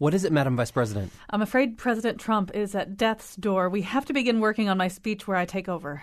What 0.00 0.14
is 0.14 0.24
it, 0.24 0.32
Madam 0.32 0.56
Vice 0.56 0.70
President? 0.70 1.12
I'm 1.28 1.42
afraid 1.42 1.76
President 1.76 2.18
Trump 2.18 2.52
is 2.54 2.74
at 2.74 2.96
death's 2.96 3.36
door. 3.36 3.68
We 3.68 3.82
have 3.82 4.06
to 4.06 4.14
begin 4.14 4.40
working 4.40 4.70
on 4.70 4.78
my 4.78 4.88
speech 4.88 5.28
where 5.28 5.36
I 5.36 5.44
take 5.44 5.68
over. 5.68 6.02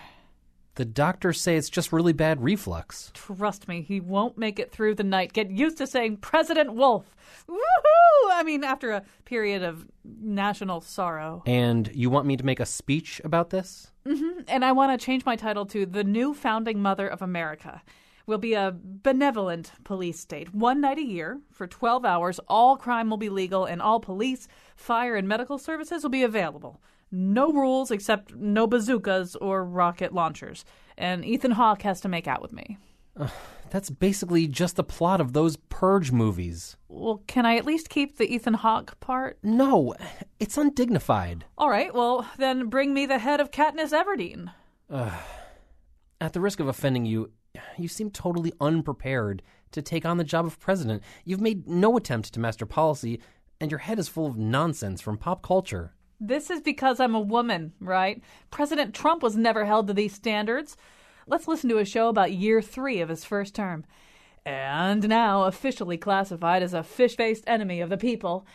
The 0.76 0.86
doctors 0.86 1.42
say 1.42 1.58
it's 1.58 1.68
just 1.68 1.92
really 1.92 2.14
bad 2.14 2.44
reflux. 2.44 3.10
Trust 3.16 3.68
me, 3.68 3.82
he 3.82 4.00
won't 4.00 4.38
make 4.38 4.60
it 4.60 4.72
through 4.72 4.94
the 4.94 5.04
night. 5.04 5.34
Get 5.34 5.50
used 5.50 5.80
to 5.80 5.88
saying 5.88 6.18
President 6.18 6.76
Wolf. 6.76 7.16
Woohoo! 7.50 8.30
I 8.34 8.44
mean, 8.46 8.64
after 8.64 8.92
a 8.92 9.04
period 9.26 9.64
of 9.64 9.88
national 10.06 10.82
sorrow. 10.82 11.42
And 11.48 11.90
you 11.92 12.12
want 12.12 12.28
me 12.28 12.38
to 12.38 12.46
make 12.46 12.60
a 12.60 12.68
speech 12.68 13.20
about 13.24 13.50
this? 13.50 13.92
Mm-hmm. 14.06 14.42
And 14.48 14.64
I 14.64 14.74
want 14.74 14.92
to 14.92 15.04
change 15.04 15.26
my 15.26 15.36
title 15.36 15.66
to 15.66 15.88
The 15.88 16.04
New 16.04 16.36
Founding 16.36 16.84
Mother 16.84 17.08
of 17.08 17.24
America. 17.24 17.82
We'll 18.28 18.38
be 18.38 18.56
a 18.56 18.76
benevolent 18.78 19.72
police 19.86 20.20
state. 20.20 20.54
One 20.54 20.82
night 20.82 20.98
a 20.98 21.02
year, 21.02 21.40
for 21.50 21.66
12 21.66 22.04
hours, 22.04 22.42
all 22.50 22.76
crime 22.76 23.10
will 23.10 23.16
be 23.16 23.30
legal 23.30 23.64
and 23.64 23.82
all 23.82 24.02
police, 24.02 24.50
fire, 24.76 25.16
and 25.16 25.30
medical 25.30 25.58
services 25.58 26.04
will 26.04 26.10
be 26.10 26.24
available. 26.24 26.82
No 27.10 27.54
rules 27.54 27.90
except 27.90 28.36
no 28.36 28.68
bazookas 28.68 29.38
or 29.38 29.64
rocket 29.64 30.14
launchers. 30.14 30.66
And 30.98 31.24
Ethan 31.24 31.52
Hawke 31.52 31.84
has 31.84 32.02
to 32.02 32.10
make 32.10 32.28
out 32.28 32.42
with 32.42 32.52
me. 32.52 32.78
Uh, 33.16 33.30
that's 33.70 33.90
basically 33.90 34.46
just 34.46 34.76
the 34.76 34.84
plot 34.84 35.22
of 35.22 35.32
those 35.32 35.56
Purge 35.56 36.12
movies. 36.12 36.76
Well, 36.90 37.24
can 37.28 37.46
I 37.46 37.56
at 37.56 37.66
least 37.66 37.88
keep 37.88 38.18
the 38.18 38.30
Ethan 38.30 38.56
Hawke 38.56 39.00
part? 39.00 39.38
No, 39.42 39.96
it's 40.38 40.58
undignified. 40.58 41.46
All 41.58 41.70
right, 41.70 41.94
well, 41.94 42.28
then 42.38 42.68
bring 42.68 42.94
me 42.94 43.06
the 43.06 43.20
head 43.20 43.40
of 43.40 43.52
Katniss 43.52 43.94
Everdeen. 43.94 44.52
Uh, 44.90 45.18
at 46.20 46.34
the 46.34 46.42
risk 46.42 46.60
of 46.60 46.68
offending 46.68 47.06
you, 47.06 47.32
you 47.78 47.88
seem 47.88 48.12
totally 48.12 48.54
unprepared 48.60 49.42
to 49.72 49.82
take 49.82 50.06
on 50.06 50.18
the 50.18 50.24
job 50.24 50.46
of 50.46 50.60
president. 50.60 51.04
You've 51.26 51.42
made 51.42 51.68
no 51.68 51.98
attempt 51.98 52.34
to 52.34 52.40
master 52.40 52.66
policy, 52.66 53.20
and 53.60 53.72
your 53.72 53.80
head 53.80 54.00
is 54.00 54.08
full 54.08 54.26
of 54.28 54.38
nonsense 54.38 55.02
from 55.02 55.18
pop 55.18 55.42
culture. 55.42 55.94
This 56.20 56.50
is 56.50 56.62
because 56.62 57.00
I'm 57.00 57.16
a 57.16 57.20
woman, 57.20 57.74
right? 57.80 58.24
President 58.50 58.94
Trump 58.94 59.22
was 59.22 59.36
never 59.36 59.66
held 59.66 59.88
to 59.88 59.94
these 59.94 60.14
standards. 60.14 60.76
Let's 61.28 61.48
listen 61.48 61.70
to 61.70 61.78
a 61.78 61.86
show 61.86 62.08
about 62.08 62.32
year 62.32 62.62
three 62.62 63.02
of 63.02 63.10
his 63.10 63.26
first 63.26 63.54
term. 63.54 63.86
And 64.46 65.08
now 65.10 65.44
officially 65.44 65.98
classified 65.98 66.64
as 66.64 66.74
a 66.74 66.82
fish 66.82 67.18
faced 67.18 67.44
enemy 67.48 67.82
of 67.82 67.90
the 67.90 67.98
people, 67.98 68.48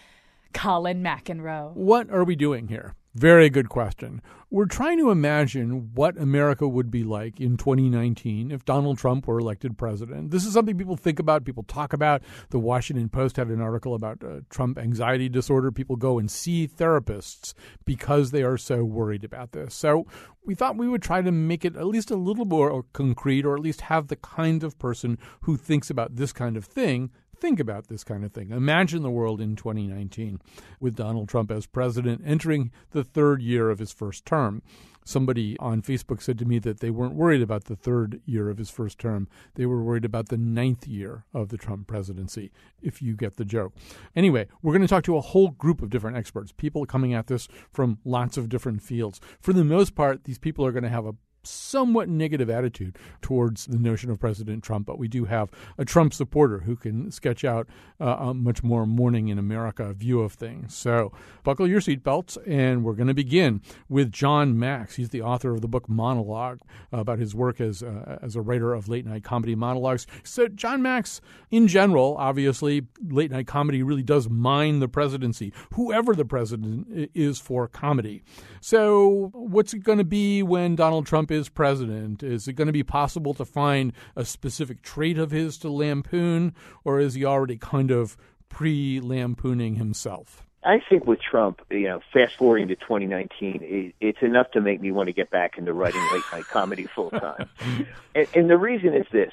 Colin 0.55 1.03
McEnroe. 1.03 1.75
What 1.75 2.11
are 2.11 2.25
we 2.25 2.35
doing 2.35 2.69
here? 2.69 2.95
Very 3.15 3.51
good 3.51 3.69
question. 3.69 4.23
We're 4.49 4.65
trying 4.65 4.97
to 4.97 5.11
imagine 5.11 5.93
what 5.95 6.17
America 6.17 6.67
would 6.67 6.91
be 6.91 7.05
like 7.05 7.41
in 7.41 7.59
2019 7.59 8.51
if 8.51 8.65
Donald 8.65 8.97
Trump 8.97 9.27
were 9.27 9.39
elected 9.39 9.77
president. 9.77 10.31
This 10.31 10.47
is 10.47 10.55
something 10.55 10.79
people 10.79 10.97
think 10.97 11.19
about, 11.19 11.45
people 11.45 11.63
talk 11.63 11.93
about. 11.93 12.23
The 12.49 12.59
Washington 12.59 13.11
Post 13.11 13.37
had 13.37 13.49
an 13.49 13.61
article 13.61 13.95
about 13.95 14.25
uh, 14.25 14.41
Trump 14.49 14.79
anxiety 14.79 15.29
disorder. 15.29 15.71
People 15.71 15.97
go 15.97 16.19
and 16.19 16.31
see 16.31 16.67
therapists 16.67 17.53
because 17.85 18.31
they 18.31 18.43
are 18.43 18.57
so 18.57 18.83
worried 18.83 19.25
about 19.25 19.53
this. 19.53 19.75
So 19.75 20.07
we 20.47 20.55
thought 20.55 20.79
we 20.79 20.89
would 20.89 21.03
try 21.03 21.21
to 21.21 21.33
make 21.33 21.67
it 21.67 21.77
at 21.77 21.87
least 21.87 22.11
a 22.11 22.17
little 22.17 22.47
more 22.47 22.83
concrete, 22.95 23.45
or 23.45 23.55
at 23.55 23.61
least 23.61 23.83
have 23.83 24.09
the 24.09 24.17
kind 24.17 24.65
of 24.65 24.79
person 24.79 25.19
who 25.43 25.59
thinks 25.59 25.91
about 25.91 26.17
this 26.17 26.33
kind 26.33 26.57
of 26.57 26.65
thing 26.65 27.11
think 27.43 27.59
about 27.59 27.89
this 27.89 28.05
kind 28.05 28.25
of 28.25 28.33
thing. 28.33 28.53
Imagine 28.53 29.03
the 29.03 29.11
world 29.11 29.41
in 29.41 29.57
2019 29.57 30.41
with 30.79 30.95
Donald 30.95 31.29
Trump 31.29 31.51
as 31.51 31.67
president 31.67 32.23
entering 32.25 32.71
the 32.93 33.03
third 33.03 33.43
year 33.43 33.69
of 33.69 33.81
his 33.81 33.93
first 33.93 34.25
term. 34.25 34.63
Somebody 35.05 35.57
on 35.59 35.83
Facebook 35.83 36.23
said 36.23 36.39
to 36.39 36.45
me 36.45 36.61
that 36.61 36.79
they 36.79 36.89
weren't 36.89 37.17
worried 37.17 37.43
about 37.43 37.65
the 37.65 37.75
third 37.75 38.21
year 38.25 38.49
of 38.49 38.59
his 38.59 38.71
first 38.71 39.01
term. 39.01 39.27
They 39.57 39.67
were 39.67 39.83
worried 39.83 40.05
about 40.05 40.29
the 40.29 40.37
ninth 40.37 40.87
year 40.87 41.25
of 41.35 41.49
the 41.49 41.59
Trump 41.59 41.89
presidency, 41.89 42.53
if 42.81 43.03
you 43.03 43.17
get 43.17 43.37
the 43.37 43.45
joke. 43.45 43.75
Anyway, 44.15 44.47
we're 44.63 44.73
going 44.73 44.83
to 44.83 44.87
talk 44.87 45.03
to 45.03 45.17
a 45.17 45.21
whole 45.21 45.49
group 45.51 45.83
of 45.83 45.91
different 45.91 46.17
experts, 46.17 46.53
people 46.53 46.87
coming 46.87 47.13
at 47.13 47.27
this 47.27 47.49
from 47.73 47.99
lots 48.05 48.37
of 48.37 48.49
different 48.49 48.83
fields. 48.83 49.21
For 49.41 49.53
the 49.53 49.65
most 49.65 49.97
part, 49.97 50.23
these 50.23 50.39
people 50.39 50.65
are 50.65 50.73
going 50.73 50.85
to 50.85 50.89
have 50.89 51.07
a 51.07 51.17
somewhat 51.45 52.09
negative 52.09 52.49
attitude 52.49 52.97
towards 53.21 53.67
the 53.67 53.79
notion 53.79 54.11
of 54.11 54.21
President 54.21 54.63
Trump, 54.63 54.87
but 54.87 54.99
we 54.99 55.09
do 55.09 55.25
have 55.25 55.51
a 55.79 55.85
Trump 55.85 56.15
supporter 56.15 56.61
who 56.61 56.77
can 56.77 57.11
sketch 57.11 57.45
out 57.45 57.69
uh, 58.01 58.17
a 58.19 58.35
much 58.35 58.63
more 58.63 58.87
morning 58.87 59.29
in 59.29 59.39
America 59.39 59.93
view 59.93 60.21
of 60.21 60.33
things. 60.33 60.75
So 60.75 61.13
buckle 61.43 61.67
your 61.67 61.81
seatbelts, 61.81 62.39
and 62.47 62.85
we're 62.85 62.95
going 62.95 63.09
to 63.09 63.15
begin 63.15 63.61
with 63.89 64.13
Jon 64.13 64.59
Macks. 64.59 64.97
He's 64.97 65.11
the 65.11 65.23
author 65.23 65.53
of 65.53 65.61
the 65.61 65.69
book 65.69 65.89
Monologue 65.89 66.61
about 66.93 67.19
his 67.19 67.35
work 67.35 67.61
as 67.61 67.83
uh, 67.83 68.19
as 68.23 68.37
a 68.37 68.41
writer 68.41 68.73
of 68.73 68.89
late 68.89 69.07
night 69.07 69.25
comedy 69.25 69.55
monologues. 69.55 70.07
So 70.23 70.49
Jon 70.49 70.83
Macks, 70.83 71.21
in 71.51 71.67
general, 71.67 72.17
obviously, 72.19 72.87
late 73.03 73.31
night 73.31 73.47
comedy 73.47 73.83
really 73.83 74.03
does 74.03 74.29
mine 74.29 74.79
the 74.79 74.89
presidency, 74.89 75.53
whoever 75.75 76.15
the 76.15 76.25
president 76.25 77.11
is 77.15 77.41
for 77.41 77.67
comedy. 77.67 78.23
So 78.61 79.31
what's 79.33 79.75
it 79.75 79.81
going 79.81 79.99
to 79.99 80.05
be 80.05 80.43
when 80.43 80.77
Donald 80.77 81.07
Trump 81.07 81.32
is 81.33 81.49
president? 81.49 82.23
Is 82.23 82.47
it 82.49 82.55
going 82.55 82.67
to 82.67 82.73
be 82.73 82.83
possible 82.83 83.35
to 83.35 83.45
find 83.45 83.93
a 84.17 84.25
specific 84.25 84.83
trait 84.83 85.19
of 85.19 85.31
his 85.31 85.59
to 85.59 85.71
lampoon, 85.71 86.55
or 86.85 87.01
is 87.01 87.15
he 87.15 87.25
already 87.25 87.57
kind 87.57 87.91
of 87.91 88.17
pre 88.49 89.01
lampooning 89.01 89.77
himself? 89.77 90.47
I 90.65 90.81
think 90.89 91.07
with 91.07 91.21
Trump, 91.21 91.61
you 91.71 91.89
know, 91.89 92.01
fast 92.13 92.37
forwarding 92.37 92.69
to 92.69 92.77
2019, 92.77 93.93
it's 94.01 94.23
enough 94.23 94.53
to 94.53 94.61
make 94.61 94.81
me 94.81 94.93
want 94.93 95.09
to 95.09 95.13
get 95.13 95.29
back 95.29 95.59
into 95.59 95.73
writing 95.73 96.01
late 96.13 96.23
night 96.33 96.45
comedy 96.45 96.87
full 96.95 97.11
time. 97.11 97.49
and, 98.15 98.29
and 98.33 98.49
the 98.49 98.57
reason 98.57 98.95
is 98.95 99.07
this 99.11 99.33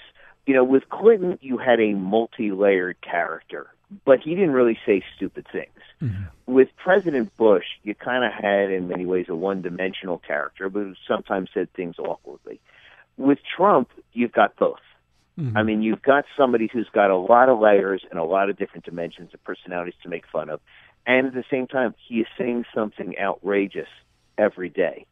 you 0.49 0.55
know, 0.55 0.63
with 0.63 0.89
Clinton, 0.89 1.37
you 1.41 1.59
had 1.59 1.79
a 1.79 1.93
multi 1.93 2.51
layered 2.51 2.99
character, 3.01 3.67
but 4.05 4.19
he 4.19 4.35
didn't 4.35 4.51
really 4.51 4.77
say 4.85 5.03
stupid 5.15 5.47
things. 5.51 5.69
Mm-hmm. 6.01 6.23
With 6.45 6.69
President 6.77 7.35
Bush, 7.37 7.65
you 7.83 7.95
kind 7.95 8.23
of 8.23 8.31
had, 8.31 8.71
in 8.71 8.87
many 8.87 9.05
ways, 9.05 9.25
a 9.29 9.35
one 9.35 9.61
dimensional 9.61 10.19
character, 10.19 10.69
but 10.69 10.87
sometimes 11.07 11.49
said 11.53 11.71
things 11.73 11.95
awkwardly. 11.97 12.59
With 13.17 13.39
Trump, 13.55 13.89
you've 14.13 14.31
got 14.31 14.55
both. 14.55 14.79
Mm-hmm. 15.39 15.57
I 15.57 15.63
mean, 15.63 15.81
you've 15.81 16.01
got 16.01 16.25
somebody 16.37 16.69
who's 16.71 16.89
got 16.93 17.11
a 17.11 17.17
lot 17.17 17.49
of 17.49 17.59
layers 17.59 18.03
and 18.09 18.19
a 18.19 18.23
lot 18.23 18.49
of 18.49 18.57
different 18.57 18.85
dimensions 18.85 19.33
of 19.33 19.43
personalities 19.43 19.95
to 20.03 20.09
make 20.09 20.25
fun 20.31 20.49
of. 20.49 20.59
And 21.05 21.27
at 21.27 21.33
the 21.33 21.45
same 21.49 21.67
time, 21.67 21.95
he 22.07 22.19
is 22.19 22.27
saying 22.37 22.65
something 22.73 23.15
outrageous 23.19 23.87
every 24.37 24.69
day. 24.69 25.05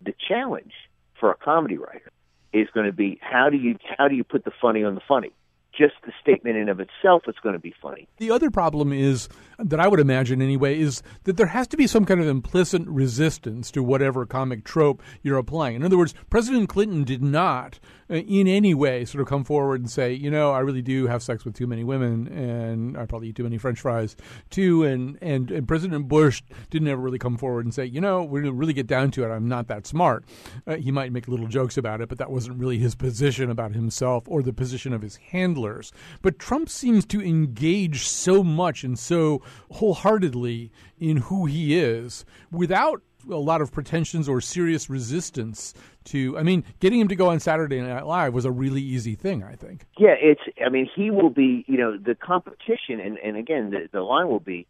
The 0.00 0.14
challenge 0.28 0.72
for 1.18 1.30
a 1.30 1.36
comedy 1.36 1.76
writer 1.76 2.10
is 2.52 2.68
going 2.72 2.86
to 2.86 2.92
be 2.92 3.18
how 3.20 3.50
do 3.50 3.56
you 3.56 3.76
how 3.98 4.08
do 4.08 4.14
you 4.14 4.24
put 4.24 4.44
the 4.44 4.52
funny 4.60 4.84
on 4.84 4.94
the 4.94 5.00
funny? 5.06 5.32
Just 5.76 5.94
the 6.04 6.12
statement 6.20 6.56
in 6.56 6.68
of 6.68 6.80
itself 6.80 7.22
is 7.28 7.34
going 7.42 7.54
to 7.54 7.58
be 7.58 7.74
funny. 7.80 8.08
The 8.18 8.30
other 8.30 8.50
problem 8.50 8.92
is 8.92 9.28
that 9.58 9.80
I 9.80 9.88
would 9.88 10.00
imagine 10.00 10.42
anyway 10.42 10.78
is 10.78 11.02
that 11.24 11.36
there 11.36 11.46
has 11.46 11.66
to 11.68 11.76
be 11.76 11.86
some 11.86 12.04
kind 12.04 12.20
of 12.20 12.26
implicit 12.26 12.82
resistance 12.86 13.70
to 13.72 13.82
whatever 13.82 14.26
comic 14.26 14.64
trope 14.64 15.02
you're 15.22 15.38
applying. 15.38 15.76
In 15.76 15.84
other 15.84 15.98
words, 15.98 16.14
President 16.30 16.68
Clinton 16.68 17.04
did 17.04 17.22
not 17.22 17.78
uh, 18.10 18.14
in 18.14 18.46
any 18.46 18.74
way 18.74 19.04
sort 19.04 19.22
of 19.22 19.28
come 19.28 19.44
forward 19.44 19.80
and 19.80 19.90
say, 19.90 20.12
you 20.12 20.30
know, 20.30 20.50
I 20.50 20.60
really 20.60 20.82
do 20.82 21.06
have 21.06 21.22
sex 21.22 21.44
with 21.44 21.54
too 21.54 21.66
many 21.66 21.84
women 21.84 22.28
and 22.28 22.98
I 22.98 23.06
probably 23.06 23.28
eat 23.28 23.36
too 23.36 23.44
many 23.44 23.58
french 23.58 23.80
fries 23.80 24.16
too 24.50 24.84
and 24.84 25.18
and, 25.22 25.50
and 25.50 25.66
President 25.66 26.08
Bush 26.08 26.42
didn't 26.70 26.88
ever 26.88 27.00
really 27.00 27.18
come 27.18 27.36
forward 27.36 27.64
and 27.64 27.72
say, 27.72 27.84
you 27.84 28.00
know, 28.00 28.26
to 28.26 28.52
really 28.52 28.72
get 28.72 28.86
down 28.86 29.10
to 29.12 29.24
it, 29.24 29.28
I'm 29.28 29.48
not 29.48 29.68
that 29.68 29.86
smart. 29.86 30.24
Uh, 30.66 30.76
he 30.76 30.90
might 30.90 31.12
make 31.12 31.28
little 31.28 31.46
jokes 31.46 31.76
about 31.76 32.00
it, 32.00 32.08
but 32.08 32.18
that 32.18 32.30
wasn't 32.30 32.58
really 32.58 32.78
his 32.78 32.94
position 32.94 33.50
about 33.50 33.72
himself 33.72 34.24
or 34.26 34.42
the 34.42 34.52
position 34.52 34.92
of 34.92 35.02
his 35.02 35.16
handler 35.16 35.63
but 36.22 36.38
Trump 36.38 36.68
seems 36.68 37.04
to 37.06 37.22
engage 37.22 38.06
so 38.08 38.42
much 38.42 38.84
and 38.84 38.98
so 38.98 39.42
wholeheartedly 39.72 40.70
in 40.98 41.18
who 41.18 41.46
he 41.46 41.78
is 41.78 42.24
without 42.50 43.02
a 43.30 43.36
lot 43.36 43.60
of 43.60 43.72
pretensions 43.72 44.28
or 44.28 44.40
serious 44.40 44.90
resistance 44.90 45.74
to 46.04 46.36
I 46.36 46.42
mean 46.42 46.64
getting 46.80 47.00
him 47.00 47.08
to 47.08 47.16
go 47.16 47.30
on 47.30 47.40
Saturday 47.40 47.80
Night 47.80 48.06
Live 48.06 48.34
was 48.34 48.44
a 48.44 48.50
really 48.50 48.82
easy 48.82 49.14
thing 49.14 49.42
I 49.42 49.54
think. 49.54 49.86
Yeah, 49.98 50.14
it's 50.20 50.42
I 50.64 50.68
mean 50.68 50.88
he 50.94 51.10
will 51.10 51.30
be, 51.30 51.64
you 51.66 51.78
know, 51.78 51.96
the 51.96 52.14
competition 52.14 53.00
and 53.00 53.18
and 53.18 53.36
again 53.36 53.70
the 53.70 53.88
the 53.92 54.02
line 54.02 54.28
will 54.28 54.40
be 54.40 54.66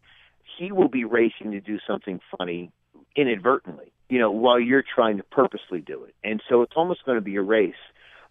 he 0.57 0.71
will 0.71 0.87
be 0.87 1.03
racing 1.03 1.51
to 1.51 1.59
do 1.59 1.77
something 1.85 2.19
funny 2.37 2.71
inadvertently, 3.15 3.91
you 4.09 4.19
know, 4.19 4.31
while 4.31 4.59
you're 4.59 4.83
trying 4.83 5.17
to 5.17 5.23
purposely 5.23 5.79
do 5.79 6.03
it. 6.03 6.15
And 6.23 6.41
so 6.49 6.61
it's 6.61 6.73
almost 6.75 7.05
going 7.05 7.17
to 7.17 7.23
be 7.23 7.35
a 7.35 7.41
race. 7.41 7.73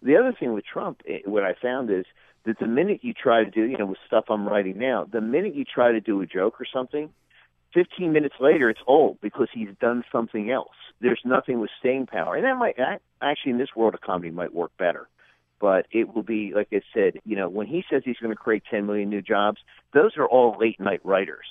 The 0.01 0.17
other 0.17 0.33
thing 0.37 0.53
with 0.53 0.65
Trump 0.65 1.01
eh, 1.07 1.19
what 1.25 1.43
I 1.43 1.53
found 1.61 1.89
is 1.91 2.05
that 2.45 2.59
the 2.59 2.67
minute 2.67 2.99
you 3.03 3.13
try 3.13 3.43
to 3.43 3.49
do, 3.49 3.63
you 3.63 3.77
know, 3.77 3.85
with 3.85 3.97
stuff 4.05 4.25
I'm 4.29 4.47
writing 4.47 4.77
now, 4.77 5.05
the 5.11 5.21
minute 5.21 5.55
you 5.55 5.65
try 5.65 5.91
to 5.91 5.99
do 5.99 6.21
a 6.21 6.25
joke 6.25 6.61
or 6.61 6.65
something, 6.71 7.09
15 7.73 8.13
minutes 8.13 8.35
later, 8.39 8.69
it's 8.69 8.79
old 8.87 9.19
because 9.21 9.49
he's 9.53 9.69
done 9.81 10.03
something 10.11 10.49
else. 10.49 10.75
There's 11.01 11.21
nothing 11.25 11.59
with 11.59 11.69
staying 11.79 12.07
power, 12.07 12.35
and 12.35 12.45
that 12.45 12.57
might 12.57 12.77
actually 13.21 13.51
in 13.51 13.57
this 13.57 13.75
world 13.75 13.93
of 13.93 14.01
comedy 14.01 14.31
might 14.31 14.53
work 14.53 14.71
better. 14.77 15.07
But 15.59 15.87
it 15.91 16.13
will 16.13 16.23
be 16.23 16.53
like 16.53 16.67
I 16.71 16.81
said, 16.93 17.19
you 17.25 17.35
know, 17.35 17.49
when 17.49 17.67
he 17.67 17.83
says 17.89 18.03
he's 18.05 18.17
going 18.17 18.31
to 18.31 18.35
create 18.35 18.63
10 18.69 18.85
million 18.85 19.09
new 19.09 19.21
jobs, 19.21 19.59
those 19.93 20.17
are 20.17 20.27
all 20.27 20.57
late 20.59 20.79
night 20.79 20.99
writers. 21.03 21.45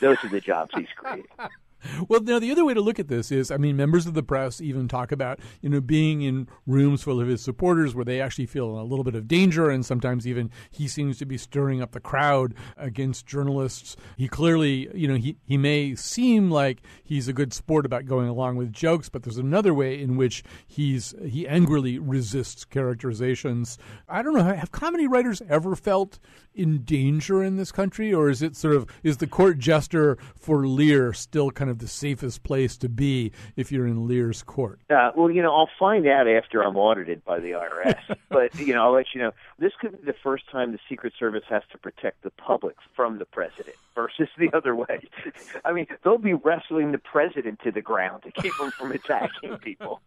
Those 0.00 0.18
are 0.24 0.28
the 0.28 0.40
jobs 0.40 0.70
he's 0.76 0.86
creating. 0.96 1.26
Well, 2.08 2.20
now 2.20 2.38
the 2.38 2.50
other 2.50 2.64
way 2.64 2.74
to 2.74 2.80
look 2.80 2.98
at 2.98 3.08
this 3.08 3.30
is, 3.30 3.50
I 3.50 3.56
mean, 3.56 3.76
members 3.76 4.06
of 4.06 4.14
the 4.14 4.22
press 4.22 4.60
even 4.60 4.88
talk 4.88 5.12
about, 5.12 5.38
you 5.60 5.68
know, 5.68 5.80
being 5.80 6.22
in 6.22 6.48
rooms 6.66 7.02
full 7.02 7.20
of 7.20 7.28
his 7.28 7.40
supporters 7.42 7.94
where 7.94 8.04
they 8.04 8.20
actually 8.20 8.46
feel 8.46 8.80
a 8.80 8.82
little 8.82 9.04
bit 9.04 9.14
of 9.14 9.28
danger, 9.28 9.70
and 9.70 9.84
sometimes 9.84 10.26
even 10.26 10.50
he 10.70 10.88
seems 10.88 11.18
to 11.18 11.26
be 11.26 11.38
stirring 11.38 11.82
up 11.82 11.92
the 11.92 12.00
crowd 12.00 12.54
against 12.76 13.26
journalists. 13.26 13.96
He 14.16 14.28
clearly, 14.28 14.88
you 14.94 15.06
know, 15.08 15.14
he 15.14 15.36
he 15.46 15.56
may 15.56 15.94
seem 15.94 16.50
like 16.50 16.82
he's 17.04 17.28
a 17.28 17.32
good 17.32 17.52
sport 17.52 17.86
about 17.86 18.06
going 18.06 18.28
along 18.28 18.56
with 18.56 18.72
jokes, 18.72 19.08
but 19.08 19.22
there's 19.22 19.36
another 19.36 19.74
way 19.74 20.00
in 20.00 20.16
which 20.16 20.42
he's 20.66 21.14
he 21.24 21.46
angrily 21.46 21.98
resists 21.98 22.64
characterizations. 22.64 23.78
I 24.08 24.22
don't 24.22 24.34
know, 24.34 24.42
have 24.42 24.72
comedy 24.72 25.06
writers 25.06 25.42
ever 25.48 25.76
felt 25.76 26.18
in 26.54 26.82
danger 26.82 27.42
in 27.42 27.56
this 27.56 27.72
country, 27.72 28.12
or 28.12 28.28
is 28.28 28.42
it 28.42 28.56
sort 28.56 28.74
of 28.74 28.86
is 29.02 29.18
the 29.18 29.26
court 29.26 29.58
jester 29.58 30.18
for 30.34 30.66
Lear 30.66 31.12
still 31.12 31.50
kind 31.50 31.69
of 31.69 31.69
the 31.78 31.88
safest 31.88 32.42
place 32.42 32.76
to 32.78 32.88
be 32.88 33.32
if 33.56 33.70
you're 33.70 33.86
in 33.86 34.06
Lear's 34.06 34.42
court? 34.42 34.80
Uh, 34.90 35.10
well, 35.16 35.30
you 35.30 35.42
know, 35.42 35.54
I'll 35.54 35.70
find 35.78 36.06
out 36.06 36.28
after 36.28 36.62
I'm 36.62 36.76
audited 36.76 37.24
by 37.24 37.40
the 37.40 37.52
IRS. 37.52 38.16
but 38.28 38.54
you 38.58 38.74
know, 38.74 38.84
I'll 38.84 38.92
let 38.92 39.06
you 39.14 39.20
know. 39.20 39.32
This 39.58 39.72
could 39.80 39.92
be 39.92 40.06
the 40.06 40.16
first 40.22 40.50
time 40.50 40.72
the 40.72 40.78
Secret 40.88 41.12
Service 41.18 41.44
has 41.48 41.62
to 41.72 41.78
protect 41.78 42.22
the 42.22 42.30
public 42.30 42.76
from 42.94 43.18
the 43.18 43.24
president 43.24 43.76
versus 43.94 44.28
the 44.38 44.50
other 44.52 44.74
way. 44.74 45.08
I 45.64 45.72
mean, 45.72 45.86
they'll 46.02 46.18
be 46.18 46.34
wrestling 46.34 46.92
the 46.92 46.98
president 46.98 47.60
to 47.64 47.70
the 47.70 47.82
ground 47.82 48.22
to 48.22 48.30
keep 48.32 48.52
him 48.60 48.70
from 48.70 48.92
attacking 48.92 49.58
people. 49.58 50.00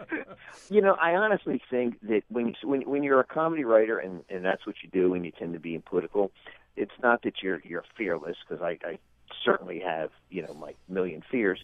you 0.70 0.80
know, 0.80 0.94
I 1.00 1.14
honestly 1.14 1.60
think 1.70 2.00
that 2.02 2.22
when 2.28 2.48
you, 2.48 2.54
when 2.62 2.82
when 2.82 3.02
you're 3.02 3.20
a 3.20 3.24
comedy 3.24 3.64
writer 3.64 3.98
and 3.98 4.22
and 4.28 4.44
that's 4.44 4.66
what 4.66 4.76
you 4.82 4.88
do, 4.92 5.14
and 5.14 5.24
you 5.24 5.32
tend 5.32 5.52
to 5.54 5.60
be 5.60 5.74
in 5.74 5.82
political, 5.82 6.30
it's 6.76 6.92
not 7.02 7.22
that 7.22 7.42
you're 7.42 7.60
you're 7.64 7.84
fearless 7.96 8.36
because 8.46 8.62
I, 8.62 8.78
I 8.86 8.98
certainly 9.44 9.80
have 9.80 10.10
you 10.30 10.42
know 10.42 10.54
my 10.54 10.74
million 10.88 11.22
fears, 11.30 11.60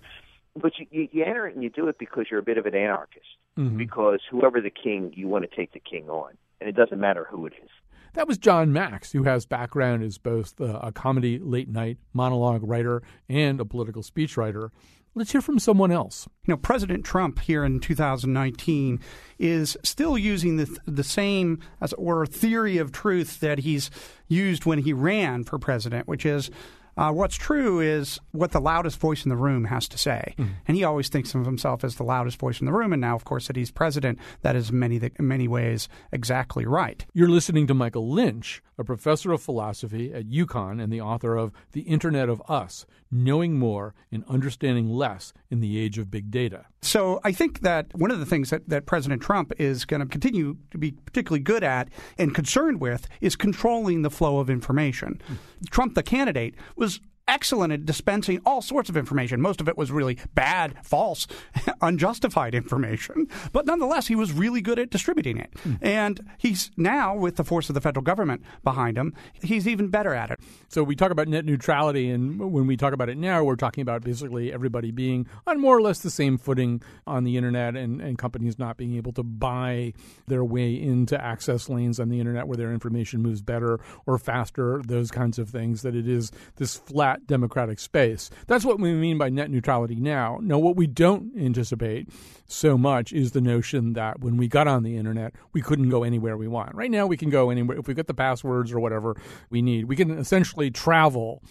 but 0.61 0.73
you, 0.79 0.87
you 0.91 1.09
you 1.13 1.25
enter 1.25 1.47
it 1.47 1.55
and 1.55 1.63
you 1.63 1.71
do 1.71 1.89
it 1.89 1.99
because 1.99 2.27
you're 2.31 2.41
a 2.41 2.45
bit 2.45 2.59
of 2.59 2.67
an 2.67 2.75
anarchist. 2.75 3.27
Mm-hmm. 3.59 3.77
Because 3.77 4.21
whoever 4.31 4.61
the 4.61 4.71
king, 4.71 5.13
you 5.15 5.27
want 5.29 5.49
to 5.49 5.57
take 5.57 5.73
the 5.73 5.81
king 5.81 6.09
on, 6.09 6.33
and 6.61 6.69
it 6.69 6.77
doesn't 6.77 7.01
matter 7.01 7.27
who 7.29 7.47
it 7.47 7.53
is. 7.63 7.71
That 8.15 8.27
was 8.27 8.39
Jon 8.39 8.73
Macks, 8.73 9.13
who 9.13 9.23
has 9.25 9.47
background 9.47 10.03
as 10.03 10.19
both 10.19 10.55
a 10.59 10.91
comedy 10.93 11.39
late 11.39 11.69
night 11.69 11.99
monologue 12.13 12.63
writer 12.65 13.03
and 13.29 13.61
a 13.61 13.65
political 13.65 14.03
speechwriter. 14.03 14.71
Let's 15.15 15.33
hear 15.33 15.41
from 15.41 15.59
someone 15.59 15.91
else. 15.91 16.29
You 16.47 16.53
know, 16.53 16.57
President 16.57 17.05
Trump 17.05 17.41
here 17.41 17.65
in 17.65 17.81
2019 17.81 19.01
is 19.39 19.77
still 19.83 20.17
using 20.17 20.57
the 20.57 20.79
the 20.87 21.05
same 21.05 21.61
as 21.81 21.93
or 21.95 22.27
theory 22.27 22.79
of 22.79 22.93
truth 22.93 23.41
that 23.41 23.61
he's 23.61 23.91
used 24.29 24.67
when 24.67 24.81
he 24.81 24.93
ran 24.93 25.45
for 25.45 25.59
president, 25.59 26.07
which 26.07 26.25
is 26.25 26.51
uh, 26.97 27.13
what's 27.13 27.37
true 27.37 27.81
is 27.81 28.21
what 28.33 28.53
the 28.53 28.61
loudest 28.61 28.99
voice 28.99 29.25
in 29.25 29.29
the 29.29 29.37
room 29.37 29.65
has 29.65 29.89
to 29.89 29.99
say, 29.99 30.35
mm. 30.39 30.51
and 30.67 30.77
he 30.77 30.85
always 30.85 31.09
thinks 31.09 31.35
of 31.35 31.47
himself 31.47 31.85
as 31.85 31.97
the 31.97 32.05
loudest 32.05 32.39
voice 32.39 32.61
in 32.61 32.67
the 32.67 32.73
room. 32.73 32.93
And 32.93 33.01
now, 33.01 33.15
of 33.15 33.25
course, 33.25 33.47
that 33.47 33.57
he's 33.57 33.71
president, 33.71 34.19
that 34.43 34.57
is 34.57 34.73
many 34.73 34.97
in 34.97 35.29
many 35.29 35.49
ways 35.49 35.89
exactly 36.13 36.67
right. 36.67 37.05
You're 37.13 37.29
listening 37.29 37.67
to 37.69 37.75
Michael 37.75 38.11
Lynch, 38.11 38.63
a 38.79 38.85
professor 38.85 39.33
of 39.33 39.43
philosophy 39.43 40.13
at 40.13 40.29
UConn 40.29 40.83
and 40.83 40.93
the 40.93 41.01
author 41.01 41.37
of 41.37 41.53
The 41.73 41.83
Internet 41.83 42.29
of 42.29 42.43
Us: 42.49 42.87
Knowing 43.11 43.59
More 43.59 43.95
and 44.11 44.25
Understanding 44.29 44.89
Less 44.89 45.33
in 45.51 45.61
the 45.61 45.79
Age 45.79 45.99
of 45.99 46.11
Big 46.11 46.31
Data. 46.31 46.67
So 46.83 47.21
I 47.25 47.33
think 47.33 47.61
that 47.61 47.87
one 47.95 48.11
of 48.11 48.21
the 48.21 48.27
things 48.27 48.51
that, 48.51 48.69
that 48.69 48.87
President 48.87 49.21
Trump 49.21 49.53
is 49.59 49.85
going 49.85 50.01
to 50.01 50.07
continue 50.07 50.57
to 50.71 50.79
be 50.79 50.93
particularly 50.93 51.41
good 51.41 51.63
at 51.63 51.89
and 52.17 52.35
concerned 52.35 52.81
with 52.81 53.07
is 53.21 53.37
controlling 53.37 54.03
the 54.03 54.11
flow 54.11 54.39
of 54.39 54.49
information. 54.49 55.21
Mm. 55.29 55.71
Trump, 55.71 55.95
the 55.95 56.03
candidate, 56.03 56.55
was 56.77 57.01
excellent 57.31 57.73
at 57.73 57.87
dispensing 57.87 58.41
all 58.45 58.61
sorts 58.61 58.91
of 58.91 58.97
information. 58.97 59.41
Most 59.41 59.61
of 59.61 59.69
it 59.69 59.79
was 59.79 59.93
really 59.93 60.19
bad, 60.35 60.75
false, 60.83 61.29
unjustified 61.81 62.55
information. 62.55 63.29
But 63.53 63.67
nonetheless, 63.67 64.09
he 64.09 64.17
was 64.17 64.33
really 64.33 64.61
good 64.61 64.81
at 64.81 64.91
distributing 64.91 65.39
it. 65.39 65.53
Mm. 65.65 65.79
And 65.81 66.21
he's 66.39 66.73
now, 66.77 67.17
with 67.17 67.37
the 67.37 67.45
force 67.45 67.69
of 67.71 67.75
the 67.75 67.81
federal 67.81 68.03
government 68.03 68.43
behind 68.65 68.99
him, 68.99 69.15
he's 69.41 69.69
even 69.69 69.89
better 69.89 70.13
at 70.13 70.31
it. 70.31 70.41
So 70.69 70.83
we 70.83 70.97
talk 70.97 71.13
about 71.13 71.29
net 71.29 71.45
neutrality, 71.45 72.11
and 72.11 72.53
when 72.53 72.67
we 72.67 72.77
talk 72.77 72.93
about 72.93 73.09
it 73.09 73.17
now, 73.17 73.45
we're 73.45 73.55
talking 73.55 73.83
about 73.83 74.03
basically 74.03 74.53
everybody 74.53 74.91
being 74.91 75.27
on 75.47 75.61
more 75.61 75.77
or 75.77 75.83
less 75.83 76.01
the 76.01 76.11
same 76.11 76.37
footing 76.37 76.83
on 77.07 77.23
the 77.23 77.37
internet 77.37 77.77
and, 77.77 78.01
and 78.01 78.19
companies 78.19 78.59
not 78.59 78.77
being 78.77 78.97
able 78.97 79.13
to 79.13 79.23
buy 79.23 79.93
their 80.27 80.45
way 80.45 80.75
into 80.75 81.23
access 81.23 81.69
lanes 81.69 82.01
on 82.01 82.09
the 82.09 82.19
internet 82.19 82.49
where 82.49 82.57
their 82.57 82.73
information 82.73 83.23
moves 83.23 83.41
better 83.41 83.79
or 84.07 84.19
faster, 84.19 84.83
those 84.85 85.13
kinds 85.13 85.39
of 85.39 85.49
things, 85.49 85.83
that 85.83 85.95
it 85.95 86.09
is 86.09 86.33
this 86.57 86.77
flat 86.77 87.20
democratic 87.27 87.79
space. 87.79 88.31
That's 88.47 88.65
what 88.65 88.81
we 88.81 88.93
mean 88.95 89.19
by 89.19 89.29
net 89.29 89.51
neutrality 89.51 89.97
now. 89.97 90.39
Now, 90.43 90.59
what 90.59 90.77
we 90.77 90.87
don't 90.87 91.37
anticipate 91.39 92.09
so 92.47 92.77
much 92.77 93.13
is 93.13 93.33
the 93.33 93.41
notion 93.41 93.93
that 93.95 94.21
when 94.21 94.37
we 94.37 94.49
got 94.49 94.67
on 94.67 94.83
the 94.83 94.97
internet, 94.97 95.35
we 95.53 95.63
couldn't 95.63 95.91
go 95.91 96.03
anywhere 96.03 96.37
we 96.37 96.49
want. 96.49 96.75
Right 96.75 96.91
now, 96.91 97.07
we 97.07 97.17
can 97.17 97.31
go 97.31 97.51
anywhere. 97.51 97.79
If 97.79 97.89
we 97.89 97.95
get 97.95 98.07
the 98.07 98.15
passwords 98.15 98.73
or 98.73 98.81
whatever 98.81 99.17
we 99.51 99.63
need, 99.63 99.87
we 99.87 99.97
can 99.97 100.11
essentially 100.11 100.71
travel 100.71 101.43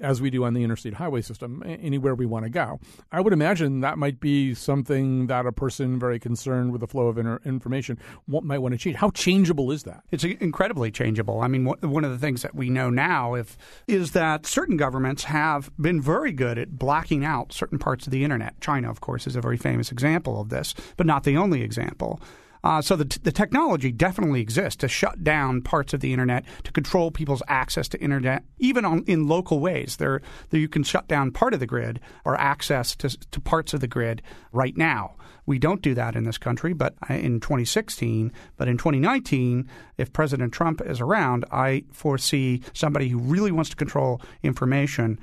as 0.00 0.20
we 0.20 0.28
do 0.28 0.44
on 0.44 0.54
the 0.54 0.62
interstate 0.62 0.94
highway 0.94 1.22
system, 1.22 1.62
anywhere 1.64 2.14
we 2.14 2.26
want 2.26 2.44
to 2.44 2.50
go. 2.50 2.80
I 3.12 3.20
would 3.20 3.32
imagine 3.32 3.80
that 3.80 3.96
might 3.96 4.20
be 4.20 4.54
something 4.54 5.28
that 5.28 5.46
a 5.46 5.52
person 5.52 5.98
very 5.98 6.18
concerned 6.18 6.72
with 6.72 6.80
the 6.80 6.86
flow 6.86 7.06
of 7.06 7.18
information 7.44 7.98
might 8.26 8.58
want 8.58 8.72
to 8.72 8.78
change. 8.78 8.96
How 8.96 9.10
changeable 9.10 9.70
is 9.70 9.84
that? 9.84 10.02
It's 10.10 10.24
incredibly 10.24 10.90
changeable. 10.90 11.40
I 11.40 11.48
mean, 11.48 11.64
one 11.64 12.04
of 12.04 12.10
the 12.10 12.18
things 12.18 12.42
that 12.42 12.54
we 12.54 12.70
know 12.70 12.90
now 12.90 13.34
if, 13.34 13.56
is 13.86 14.12
that 14.12 14.46
certain 14.46 14.76
governments 14.76 15.24
have 15.24 15.70
been 15.78 16.00
very 16.00 16.32
good 16.32 16.58
at 16.58 16.78
blocking 16.78 17.24
out 17.24 17.52
certain 17.52 17.78
parts 17.78 18.06
of 18.06 18.10
the 18.10 18.24
internet. 18.24 18.60
China, 18.60 18.90
of 18.90 19.00
course, 19.00 19.26
is 19.26 19.36
a 19.36 19.40
very 19.40 19.56
famous 19.56 19.92
example 19.92 20.40
of 20.40 20.48
this, 20.48 20.74
but 20.96 21.06
not 21.06 21.24
the 21.24 21.36
only 21.36 21.62
example. 21.62 22.20
Uh, 22.64 22.80
so 22.80 22.96
the, 22.96 23.04
t- 23.04 23.20
the 23.22 23.30
technology 23.30 23.92
definitely 23.92 24.40
exists 24.40 24.78
to 24.78 24.88
shut 24.88 25.22
down 25.22 25.60
parts 25.60 25.92
of 25.92 26.00
the 26.00 26.12
internet, 26.12 26.44
to 26.64 26.72
control 26.72 27.10
people's 27.10 27.42
access 27.46 27.88
to 27.88 28.00
internet, 28.00 28.42
even 28.58 28.86
on, 28.86 29.04
in 29.06 29.28
local 29.28 29.60
ways. 29.60 29.96
There, 29.96 30.22
there, 30.48 30.58
you 30.60 30.68
can 30.68 30.82
shut 30.82 31.06
down 31.06 31.30
part 31.30 31.52
of 31.52 31.60
the 31.60 31.66
grid 31.66 32.00
or 32.24 32.40
access 32.40 32.96
to, 32.96 33.10
to 33.10 33.40
parts 33.40 33.74
of 33.74 33.80
the 33.80 33.86
grid 33.86 34.22
right 34.50 34.76
now. 34.76 35.14
We 35.44 35.58
don't 35.58 35.82
do 35.82 35.92
that 35.94 36.16
in 36.16 36.24
this 36.24 36.38
country, 36.38 36.72
but 36.72 36.94
in 37.10 37.38
2016, 37.38 38.32
but 38.56 38.66
in 38.66 38.78
2019, 38.78 39.68
if 39.98 40.10
President 40.14 40.54
Trump 40.54 40.80
is 40.80 41.02
around, 41.02 41.44
I 41.52 41.84
foresee 41.92 42.62
somebody 42.72 43.08
who 43.08 43.18
really 43.18 43.52
wants 43.52 43.68
to 43.70 43.76
control 43.76 44.22
information 44.42 45.20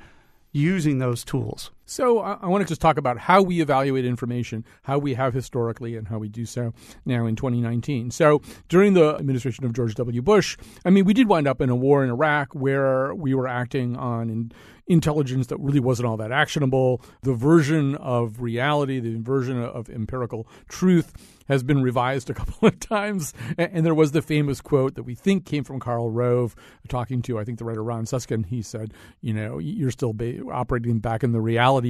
using 0.52 0.98
those 0.98 1.24
tools. 1.24 1.72
So 1.92 2.20
I, 2.20 2.46
want 2.46 2.62
to 2.62 2.66
just 2.66 2.80
talk 2.80 2.96
about 2.96 3.18
how 3.18 3.42
we 3.42 3.60
evaluate 3.60 4.06
information, 4.06 4.64
how 4.84 4.96
we 4.96 5.12
have 5.12 5.34
historically, 5.34 5.94
and 5.94 6.08
how 6.08 6.16
we 6.16 6.30
do 6.30 6.46
so 6.46 6.72
now 7.04 7.26
in 7.26 7.36
2019. 7.36 8.10
So 8.10 8.40
during 8.70 8.94
the 8.94 9.16
administration 9.16 9.66
of 9.66 9.74
George 9.74 9.94
W. 9.96 10.22
Bush, 10.22 10.56
I 10.86 10.90
mean, 10.90 11.04
we 11.04 11.12
did 11.12 11.28
wind 11.28 11.46
up 11.46 11.60
in 11.60 11.68
a 11.68 11.76
war 11.76 12.02
in 12.02 12.08
Iraq 12.08 12.54
where 12.54 13.14
we 13.14 13.34
were 13.34 13.46
acting 13.46 13.94
on 13.94 14.30
in, 14.30 14.52
intelligence 14.86 15.46
that 15.48 15.58
really 15.58 15.80
wasn't 15.80 16.08
all 16.08 16.16
that 16.16 16.32
actionable. 16.32 17.02
The 17.22 17.34
version 17.34 17.94
of 17.96 18.40
reality, 18.40 19.00
the 19.00 19.16
version 19.16 19.62
of 19.62 19.88
empirical 19.88 20.48
truth 20.68 21.12
has 21.48 21.62
been 21.62 21.82
revised 21.82 22.30
a 22.30 22.34
couple 22.34 22.68
of 22.68 22.78
times. 22.80 23.32
And 23.58 23.84
there 23.84 23.94
was 23.94 24.12
the 24.12 24.22
famous 24.22 24.60
quote 24.60 24.94
that 24.94 25.02
we 25.02 25.14
think 25.14 25.44
came 25.44 25.64
from 25.64 25.80
Karl 25.80 26.10
Rove, 26.10 26.54
talking 26.88 27.22
to, 27.22 27.38
I 27.38 27.44
think, 27.44 27.58
the 27.58 27.64
writer 27.64 27.82
Ron 27.82 28.04
Suskind. 28.04 28.46
He 28.46 28.62
said, 28.62 28.92
you 29.20 29.32
know, 29.32 29.58
you're 29.58 29.90
still 29.90 30.14
operating 30.50 30.98
back 30.98 31.22
in 31.22 31.32
the 31.32 31.40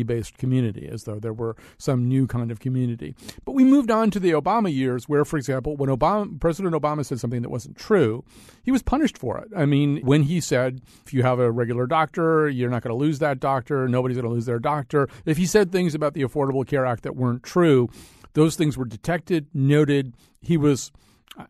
based 0.03 0.39
community, 0.39 0.89
as 0.91 1.05
though 1.05 1.19
there 1.19 1.35
were 1.35 1.57
some 1.77 2.09
new 2.09 2.27
kind 2.27 2.51
of 2.51 2.59
community. 2.59 3.15
But 3.45 3.53
we 3.53 3.65
moved 3.65 3.91
on 3.91 4.11
to 4.13 4.19
the 4.19 4.31
Obama 4.31 4.75
years, 4.75 5.11
where, 5.11 5.27
for 5.27 5.37
example, 5.37 5.77
when 5.77 5.91
Obama, 5.91 6.41
President 6.41 6.75
Obama 6.75 7.05
said 7.05 7.21
something 7.21 7.43
that 7.43 7.51
wasn't 7.51 7.77
true, 7.77 8.25
he 8.63 8.71
was 8.71 8.83
punished 8.83 9.19
for 9.19 9.37
it. 9.37 9.49
I 9.55 9.67
mean, 9.67 10.01
when 10.07 10.23
he 10.23 10.41
said, 10.41 10.81
if 11.05 11.13
you 11.13 11.23
have 11.23 11.39
a 11.39 11.51
regular 11.51 11.87
doctor, 11.87 12.49
you're 12.49 12.71
not 12.71 12.83
going 12.83 12.97
to 12.97 13.05
lose 13.05 13.19
that 13.19 13.39
doctor, 13.39 13.87
nobody's 13.87 14.17
going 14.17 14.29
to 14.29 14.35
lose 14.35 14.47
their 14.47 14.59
doctor. 14.59 15.07
If 15.27 15.37
he 15.37 15.45
said 15.45 15.71
things 15.71 15.95
about 15.95 16.15
the 16.15 16.23
Affordable 16.23 16.67
Care 16.67 16.87
Act 16.87 17.03
that 17.03 17.15
weren't 17.15 17.43
true, 17.43 17.91
those 18.33 18.57
things 18.57 18.79
were 18.79 18.87
detected, 18.87 19.49
noted. 19.53 20.15
He 20.41 20.57
was 20.57 20.91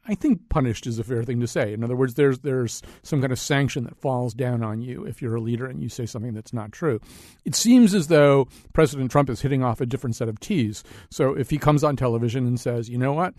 I 0.07 0.15
think 0.15 0.49
punished 0.49 0.87
is 0.87 0.99
a 1.01 1.05
fair 1.05 1.25
thing 1.25 1.41
to 1.41 1.47
say. 1.49 1.73
In 1.73 1.83
other 1.83 1.97
words, 1.97 2.15
there's 2.15 2.41
there's 2.41 2.83
some 3.03 3.21
kind 3.21 3.33
of 3.33 3.39
sanction 3.39 3.85
that 3.85 3.97
falls 3.97 4.33
down 4.33 4.63
on 4.63 4.81
you 4.81 5.05
if 5.05 5.21
you're 5.21 5.35
a 5.35 5.41
leader 5.41 5.67
and 5.67 5.83
you 5.83 5.89
say 5.89 6.07
something 6.07 6.35
that's 6.35 6.53
not 6.53 6.71
true. 6.71 7.01
It 7.45 7.57
seems 7.57 7.93
as 7.93 8.07
though 8.07 8.47
President 8.75 9.11
Trump 9.11 9.29
is 9.29 9.41
hitting 9.41 9.65
off 9.65 9.81
a 9.81 9.87
different 9.87 10.15
set 10.15 10.29
of 10.29 10.39
tees. 10.39 10.85
So 11.11 11.35
if 11.35 11.51
he 11.51 11.59
comes 11.59 11.83
on 11.83 11.97
television 11.97 12.47
and 12.47 12.61
says, 12.61 12.89
"You 12.89 12.99
know 12.99 13.13
what? 13.13 13.35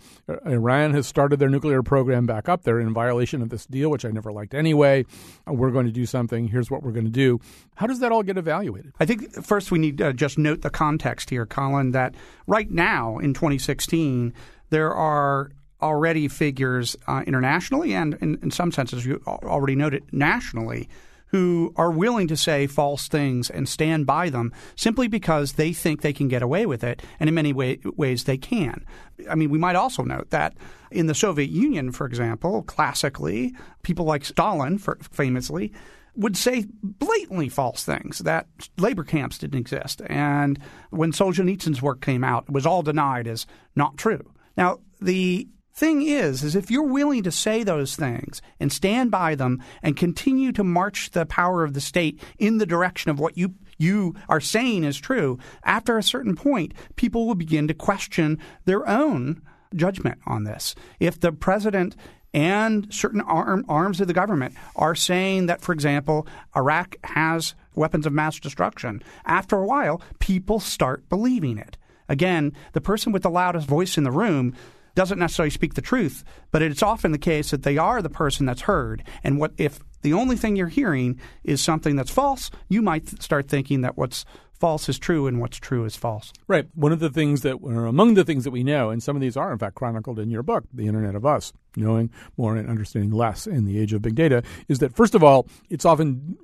Iran 0.46 0.92
has 0.92 1.06
started 1.06 1.38
their 1.38 1.48
nuclear 1.48 1.82
program 1.82 2.26
back 2.26 2.48
up. 2.48 2.62
They're 2.62 2.80
in 2.80 2.92
violation 2.92 3.40
of 3.40 3.48
this 3.48 3.64
deal, 3.64 3.90
which 3.90 4.04
I 4.04 4.10
never 4.10 4.30
liked 4.30 4.52
anyway. 4.52 5.06
Uh, 5.48 5.54
we're 5.54 5.70
going 5.70 5.86
to 5.86 5.92
do 5.92 6.04
something. 6.04 6.48
Here's 6.48 6.70
what 6.70 6.82
we're 6.82 6.92
going 6.92 7.06
to 7.06 7.10
do." 7.10 7.40
How 7.76 7.86
does 7.86 8.00
that 8.00 8.12
all 8.12 8.22
get 8.22 8.36
evaluated? 8.36 8.92
I 9.00 9.06
think 9.06 9.32
first 9.44 9.72
we 9.72 9.78
need 9.78 9.98
to 9.98 10.08
uh, 10.08 10.12
just 10.12 10.36
note 10.36 10.60
the 10.60 10.70
context 10.70 11.30
here, 11.30 11.46
Colin, 11.46 11.92
that 11.92 12.14
right 12.46 12.70
now 12.70 13.18
in 13.18 13.32
2016 13.32 14.34
there 14.70 14.92
are 14.92 15.50
already 15.84 16.28
figures 16.28 16.96
uh, 17.06 17.22
internationally 17.26 17.94
and, 17.94 18.14
in, 18.20 18.38
in 18.42 18.50
some 18.50 18.72
senses, 18.72 19.04
you 19.04 19.22
already 19.26 19.76
noted, 19.76 20.02
nationally, 20.12 20.88
who 21.26 21.72
are 21.76 21.90
willing 21.90 22.28
to 22.28 22.36
say 22.36 22.66
false 22.66 23.08
things 23.08 23.50
and 23.50 23.68
stand 23.68 24.06
by 24.06 24.30
them 24.30 24.52
simply 24.76 25.08
because 25.08 25.54
they 25.54 25.72
think 25.72 26.00
they 26.00 26.12
can 26.12 26.28
get 26.28 26.42
away 26.42 26.64
with 26.64 26.84
it, 26.84 27.02
and 27.18 27.28
in 27.28 27.34
many 27.34 27.52
way, 27.52 27.78
ways 27.96 28.24
they 28.24 28.38
can. 28.38 28.84
I 29.28 29.34
mean, 29.34 29.50
we 29.50 29.58
might 29.58 29.76
also 29.76 30.02
note 30.04 30.30
that 30.30 30.54
in 30.90 31.06
the 31.06 31.14
Soviet 31.14 31.50
Union, 31.50 31.92
for 31.92 32.06
example, 32.06 32.62
classically, 32.62 33.54
people 33.82 34.04
like 34.06 34.24
Stalin, 34.24 34.78
famously, 34.78 35.72
would 36.14 36.36
say 36.36 36.66
blatantly 36.82 37.48
false 37.48 37.82
things 37.84 38.20
that 38.20 38.46
labor 38.78 39.02
camps 39.02 39.36
didn't 39.36 39.58
exist. 39.58 40.00
And 40.06 40.58
when 40.90 41.10
Solzhenitsyn's 41.10 41.82
work 41.82 42.00
came 42.00 42.22
out, 42.22 42.44
it 42.44 42.52
was 42.52 42.64
all 42.64 42.82
denied 42.82 43.26
as 43.26 43.46
not 43.74 43.96
true. 43.96 44.22
Now, 44.56 44.78
the 45.00 45.48
thing 45.74 46.02
is 46.02 46.44
is 46.44 46.54
if 46.54 46.70
you're 46.70 46.84
willing 46.84 47.22
to 47.24 47.32
say 47.32 47.64
those 47.64 47.96
things 47.96 48.40
and 48.60 48.72
stand 48.72 49.10
by 49.10 49.34
them 49.34 49.60
and 49.82 49.96
continue 49.96 50.52
to 50.52 50.62
march 50.62 51.10
the 51.10 51.26
power 51.26 51.64
of 51.64 51.74
the 51.74 51.80
state 51.80 52.20
in 52.38 52.58
the 52.58 52.66
direction 52.66 53.10
of 53.10 53.18
what 53.18 53.36
you 53.36 53.54
you 53.76 54.14
are 54.28 54.40
saying 54.40 54.84
is 54.84 55.00
true 55.00 55.36
after 55.64 55.98
a 55.98 56.02
certain 56.02 56.36
point 56.36 56.72
people 56.94 57.26
will 57.26 57.34
begin 57.34 57.66
to 57.66 57.74
question 57.74 58.38
their 58.66 58.88
own 58.88 59.42
judgment 59.74 60.18
on 60.26 60.44
this 60.44 60.76
if 61.00 61.18
the 61.18 61.32
president 61.32 61.96
and 62.32 62.92
certain 62.92 63.20
arm, 63.20 63.64
arms 63.68 64.00
of 64.00 64.08
the 64.08 64.12
government 64.12 64.56
are 64.74 64.96
saying 64.96 65.46
that, 65.46 65.60
for 65.60 65.72
example, 65.72 66.26
Iraq 66.56 66.96
has 67.04 67.54
weapons 67.76 68.06
of 68.06 68.12
mass 68.12 68.40
destruction. 68.40 69.00
After 69.24 69.56
a 69.56 69.64
while, 69.64 70.02
people 70.18 70.58
start 70.58 71.08
believing 71.08 71.58
it. 71.58 71.78
Again, 72.08 72.52
the 72.72 72.80
person 72.80 73.12
with 73.12 73.22
the 73.22 73.30
loudest 73.30 73.68
voice 73.68 73.96
in 73.96 74.02
the 74.02 74.10
room 74.10 74.52
doesn't 74.94 75.18
necessarily 75.18 75.50
speak 75.50 75.74
the 75.74 75.80
truth, 75.80 76.24
but 76.50 76.62
it's 76.62 76.82
often 76.82 77.12
the 77.12 77.18
case 77.18 77.50
that 77.50 77.62
they 77.62 77.76
are 77.78 78.02
the 78.02 78.10
person 78.10 78.46
that's 78.46 78.62
heard. 78.62 79.02
And 79.22 79.38
what 79.38 79.52
if 79.56 79.80
the 80.02 80.12
only 80.12 80.36
thing 80.36 80.56
you're 80.56 80.68
hearing 80.68 81.18
is 81.42 81.60
something 81.60 81.96
that's 81.96 82.10
false, 82.10 82.50
you 82.68 82.82
might 82.82 83.22
start 83.22 83.48
thinking 83.48 83.80
that 83.80 83.96
what's 83.96 84.24
false 84.52 84.88
is 84.88 84.98
true 84.98 85.26
and 85.26 85.40
what's 85.40 85.58
true 85.58 85.84
is 85.84 85.96
false. 85.96 86.32
Right. 86.46 86.68
One 86.74 86.92
of 86.92 87.00
the 87.00 87.10
things 87.10 87.42
that, 87.42 87.54
or 87.54 87.86
among 87.86 88.14
the 88.14 88.24
things 88.24 88.44
that 88.44 88.50
we 88.50 88.62
know, 88.62 88.90
and 88.90 89.02
some 89.02 89.16
of 89.16 89.22
these 89.22 89.36
are 89.36 89.52
in 89.52 89.58
fact 89.58 89.74
chronicled 89.74 90.18
in 90.18 90.30
your 90.30 90.42
book, 90.42 90.64
The 90.72 90.86
Internet 90.86 91.14
of 91.14 91.26
Us, 91.26 91.52
knowing 91.76 92.10
more 92.36 92.56
and 92.56 92.68
understanding 92.68 93.10
less 93.10 93.46
in 93.46 93.64
the 93.64 93.78
age 93.78 93.92
of 93.92 94.02
big 94.02 94.14
data, 94.14 94.42
is 94.68 94.78
that 94.78 94.94
first 94.96 95.14
of 95.14 95.22
all, 95.22 95.46
it's 95.70 95.84
often 95.84 96.36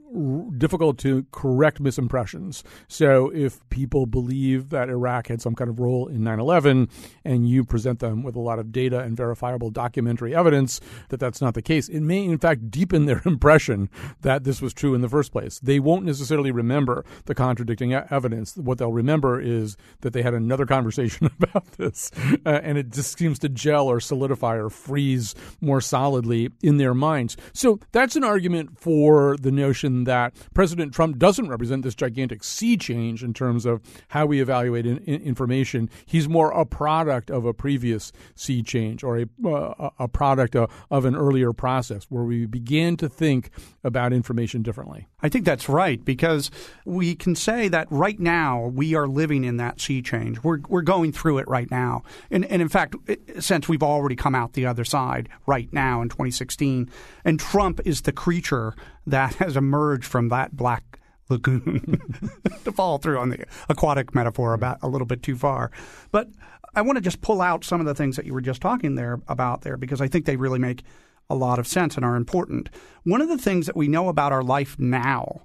difficult 0.56 0.98
to 0.98 1.24
correct 1.30 1.82
misimpressions. 1.82 2.62
So 2.88 3.30
if 3.32 3.60
people 3.70 4.06
believe 4.06 4.70
that 4.70 4.88
Iraq 4.88 5.28
had 5.28 5.40
some 5.40 5.54
kind 5.54 5.70
of 5.70 5.78
role 5.78 6.08
in 6.08 6.22
9/11 6.22 6.88
and 7.24 7.48
you 7.48 7.64
present 7.64 8.00
them 8.00 8.22
with 8.22 8.34
a 8.34 8.40
lot 8.40 8.58
of 8.58 8.72
data 8.72 9.00
and 9.00 9.16
verifiable 9.16 9.70
documentary 9.70 10.34
evidence 10.34 10.80
that 11.10 11.20
that's 11.20 11.40
not 11.40 11.54
the 11.54 11.62
case, 11.62 11.88
it 11.88 12.00
may 12.00 12.24
in 12.24 12.38
fact 12.38 12.70
deepen 12.70 13.04
their 13.10 13.22
impression 13.24 13.88
that 14.22 14.44
this 14.44 14.60
was 14.60 14.74
true 14.74 14.94
in 14.94 15.00
the 15.00 15.08
first 15.08 15.32
place. 15.32 15.60
They 15.60 15.78
won't 15.78 16.04
necessarily 16.04 16.50
remember 16.50 17.04
the 17.26 17.34
contradicting 17.34 17.92
evidence. 17.92 18.56
What 18.56 18.78
they'll 18.78 18.92
remember 18.92 19.40
is 19.40 19.76
that 20.00 20.12
they 20.12 20.22
had 20.22 20.34
another 20.34 20.66
conversation 20.66 21.30
about 21.40 21.72
this 21.72 22.10
uh, 22.44 22.60
and 22.62 22.78
it 22.78 22.90
just 22.90 23.16
seems 23.18 23.38
to 23.40 23.48
gel 23.48 23.86
or 23.86 24.00
solidify 24.00 24.56
or 24.56 24.70
freeze 24.70 25.19
more 25.60 25.80
solidly 25.80 26.50
in 26.62 26.76
their 26.76 26.94
minds. 26.94 27.36
So 27.52 27.78
that's 27.92 28.16
an 28.16 28.24
argument 28.24 28.78
for 28.78 29.36
the 29.36 29.50
notion 29.50 30.04
that 30.04 30.34
President 30.54 30.92
Trump 30.92 31.18
doesn't 31.18 31.48
represent 31.48 31.82
this 31.82 31.94
gigantic 31.94 32.44
sea 32.44 32.76
change 32.76 33.22
in 33.22 33.34
terms 33.34 33.66
of 33.66 33.80
how 34.08 34.26
we 34.26 34.40
evaluate 34.40 34.86
in, 34.86 34.98
in 34.98 35.22
information. 35.22 35.90
He's 36.06 36.28
more 36.28 36.50
a 36.52 36.64
product 36.64 37.30
of 37.30 37.44
a 37.44 37.52
previous 37.52 38.12
sea 38.34 38.62
change 38.62 39.04
or 39.04 39.18
a, 39.18 39.26
uh, 39.46 39.90
a 39.98 40.08
product 40.08 40.56
of, 40.56 40.70
of 40.90 41.04
an 41.04 41.14
earlier 41.14 41.52
process 41.52 42.06
where 42.08 42.24
we 42.24 42.46
began 42.46 42.96
to 42.96 43.08
think 43.08 43.50
about 43.84 44.12
information 44.12 44.62
differently. 44.62 45.06
I 45.22 45.28
think 45.28 45.44
that's 45.44 45.68
right 45.68 46.02
because 46.04 46.50
we 46.84 47.14
can 47.14 47.34
say 47.34 47.68
that 47.68 47.86
right 47.90 48.18
now 48.18 48.66
we 48.66 48.94
are 48.94 49.06
living 49.06 49.44
in 49.44 49.56
that 49.58 49.80
sea 49.80 50.02
change. 50.02 50.42
We're, 50.42 50.60
we're 50.68 50.82
going 50.82 51.12
through 51.12 51.38
it 51.38 51.48
right 51.48 51.70
now. 51.70 52.02
And, 52.30 52.44
and 52.46 52.62
in 52.62 52.68
fact, 52.68 52.96
since 53.38 53.68
we've 53.68 53.82
already 53.82 54.16
come 54.16 54.34
out 54.34 54.54
the 54.54 54.66
other 54.66 54.84
side 54.84 55.28
right 55.46 55.72
now 55.72 56.02
in 56.02 56.08
2016, 56.08 56.90
and 57.24 57.38
Trump 57.38 57.80
is 57.84 58.02
the 58.02 58.12
creature 58.12 58.74
that 59.06 59.34
has 59.36 59.56
emerged 59.56 60.04
from 60.04 60.28
that 60.28 60.56
black 60.56 61.00
lagoon 61.28 62.00
to 62.64 62.72
follow 62.72 62.98
through 62.98 63.18
on 63.18 63.30
the 63.30 63.44
aquatic 63.68 64.14
metaphor 64.14 64.52
about 64.52 64.78
a 64.82 64.88
little 64.88 65.06
bit 65.06 65.22
too 65.22 65.36
far. 65.36 65.70
But 66.10 66.28
I 66.74 66.82
want 66.82 66.96
to 66.96 67.02
just 67.02 67.20
pull 67.20 67.40
out 67.40 67.64
some 67.64 67.80
of 67.80 67.86
the 67.86 67.94
things 67.94 68.16
that 68.16 68.26
you 68.26 68.34
were 68.34 68.40
just 68.40 68.60
talking 68.60 68.94
there 68.94 69.20
about 69.28 69.62
there 69.62 69.76
because 69.76 70.00
I 70.00 70.08
think 70.08 70.24
they 70.24 70.36
really 70.36 70.58
make 70.58 70.84
a 71.30 71.34
lot 71.34 71.58
of 71.58 71.66
sense 71.66 71.96
and 71.96 72.04
are 72.04 72.16
important. 72.16 72.68
One 73.04 73.22
of 73.22 73.28
the 73.28 73.38
things 73.38 73.66
that 73.66 73.76
we 73.76 73.88
know 73.88 74.08
about 74.08 74.32
our 74.32 74.42
life 74.42 74.78
now, 74.78 75.42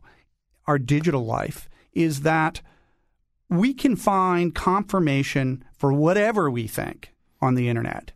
our 0.67 0.79
digital 0.79 1.25
life, 1.25 1.69
is 1.93 2.21
that 2.21 2.61
we 3.49 3.73
can 3.73 3.95
find 3.95 4.53
confirmation 4.55 5.63
for 5.77 5.93
whatever 5.93 6.49
we 6.49 6.67
think 6.67 7.13
on 7.39 7.55
the 7.55 7.69
internet. 7.69 8.11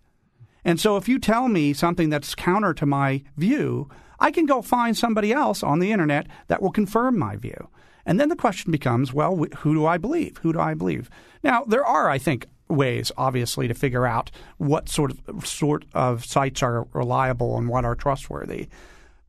And 0.66 0.80
so 0.80 0.98
if 0.98 1.08
you 1.08 1.20
tell 1.20 1.48
me 1.48 1.72
something 1.72 2.10
that's 2.10 2.36
counter 2.36 2.74
to 2.74 2.86
my 2.86 3.24
view, 3.38 3.90
I 4.20 4.32
can 4.32 4.46
go 4.46 4.62
find 4.62 4.98
somebody 4.98 5.32
else 5.32 5.64
on 5.64 5.80
the 5.80 5.92
internet 5.92 6.28
that 6.48 6.62
will 6.62 6.72
confirm 6.72 7.18
my 7.18 7.38
view. 7.38 7.70
And 8.06 8.20
then 8.20 8.30
the 8.30 8.36
question 8.36 8.72
becomes, 8.72 9.14
well, 9.14 9.36
who 9.60 9.74
do 9.74 9.86
I 9.86 9.98
believe? 9.98 10.38
Who 10.40 10.52
do 10.52 10.60
I 10.60 10.74
believe? 10.74 11.10
Now, 11.44 11.64
there 11.64 11.86
are, 11.86 12.10
I 12.10 12.18
think, 12.18 12.48
ways, 12.70 13.12
obviously, 13.18 13.68
to 13.68 13.74
figure 13.74 14.06
out 14.06 14.32
what 14.58 14.90
sort 14.90 15.12
of 15.28 15.48
sort 15.48 15.86
of 15.94 16.26
sites 16.26 16.62
are 16.64 16.86
reliable 16.94 17.58
and 17.58 17.68
what 17.68 17.86
are 17.86 17.96
trustworthy. 17.96 18.68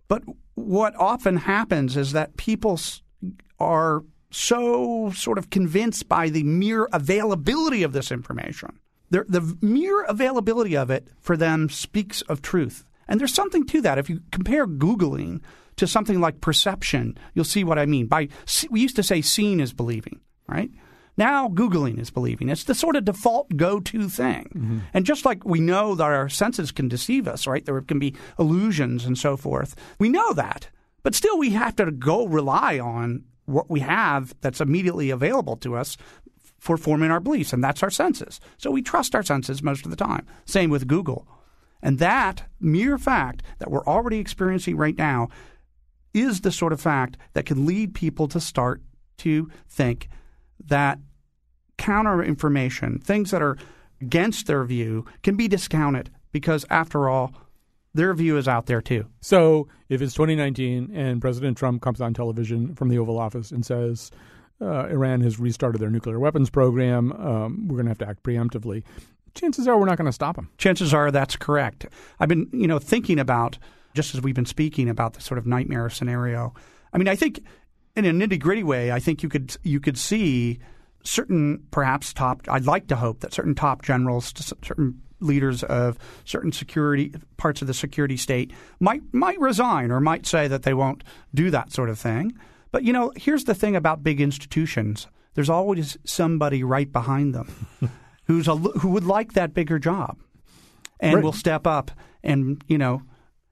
But 0.08 0.22
what 0.54 0.94
often 0.96 1.36
happens 1.36 1.96
is 1.96 2.12
that 2.12 2.36
people 2.36 2.78
are 3.58 4.02
so 4.30 5.10
sort 5.12 5.38
of 5.38 5.50
convinced 5.50 6.08
by 6.08 6.28
the 6.28 6.42
mere 6.42 6.88
availability 6.92 7.82
of 7.82 7.92
this 7.92 8.12
information. 8.12 8.78
The, 9.10 9.24
the 9.24 9.56
mere 9.60 10.02
availability 10.04 10.76
of 10.76 10.90
it 10.90 11.08
for 11.20 11.36
them 11.36 11.68
speaks 11.68 12.22
of 12.22 12.42
truth. 12.42 12.84
And 13.08 13.18
there's 13.18 13.34
something 13.34 13.66
to 13.66 13.80
that. 13.80 13.98
If 13.98 14.08
you 14.08 14.20
compare 14.30 14.68
Googling 14.68 15.40
to 15.76 15.86
something 15.86 16.20
like 16.20 16.40
perception, 16.40 17.18
you'll 17.34 17.44
see 17.44 17.64
what 17.64 17.78
I 17.78 17.86
mean. 17.86 18.06
By 18.06 18.28
we 18.70 18.80
used 18.80 18.96
to 18.96 19.02
say 19.02 19.20
seeing 19.20 19.58
is 19.58 19.72
believing, 19.72 20.20
right? 20.46 20.70
Now 21.20 21.48
Googling 21.48 22.00
is 22.00 22.10
believing. 22.10 22.48
It's 22.48 22.64
the 22.64 22.74
sort 22.74 22.96
of 22.96 23.04
default 23.04 23.54
go-to 23.54 24.08
thing. 24.08 24.50
Mm-hmm. 24.54 24.78
And 24.94 25.04
just 25.04 25.26
like 25.26 25.44
we 25.44 25.60
know 25.60 25.94
that 25.94 26.02
our 26.02 26.30
senses 26.30 26.72
can 26.72 26.88
deceive 26.88 27.28
us, 27.28 27.46
right? 27.46 27.62
There 27.62 27.78
can 27.82 27.98
be 27.98 28.16
illusions 28.38 29.04
and 29.04 29.18
so 29.18 29.36
forth. 29.36 29.76
We 29.98 30.08
know 30.08 30.32
that. 30.32 30.70
But 31.02 31.14
still 31.14 31.38
we 31.38 31.50
have 31.50 31.76
to 31.76 31.90
go 31.90 32.26
rely 32.26 32.78
on 32.78 33.24
what 33.44 33.68
we 33.68 33.80
have 33.80 34.34
that's 34.40 34.62
immediately 34.62 35.10
available 35.10 35.56
to 35.58 35.76
us 35.76 35.98
for 36.58 36.78
forming 36.78 37.10
our 37.10 37.20
beliefs, 37.20 37.52
and 37.52 37.62
that's 37.62 37.82
our 37.82 37.90
senses. 37.90 38.40
So 38.56 38.70
we 38.70 38.80
trust 38.80 39.14
our 39.14 39.22
senses 39.22 39.62
most 39.62 39.84
of 39.84 39.90
the 39.90 39.96
time. 39.96 40.26
Same 40.46 40.70
with 40.70 40.86
Google. 40.86 41.28
And 41.82 41.98
that 41.98 42.44
mere 42.60 42.96
fact 42.96 43.42
that 43.58 43.70
we're 43.70 43.84
already 43.84 44.18
experiencing 44.18 44.78
right 44.78 44.96
now 44.96 45.28
is 46.14 46.40
the 46.40 46.52
sort 46.52 46.72
of 46.72 46.80
fact 46.80 47.18
that 47.34 47.44
can 47.44 47.66
lead 47.66 47.94
people 47.94 48.26
to 48.28 48.40
start 48.40 48.80
to 49.18 49.50
think 49.68 50.08
that 50.66 50.98
counter 51.80 52.22
information, 52.22 53.00
things 53.00 53.30
that 53.32 53.42
are 53.42 53.56
against 54.00 54.46
their 54.46 54.64
view, 54.64 55.04
can 55.22 55.36
be 55.36 55.48
discounted 55.48 56.10
because, 56.32 56.64
after 56.70 57.08
all, 57.08 57.32
their 57.92 58.14
view 58.14 58.36
is 58.36 58.46
out 58.46 58.66
there 58.66 58.80
too. 58.80 59.06
So, 59.20 59.66
if 59.88 60.00
it's 60.00 60.14
2019 60.14 60.92
and 60.94 61.20
President 61.20 61.58
Trump 61.58 61.82
comes 61.82 62.00
on 62.00 62.14
television 62.14 62.74
from 62.76 62.88
the 62.88 62.98
Oval 62.98 63.18
Office 63.18 63.50
and 63.50 63.66
says, 63.66 64.12
uh, 64.60 64.86
Iran 64.86 65.22
has 65.22 65.40
restarted 65.40 65.80
their 65.80 65.90
nuclear 65.90 66.20
weapons 66.20 66.50
program. 66.50 67.12
Um, 67.12 67.66
we're 67.66 67.76
going 67.76 67.86
to 67.86 67.90
have 67.90 67.98
to 67.98 68.08
act 68.08 68.22
preemptively 68.22 68.84
chances 69.34 69.68
are 69.68 69.78
we're 69.78 69.86
not 69.86 69.96
going 69.96 70.06
to 70.06 70.12
stop 70.12 70.36
them. 70.36 70.50
Chances 70.58 70.94
are 70.94 71.10
that's 71.10 71.36
correct. 71.36 71.86
I've 72.18 72.28
been, 72.28 72.48
you 72.52 72.66
know, 72.66 72.78
thinking 72.78 73.18
about 73.18 73.58
just 73.94 74.14
as 74.14 74.22
we've 74.22 74.34
been 74.34 74.46
speaking 74.46 74.88
about 74.88 75.14
the 75.14 75.20
sort 75.20 75.38
of 75.38 75.46
nightmare 75.46 75.90
scenario. 75.90 76.54
I 76.92 76.98
mean, 76.98 77.08
I 77.08 77.16
think 77.16 77.40
in 77.96 78.04
a 78.04 78.10
nitty 78.10 78.38
gritty 78.40 78.62
way, 78.62 78.92
I 78.92 79.00
think 79.00 79.22
you 79.22 79.28
could 79.28 79.56
you 79.62 79.80
could 79.80 79.98
see 79.98 80.58
certain 81.04 81.64
perhaps 81.70 82.12
top. 82.12 82.42
I'd 82.48 82.66
like 82.66 82.86
to 82.88 82.96
hope 82.96 83.20
that 83.20 83.32
certain 83.32 83.54
top 83.54 83.82
generals, 83.82 84.32
certain 84.62 85.00
leaders 85.20 85.62
of 85.64 85.98
certain 86.24 86.50
security 86.50 87.12
parts 87.36 87.60
of 87.60 87.68
the 87.68 87.74
security 87.74 88.16
state 88.16 88.52
might 88.80 89.02
might 89.12 89.38
resign 89.38 89.90
or 89.90 90.00
might 90.00 90.26
say 90.26 90.48
that 90.48 90.62
they 90.62 90.72
won't 90.74 91.04
do 91.34 91.50
that 91.50 91.72
sort 91.72 91.90
of 91.90 91.98
thing. 91.98 92.32
But 92.72 92.84
you 92.84 92.92
know, 92.92 93.12
here's 93.16 93.44
the 93.44 93.54
thing 93.54 93.76
about 93.76 94.02
big 94.02 94.20
institutions: 94.20 95.06
there's 95.34 95.50
always 95.50 95.98
somebody 96.04 96.62
right 96.64 96.90
behind 96.90 97.34
them 97.34 97.66
who's 98.24 98.48
a, 98.48 98.56
who 98.56 98.88
would 98.90 99.04
like 99.04 99.32
that 99.34 99.52
bigger 99.54 99.78
job 99.78 100.16
and 101.00 101.14
Right. 101.16 101.24
will 101.24 101.32
step 101.32 101.66
up 101.66 101.90
and 102.22 102.62
you 102.66 102.78
know 102.78 103.02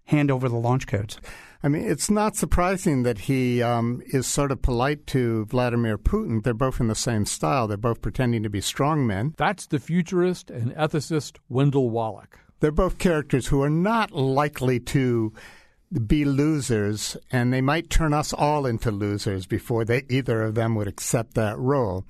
hand 0.05 0.31
over 0.31 0.49
the 0.49 0.57
launch 0.57 0.87
codes. 0.87 1.21
I 1.63 1.69
mean, 1.69 1.83
it's 1.83 2.11
not 2.11 2.37
surprising 2.37 3.03
that 3.03 3.19
he 3.19 3.63
um, 3.63 4.01
is 4.07 4.27
sort 4.29 4.53
of 4.53 4.63
polite 4.63 5.07
to 5.09 5.45
Vladimir 5.47 5.99
Putin. 5.99 6.43
They're 6.43 6.55
both 6.55 6.79
in 6.79 6.87
the 6.87 6.95
same 6.95 7.27
style. 7.27 7.67
They're 7.67 7.77
both 7.77 8.01
pretending 8.01 8.45
to 8.45 8.51
be 8.51 8.61
strong 8.61 9.07
men. 9.07 9.35
That's 9.37 9.67
the 9.67 9.81
futurist 9.81 10.51
and 10.51 10.73
ethicist 10.77 11.39
Wendell 11.49 11.91
Wallach. 11.91 12.39
They're 12.61 12.71
both 12.71 12.99
characters 12.99 13.49
who 13.49 13.63
are 13.63 13.71
not 13.71 14.13
likely 14.13 14.79
to 14.81 15.33
be 16.07 16.25
losers, 16.25 17.17
and 17.31 17.53
they 17.53 17.61
might 17.61 17.89
turn 17.89 18.13
us 18.13 18.33
all 18.33 18.67
into 18.67 18.91
losers 18.91 19.47
before 19.47 19.85
they 19.85 20.05
either 20.09 20.43
of 20.43 20.55
them 20.55 20.75
would 20.75 20.89
accept 20.89 21.35
that 21.35 21.59
role. 21.59 22.05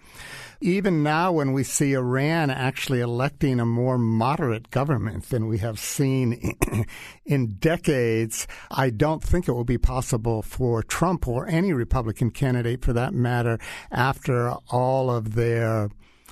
Even 0.61 1.04
now, 1.04 1.30
when 1.30 1.52
we 1.52 1.62
see 1.62 1.92
Iran 1.92 2.50
actually 2.50 3.00
electing 3.00 3.61
a 3.61 3.64
more 3.66 3.97
moderate 3.97 4.70
government 4.70 5.28
than 5.28 5.47
we 5.47 5.58
have 5.58 5.78
seen 5.78 6.56
in 7.25 7.54
decades, 7.58 8.49
I 8.70 8.90
don't 8.90 9.23
think 9.23 9.47
it 9.47 9.52
will 9.52 9.62
be 9.62 9.78
possible 9.78 10.42
for 10.42 10.82
Trump 10.82 11.28
or 11.28 11.47
any 11.47 11.73
Republican 11.73 12.32
candidate 12.32 12.85
for 12.85 12.92
that 12.92 13.14
matter 13.14 13.58
after 13.92 14.50
all 14.70 15.11
of 15.11 15.35
their 15.35 15.90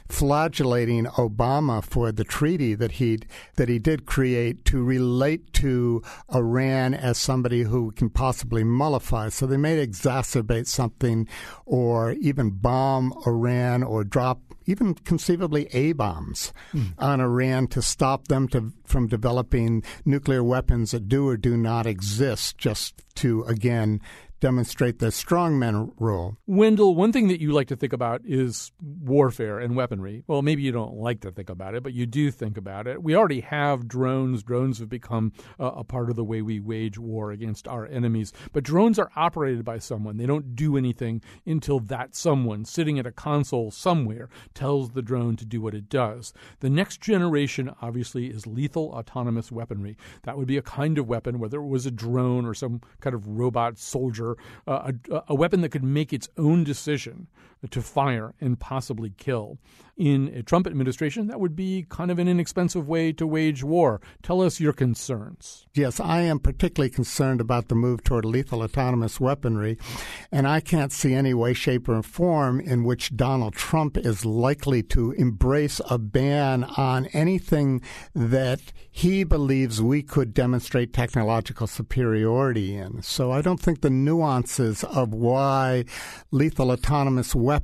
flagellating 0.09 1.05
Obama 1.07 1.83
for 1.85 2.13
the 2.13 2.25
treaty 2.25 2.75
that 2.75 2.93
he 2.93 3.19
that 3.57 3.69
he 3.69 3.79
did 3.79 4.07
create 4.07 4.65
to 4.67 4.83
relate 4.83 5.53
to 5.55 6.03
Iran 6.35 6.95
as 6.95 7.19
somebody 7.19 7.63
who 7.63 7.93
can 7.93 8.11
possibly 8.11 8.65
mollify. 8.65 9.29
So 9.29 9.47
they 9.47 9.57
may 9.57 9.85
exacerbate 9.87 10.67
something, 10.67 11.29
or 11.65 12.13
even 12.13 12.51
bomb 12.51 13.13
Iran, 13.27 13.83
or 13.83 14.05
drop 14.05 14.41
even 14.67 14.95
conceivably 14.95 15.69
A 15.73 15.93
bombs 15.93 16.53
hmm. 16.73 16.87
on 16.99 17.21
Iran 17.21 17.69
to 17.69 17.81
stop 17.81 18.29
them 18.29 18.49
to, 18.49 18.73
from 18.85 19.07
developing 19.07 19.85
nuclear 20.05 20.43
weapons 20.43 20.91
that 20.91 21.09
do 21.09 21.29
or 21.29 21.37
do 21.37 21.57
not 21.57 21.87
exist, 21.87 22.59
just 22.59 23.03
to 23.17 23.45
again 23.45 24.01
demonstrate 24.40 24.99
the 24.99 25.07
strongman 25.07 25.93
rule. 25.99 26.37
Wendell, 26.47 26.95
one 26.95 27.12
thing 27.12 27.28
that 27.28 27.40
you 27.40 27.52
like 27.52 27.69
to 27.69 27.76
think 27.76 27.93
about 27.93 28.21
is 28.25 28.73
warfare 28.81 29.59
and 29.59 29.76
weaponry. 29.76 30.25
Well, 30.26 30.43
maybe 30.43 30.62
you 30.62 30.73
don't 30.73 30.97
like 30.97 31.21
to 31.21 31.31
think 31.31 31.49
about 31.49 31.75
it, 31.75 31.83
but 31.83 31.95
you 31.95 32.07
do 32.07 32.31
think 32.31 32.57
about 32.57 32.87
it. 32.87 33.02
We 33.02 33.14
already 33.14 33.40
have 33.40 33.88
drones. 33.88 34.43
Drones 34.43 34.78
have 34.78 34.88
become 34.88 35.33
uh, 35.59 35.73
a 35.76 35.85
part 35.85 36.11
of 36.11 36.16
the 36.16 36.25
way 36.25 36.43
we 36.43 36.61
wage 36.61 36.99
war 36.99 37.31
against 37.31 37.66
our 37.69 37.87
enemies. 37.87 38.33
But 38.52 38.64
drones 38.64 38.99
are 38.99 39.11
operated 39.16 39.64
by 39.64 39.78
someone. 39.78 40.16
They 40.16 40.26
don't 40.26 40.55
do 40.55 40.76
anything 40.76 41.23
until 41.47 41.81
that 41.81 42.14
someone 42.14 42.64
sitting 42.64 42.99
at 42.99 43.07
a 43.07 43.12
console 43.12 43.71
somewhere 43.71 44.28
tells 44.55 44.90
the 44.90 45.02
drone 45.02 45.37
to 45.37 45.45
do 45.45 45.61
what 45.61 45.75
it 45.75 45.88
does. 45.88 46.33
The 46.61 46.71
next 46.71 47.00
generation, 47.00 47.71
obviously, 47.81 48.26
is 48.26 48.47
lethal 48.47 48.90
autonomous 48.90 49.52
weaponry. 49.52 49.97
That 50.25 50.37
would 50.37 50.47
be 50.47 50.57
a 50.57 50.62
kind 50.62 50.99
of 50.99 51.07
weapon, 51.07 51.38
whether 51.38 51.59
it 51.59 51.69
was 51.69 51.87
a 51.87 51.90
drone 51.90 52.45
or 52.45 52.55
some 52.55 52.81
kind 53.00 53.14
of 53.14 53.26
robot 53.26 53.78
soldier, 53.78 54.25
a, 54.66 54.95
a 55.28 55.35
weapon 55.35 55.61
that 55.61 55.71
could 55.71 55.85
make 55.85 56.12
its 56.12 56.28
own 56.37 56.64
decision 56.64 57.28
to 57.69 57.83
fire 57.83 58.35
and 58.41 58.59
possibly 58.59 59.11
kill. 59.17 59.59
In 59.97 60.29
a 60.35 60.43
Trump 60.43 60.67
administration, 60.67 61.27
that 61.29 61.41
would 61.41 61.57
be 61.57 61.87
kind 61.89 62.11
of 62.11 62.19
an 62.19 62.29
inexpensive 62.29 62.87
way 62.87 63.13
to 63.15 63.27
wage 63.27 63.65
war. 63.65 64.03
Tell 64.23 64.43
us 64.43 64.61
your 64.61 64.75
concerns. 64.75 65.67
Yes, 65.73 65.99
I 65.99 66.21
am 66.21 66.39
particularly 66.39 66.91
concerned 66.91 67.41
about 67.41 67.69
the 67.69 67.75
move 67.75 68.05
toward 68.05 68.27
lethal 68.27 68.63
autonomous 68.63 69.19
weaponry, 69.19 69.79
and 70.31 70.47
I 70.47 70.61
can't 70.61 70.93
see 70.93 71.15
any 71.15 71.33
way, 71.33 71.55
shape, 71.55 71.89
or 71.89 72.03
form 72.03 72.61
in 72.61 72.85
which 72.85 73.17
Donald 73.17 73.55
Trump 73.55 73.97
is 73.97 74.27
likely 74.27 74.83
to 74.83 75.13
embrace 75.13 75.81
a 75.89 75.97
ban 75.97 76.65
on 76.77 77.07
anything 77.07 77.81
that 78.15 78.61
he 78.91 79.25
believes 79.25 79.81
we 79.81 80.03
could 80.03 80.35
demonstrate 80.35 80.93
technological 80.93 81.67
superiority 81.67 82.77
in. 82.77 83.01
So 83.01 83.33
I 83.33 83.41
don't 83.41 83.61
think 83.61 83.81
the 83.81 83.89
nuances 83.89 84.85
of 84.85 85.15
why 85.15 85.87
lethal 86.31 86.71
autonomous 86.71 87.35
weapons, 87.35 87.56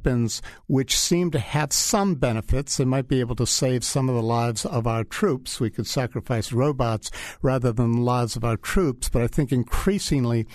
which 0.67 0.97
seem 0.97 1.31
to 1.31 1.39
have 1.39 1.73
some 1.73 2.15
benefits 2.15 2.81
and 2.81 2.91
might 2.91 3.09
be 3.09 3.21
able 3.21 3.37
to 3.37 3.47
save 3.47 3.85
some 3.85 4.09
of 4.09 4.15
the 4.15 4.23
lives 4.23 4.65
of 4.65 4.87
our 4.87 5.05
troops, 5.05 5.61
we 5.61 5.71
could 5.71 5.87
sacrifice 5.87 6.53
robots 6.53 7.11
rather 7.43 7.73
than 7.73 7.93
the 7.93 8.01
lives 8.01 8.37
of 8.37 8.45
our 8.45 8.57
troops. 8.57 9.09
But 9.09 9.23
I 9.23 9.27
think 9.27 9.53
increasingly 9.53 10.47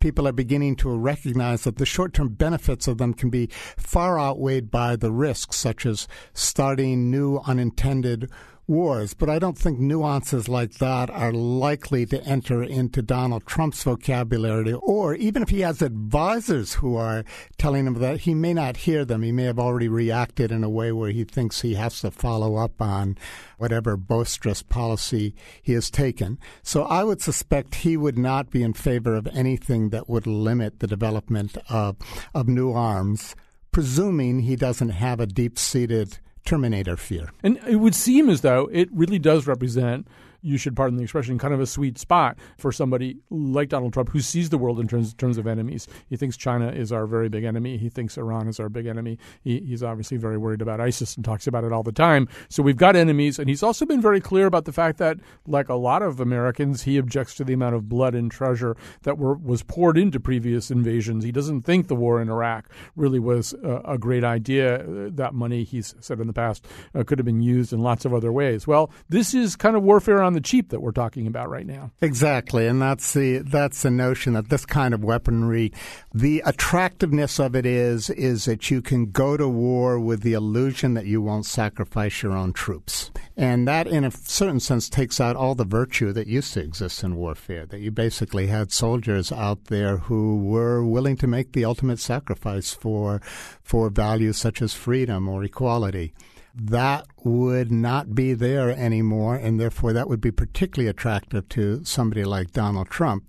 people 0.00 0.26
are 0.26 0.32
beginning 0.32 0.76
to 0.76 0.90
recognize 0.90 1.64
that 1.64 1.76
the 1.76 1.86
short 1.86 2.14
term 2.14 2.30
benefits 2.30 2.88
of 2.88 2.98
them 2.98 3.14
can 3.14 3.30
be 3.30 3.48
far 3.76 4.18
outweighed 4.18 4.70
by 4.70 4.96
the 4.96 5.12
risks, 5.12 5.56
such 5.56 5.86
as 5.86 6.08
starting 6.32 7.10
new 7.10 7.38
unintended 7.46 8.30
wars. 8.66 9.14
But 9.14 9.30
I 9.30 9.38
don't 9.38 9.56
think 9.56 9.78
nuances 9.78 10.48
like 10.48 10.74
that 10.74 11.10
are 11.10 11.32
likely 11.32 12.06
to 12.06 12.22
enter 12.24 12.62
into 12.62 13.02
Donald 13.02 13.46
Trump's 13.46 13.82
vocabulary, 13.82 14.72
or 14.72 15.14
even 15.14 15.42
if 15.42 15.48
he 15.48 15.60
has 15.60 15.82
advisors 15.82 16.74
who 16.74 16.96
are 16.96 17.24
telling 17.58 17.86
him 17.86 17.94
that, 17.94 18.20
he 18.20 18.34
may 18.34 18.54
not 18.54 18.78
hear 18.78 19.04
them. 19.04 19.22
He 19.22 19.32
may 19.32 19.44
have 19.44 19.58
already 19.58 19.88
reacted 19.88 20.50
in 20.50 20.64
a 20.64 20.70
way 20.70 20.92
where 20.92 21.10
he 21.10 21.24
thinks 21.24 21.60
he 21.60 21.74
has 21.74 22.00
to 22.00 22.10
follow 22.10 22.56
up 22.56 22.80
on 22.80 23.16
whatever 23.58 23.96
boisterous 23.96 24.62
policy 24.62 25.34
he 25.62 25.72
has 25.72 25.90
taken. 25.90 26.38
So 26.62 26.82
I 26.84 27.04
would 27.04 27.20
suspect 27.20 27.76
he 27.76 27.96
would 27.96 28.18
not 28.18 28.50
be 28.50 28.62
in 28.62 28.72
favor 28.72 29.14
of 29.14 29.26
anything 29.28 29.90
that 29.90 30.08
would 30.08 30.26
limit 30.26 30.80
the 30.80 30.86
development 30.86 31.56
of, 31.68 31.96
of 32.34 32.48
new 32.48 32.72
arms, 32.72 33.34
presuming 33.72 34.40
he 34.40 34.56
doesn't 34.56 34.90
have 34.90 35.20
a 35.20 35.26
deep 35.26 35.58
seated 35.58 36.18
Terminator 36.46 36.96
fear. 36.96 37.32
And 37.42 37.58
it 37.68 37.76
would 37.76 37.94
seem 37.94 38.30
as 38.30 38.40
though 38.40 38.70
it 38.72 38.88
really 38.92 39.18
does 39.18 39.46
represent, 39.46 40.06
you 40.46 40.56
should 40.56 40.76
pardon 40.76 40.96
the 40.96 41.02
expression, 41.02 41.38
kind 41.38 41.52
of 41.52 41.60
a 41.60 41.66
sweet 41.66 41.98
spot 41.98 42.38
for 42.56 42.70
somebody 42.70 43.16
like 43.30 43.68
Donald 43.68 43.92
Trump 43.92 44.10
who 44.10 44.20
sees 44.20 44.50
the 44.50 44.58
world 44.58 44.78
in 44.78 44.86
terms, 44.86 45.12
terms 45.14 45.38
of 45.38 45.46
enemies. 45.46 45.88
He 46.08 46.16
thinks 46.16 46.36
China 46.36 46.68
is 46.68 46.92
our 46.92 47.06
very 47.06 47.28
big 47.28 47.42
enemy. 47.42 47.76
He 47.76 47.88
thinks 47.88 48.16
Iran 48.16 48.46
is 48.46 48.60
our 48.60 48.68
big 48.68 48.86
enemy. 48.86 49.18
He, 49.42 49.58
he's 49.60 49.82
obviously 49.82 50.18
very 50.18 50.38
worried 50.38 50.62
about 50.62 50.80
ISIS 50.80 51.16
and 51.16 51.24
talks 51.24 51.48
about 51.48 51.64
it 51.64 51.72
all 51.72 51.82
the 51.82 51.90
time. 51.90 52.28
So 52.48 52.62
we've 52.62 52.76
got 52.76 52.94
enemies. 52.94 53.38
And 53.40 53.48
he's 53.48 53.62
also 53.62 53.84
been 53.84 54.00
very 54.00 54.20
clear 54.20 54.46
about 54.46 54.66
the 54.66 54.72
fact 54.72 54.98
that, 54.98 55.18
like 55.46 55.68
a 55.68 55.74
lot 55.74 56.02
of 56.02 56.20
Americans, 56.20 56.82
he 56.82 56.96
objects 56.96 57.34
to 57.34 57.44
the 57.44 57.52
amount 57.52 57.74
of 57.74 57.88
blood 57.88 58.14
and 58.14 58.30
treasure 58.30 58.76
that 59.02 59.18
were, 59.18 59.34
was 59.34 59.64
poured 59.64 59.98
into 59.98 60.20
previous 60.20 60.70
invasions. 60.70 61.24
He 61.24 61.32
doesn't 61.32 61.62
think 61.62 61.88
the 61.88 61.96
war 61.96 62.20
in 62.20 62.28
Iraq 62.28 62.68
really 62.94 63.18
was 63.18 63.52
a, 63.64 63.80
a 63.84 63.98
great 63.98 64.22
idea. 64.22 64.84
That 65.10 65.34
money, 65.34 65.64
he's 65.64 65.96
said 65.98 66.20
in 66.20 66.28
the 66.28 66.32
past, 66.32 66.64
uh, 66.94 67.02
could 67.02 67.18
have 67.18 67.26
been 67.26 67.40
used 67.40 67.72
in 67.72 67.80
lots 67.80 68.04
of 68.04 68.14
other 68.14 68.30
ways. 68.30 68.66
Well, 68.66 68.90
this 69.08 69.34
is 69.34 69.56
kind 69.56 69.74
of 69.74 69.82
warfare 69.82 70.22
on 70.22 70.35
the 70.36 70.40
cheap 70.42 70.68
that 70.68 70.80
we're 70.80 70.92
talking 70.92 71.26
about 71.26 71.48
right 71.48 71.66
now. 71.66 71.90
Exactly, 72.00 72.66
and 72.66 72.80
that's 72.80 73.14
the 73.14 73.38
that's 73.38 73.82
the 73.82 73.90
notion 73.90 74.34
that 74.34 74.50
this 74.50 74.64
kind 74.66 74.94
of 74.94 75.02
weaponry, 75.02 75.72
the 76.14 76.42
attractiveness 76.44 77.40
of 77.40 77.56
it 77.56 77.66
is 77.66 78.10
is 78.10 78.44
that 78.44 78.70
you 78.70 78.82
can 78.82 79.06
go 79.06 79.36
to 79.36 79.48
war 79.48 79.98
with 79.98 80.20
the 80.20 80.34
illusion 80.34 80.94
that 80.94 81.06
you 81.06 81.20
won't 81.22 81.46
sacrifice 81.46 82.22
your 82.22 82.32
own 82.32 82.52
troops, 82.52 83.10
and 83.36 83.68
that, 83.68 83.86
in 83.86 84.04
a 84.04 84.10
certain 84.10 84.60
sense, 84.60 84.88
takes 84.88 85.20
out 85.20 85.36
all 85.36 85.54
the 85.54 85.64
virtue 85.64 86.12
that 86.12 86.26
used 86.26 86.54
to 86.54 86.60
exist 86.60 87.04
in 87.04 87.16
warfare. 87.16 87.66
That 87.66 87.80
you 87.80 87.90
basically 87.90 88.46
had 88.46 88.72
soldiers 88.72 89.30
out 89.30 89.66
there 89.66 89.98
who 89.98 90.38
were 90.38 90.84
willing 90.84 91.16
to 91.18 91.26
make 91.26 91.52
the 91.52 91.64
ultimate 91.64 91.98
sacrifice 91.98 92.72
for 92.72 93.20
for 93.62 93.90
values 93.90 94.36
such 94.36 94.62
as 94.62 94.74
freedom 94.74 95.28
or 95.28 95.44
equality 95.44 96.14
that 96.58 97.06
would 97.22 97.70
not 97.70 98.14
be 98.14 98.32
there 98.32 98.70
anymore, 98.70 99.36
and 99.36 99.60
therefore 99.60 99.92
that 99.92 100.08
would 100.08 100.20
be 100.20 100.30
particularly 100.30 100.88
attractive 100.88 101.48
to 101.50 101.84
somebody 101.84 102.24
like 102.24 102.52
Donald 102.52 102.88
Trump. 102.88 103.24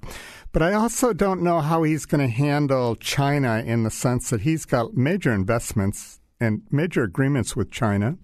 But 0.53 0.61
I 0.61 0.73
also 0.73 1.13
don't 1.13 1.41
know 1.41 1.59
how 1.59 1.83
he's 1.83 2.05
going 2.05 2.25
to 2.25 2.33
handle 2.33 2.95
China 2.95 3.61
in 3.65 3.83
the 3.83 3.91
sense 3.91 4.29
that 4.29 4.41
he's 4.41 4.65
got 4.65 4.95
major 4.95 5.33
investments 5.33 6.21
and 6.39 6.61
major 6.71 7.03
agreements 7.03 7.55
with 7.55 7.69
China. 7.69 8.17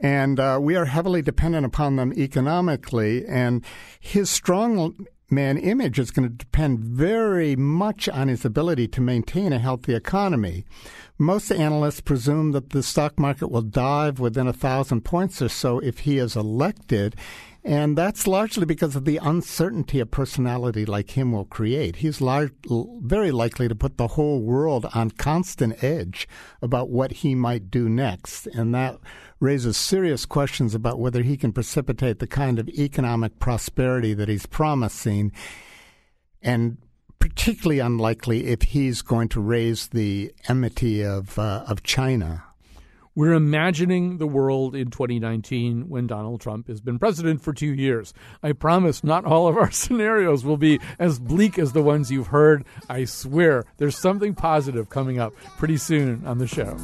And 0.00 0.38
uh, 0.40 0.58
we 0.60 0.76
are 0.76 0.86
heavily 0.86 1.22
dependent 1.22 1.64
upon 1.64 1.96
them 1.96 2.12
economically. 2.12 3.24
And 3.26 3.64
his 4.00 4.28
strong 4.30 5.06
man 5.30 5.56
image 5.56 5.98
is 5.98 6.10
going 6.10 6.28
to 6.28 6.34
depend 6.34 6.80
very 6.80 7.56
much 7.56 8.08
on 8.08 8.28
his 8.28 8.44
ability 8.44 8.88
to 8.88 9.00
maintain 9.00 9.52
a 9.52 9.58
healthy 9.58 9.94
economy. 9.94 10.64
Most 11.18 11.50
analysts 11.50 12.00
presume 12.00 12.52
that 12.52 12.70
the 12.70 12.82
stock 12.82 13.18
market 13.18 13.48
will 13.48 13.62
dive 13.62 14.18
within 14.18 14.46
a 14.46 14.52
thousand 14.52 15.02
points 15.02 15.40
or 15.40 15.48
so 15.48 15.78
if 15.78 16.00
he 16.00 16.18
is 16.18 16.36
elected. 16.36 17.16
And 17.66 17.96
that's 17.96 18.26
largely 18.26 18.66
because 18.66 18.94
of 18.94 19.06
the 19.06 19.16
uncertainty 19.16 19.98
a 19.98 20.04
personality 20.04 20.84
like 20.84 21.12
him 21.12 21.32
will 21.32 21.46
create. 21.46 21.96
He's 21.96 22.18
very 22.18 23.30
likely 23.30 23.68
to 23.68 23.74
put 23.74 23.96
the 23.96 24.08
whole 24.08 24.42
world 24.42 24.86
on 24.94 25.12
constant 25.12 25.82
edge 25.82 26.28
about 26.60 26.90
what 26.90 27.12
he 27.12 27.34
might 27.34 27.70
do 27.70 27.88
next. 27.88 28.46
And 28.48 28.74
that 28.74 28.98
raises 29.40 29.76
serious 29.76 30.26
questions 30.26 30.74
about 30.74 30.98
whether 30.98 31.22
he 31.22 31.36
can 31.36 31.52
precipitate 31.52 32.18
the 32.18 32.26
kind 32.26 32.58
of 32.58 32.68
economic 32.68 33.38
prosperity 33.38 34.14
that 34.14 34.28
he's 34.28 34.46
promising. 34.46 35.32
And 36.42 36.78
particularly 37.18 37.78
unlikely 37.78 38.48
if 38.48 38.60
he's 38.62 39.00
going 39.00 39.28
to 39.30 39.40
raise 39.40 39.88
the 39.88 40.30
enmity 40.46 41.02
of, 41.02 41.38
uh, 41.38 41.64
of 41.66 41.82
China. 41.82 42.44
We're 43.16 43.32
imagining 43.32 44.18
the 44.18 44.26
world 44.26 44.74
in 44.74 44.90
2019 44.90 45.88
when 45.88 46.08
Donald 46.08 46.40
Trump 46.40 46.66
has 46.66 46.80
been 46.80 46.98
president 46.98 47.40
for 47.40 47.52
two 47.52 47.72
years. 47.72 48.12
I 48.42 48.52
promise 48.52 49.04
not 49.04 49.24
all 49.24 49.46
of 49.46 49.56
our 49.56 49.70
scenarios 49.72 50.44
will 50.44 50.56
be 50.56 50.80
as 50.98 51.18
bleak 51.18 51.58
as 51.58 51.72
the 51.72 51.82
ones 51.82 52.10
you've 52.10 52.26
heard. 52.26 52.64
I 52.90 53.04
swear 53.04 53.64
there's 53.76 53.96
something 53.96 54.34
positive 54.34 54.90
coming 54.90 55.18
up 55.18 55.32
pretty 55.56 55.76
soon 55.76 56.26
on 56.26 56.38
the 56.38 56.46
show. 56.48 56.76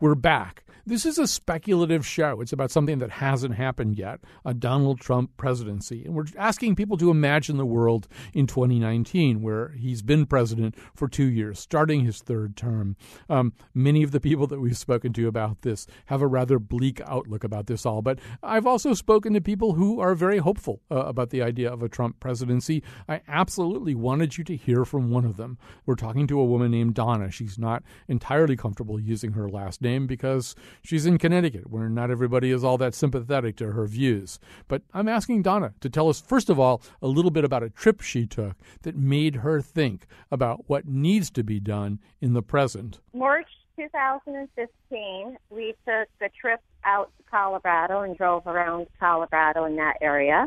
We're 0.00 0.16
back. 0.16 0.61
This 0.84 1.06
is 1.06 1.16
a 1.16 1.28
speculative 1.28 2.04
show. 2.04 2.40
It's 2.40 2.52
about 2.52 2.72
something 2.72 2.98
that 2.98 3.10
hasn't 3.10 3.54
happened 3.54 3.96
yet 3.96 4.18
a 4.44 4.52
Donald 4.52 4.98
Trump 4.98 5.30
presidency. 5.36 6.04
And 6.04 6.12
we're 6.12 6.24
asking 6.36 6.74
people 6.74 6.96
to 6.96 7.08
imagine 7.08 7.56
the 7.56 7.64
world 7.64 8.08
in 8.34 8.48
2019, 8.48 9.42
where 9.42 9.68
he's 9.78 10.02
been 10.02 10.26
president 10.26 10.74
for 10.96 11.06
two 11.06 11.26
years, 11.30 11.60
starting 11.60 12.00
his 12.00 12.18
third 12.18 12.56
term. 12.56 12.96
Um, 13.30 13.52
many 13.72 14.02
of 14.02 14.10
the 14.10 14.18
people 14.18 14.48
that 14.48 14.58
we've 14.58 14.76
spoken 14.76 15.12
to 15.12 15.28
about 15.28 15.62
this 15.62 15.86
have 16.06 16.20
a 16.20 16.26
rather 16.26 16.58
bleak 16.58 17.00
outlook 17.06 17.44
about 17.44 17.68
this 17.68 17.86
all. 17.86 18.02
But 18.02 18.18
I've 18.42 18.66
also 18.66 18.92
spoken 18.92 19.34
to 19.34 19.40
people 19.40 19.74
who 19.74 20.00
are 20.00 20.16
very 20.16 20.38
hopeful 20.38 20.80
uh, 20.90 20.96
about 21.04 21.30
the 21.30 21.42
idea 21.42 21.72
of 21.72 21.84
a 21.84 21.88
Trump 21.88 22.18
presidency. 22.18 22.82
I 23.08 23.20
absolutely 23.28 23.94
wanted 23.94 24.36
you 24.36 24.42
to 24.42 24.56
hear 24.56 24.84
from 24.84 25.10
one 25.10 25.26
of 25.26 25.36
them. 25.36 25.58
We're 25.86 25.94
talking 25.94 26.26
to 26.26 26.40
a 26.40 26.44
woman 26.44 26.72
named 26.72 26.94
Donna. 26.94 27.30
She's 27.30 27.56
not 27.56 27.84
entirely 28.08 28.56
comfortable 28.56 28.98
using 28.98 29.32
her 29.34 29.48
last 29.48 29.80
name 29.80 30.08
because 30.08 30.56
She's 30.82 31.06
in 31.06 31.18
Connecticut, 31.18 31.70
where 31.70 31.88
not 31.88 32.10
everybody 32.10 32.50
is 32.50 32.64
all 32.64 32.78
that 32.78 32.94
sympathetic 32.94 33.56
to 33.56 33.72
her 33.72 33.86
views. 33.86 34.38
But 34.68 34.82
I'm 34.94 35.08
asking 35.08 35.42
Donna 35.42 35.74
to 35.80 35.90
tell 35.90 36.08
us, 36.08 36.20
first 36.20 36.48
of 36.48 36.58
all, 36.58 36.82
a 37.00 37.06
little 37.06 37.30
bit 37.30 37.44
about 37.44 37.62
a 37.62 37.70
trip 37.70 38.00
she 38.00 38.26
took 38.26 38.56
that 38.82 38.96
made 38.96 39.36
her 39.36 39.60
think 39.60 40.06
about 40.30 40.68
what 40.68 40.86
needs 40.86 41.30
to 41.30 41.42
be 41.42 41.60
done 41.60 41.98
in 42.20 42.32
the 42.32 42.42
present. 42.42 43.00
March 43.12 43.48
2015, 43.76 45.36
we 45.50 45.74
took 45.86 46.08
a 46.20 46.28
trip 46.40 46.60
out 46.84 47.10
to 47.16 47.24
Colorado 47.30 48.00
and 48.00 48.16
drove 48.16 48.46
around 48.46 48.86
Colorado 48.98 49.64
in 49.64 49.76
that 49.76 49.96
area. 50.00 50.46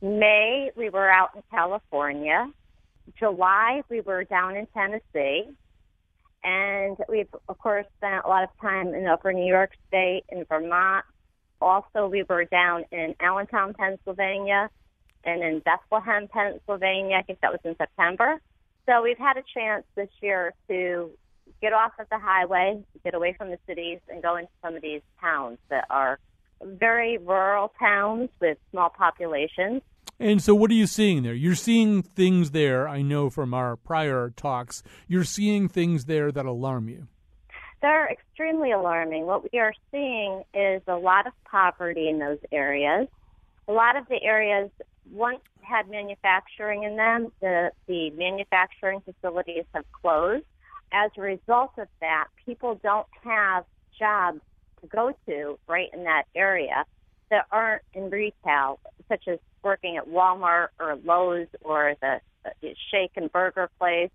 May, 0.00 0.70
we 0.76 0.88
were 0.88 1.08
out 1.08 1.30
in 1.36 1.42
California. 1.50 2.50
July, 3.18 3.82
we 3.88 4.00
were 4.00 4.24
down 4.24 4.56
in 4.56 4.66
Tennessee. 4.66 5.48
And 6.44 6.96
we've, 7.08 7.28
of 7.48 7.58
course, 7.58 7.86
spent 7.98 8.24
a 8.24 8.28
lot 8.28 8.42
of 8.42 8.50
time 8.60 8.94
in 8.94 9.06
upper 9.06 9.32
New 9.32 9.46
York 9.46 9.72
State, 9.88 10.24
in 10.28 10.44
Vermont. 10.44 11.04
Also, 11.60 12.08
we 12.08 12.24
were 12.28 12.44
down 12.44 12.84
in 12.90 13.14
Allentown, 13.20 13.74
Pennsylvania, 13.74 14.68
and 15.24 15.42
in 15.42 15.60
Bethlehem, 15.60 16.26
Pennsylvania. 16.28 17.16
I 17.16 17.22
think 17.22 17.40
that 17.42 17.52
was 17.52 17.60
in 17.64 17.76
September. 17.76 18.40
So 18.86 19.02
we've 19.02 19.18
had 19.18 19.36
a 19.36 19.44
chance 19.54 19.84
this 19.94 20.08
year 20.20 20.52
to 20.68 21.10
get 21.60 21.72
off 21.72 21.92
of 22.00 22.08
the 22.10 22.18
highway, 22.18 22.82
get 23.04 23.14
away 23.14 23.34
from 23.38 23.50
the 23.50 23.58
cities, 23.68 24.00
and 24.08 24.20
go 24.20 24.36
into 24.36 24.50
some 24.62 24.74
of 24.74 24.82
these 24.82 25.02
towns 25.20 25.58
that 25.68 25.84
are 25.90 26.18
very 26.60 27.18
rural 27.18 27.72
towns 27.78 28.28
with 28.40 28.58
small 28.72 28.88
populations. 28.88 29.82
And 30.22 30.40
so, 30.40 30.54
what 30.54 30.70
are 30.70 30.74
you 30.74 30.86
seeing 30.86 31.24
there? 31.24 31.34
You're 31.34 31.56
seeing 31.56 32.00
things 32.00 32.52
there, 32.52 32.88
I 32.88 33.02
know 33.02 33.28
from 33.28 33.52
our 33.52 33.74
prior 33.74 34.30
talks, 34.30 34.84
you're 35.08 35.24
seeing 35.24 35.68
things 35.68 36.04
there 36.04 36.30
that 36.30 36.46
alarm 36.46 36.88
you. 36.88 37.08
They're 37.80 38.08
extremely 38.08 38.70
alarming. 38.70 39.26
What 39.26 39.52
we 39.52 39.58
are 39.58 39.74
seeing 39.90 40.44
is 40.54 40.80
a 40.86 40.94
lot 40.94 41.26
of 41.26 41.32
poverty 41.44 42.08
in 42.08 42.20
those 42.20 42.38
areas. 42.52 43.08
A 43.66 43.72
lot 43.72 43.96
of 43.96 44.06
the 44.06 44.22
areas 44.22 44.70
once 45.10 45.40
had 45.60 45.90
manufacturing 45.90 46.84
in 46.84 46.94
them. 46.94 47.32
The, 47.40 47.72
the 47.88 48.10
manufacturing 48.10 49.00
facilities 49.00 49.64
have 49.74 49.90
closed. 49.90 50.44
As 50.92 51.10
a 51.18 51.20
result 51.20 51.72
of 51.78 51.88
that, 52.00 52.28
people 52.46 52.78
don't 52.80 53.08
have 53.24 53.64
jobs 53.98 54.40
to 54.82 54.86
go 54.86 55.16
to 55.26 55.58
right 55.66 55.88
in 55.92 56.04
that 56.04 56.26
area 56.36 56.84
that 57.32 57.46
aren't 57.50 57.82
in 57.94 58.10
retail, 58.10 58.78
such 59.12 59.28
as 59.28 59.38
working 59.62 59.98
at 59.98 60.08
Walmart 60.08 60.68
or 60.80 60.98
Lowe's 61.04 61.48
or 61.60 61.94
the, 62.00 62.20
the 62.62 62.74
Shake 62.90 63.12
and 63.16 63.30
Burger 63.30 63.68
place. 63.78 64.10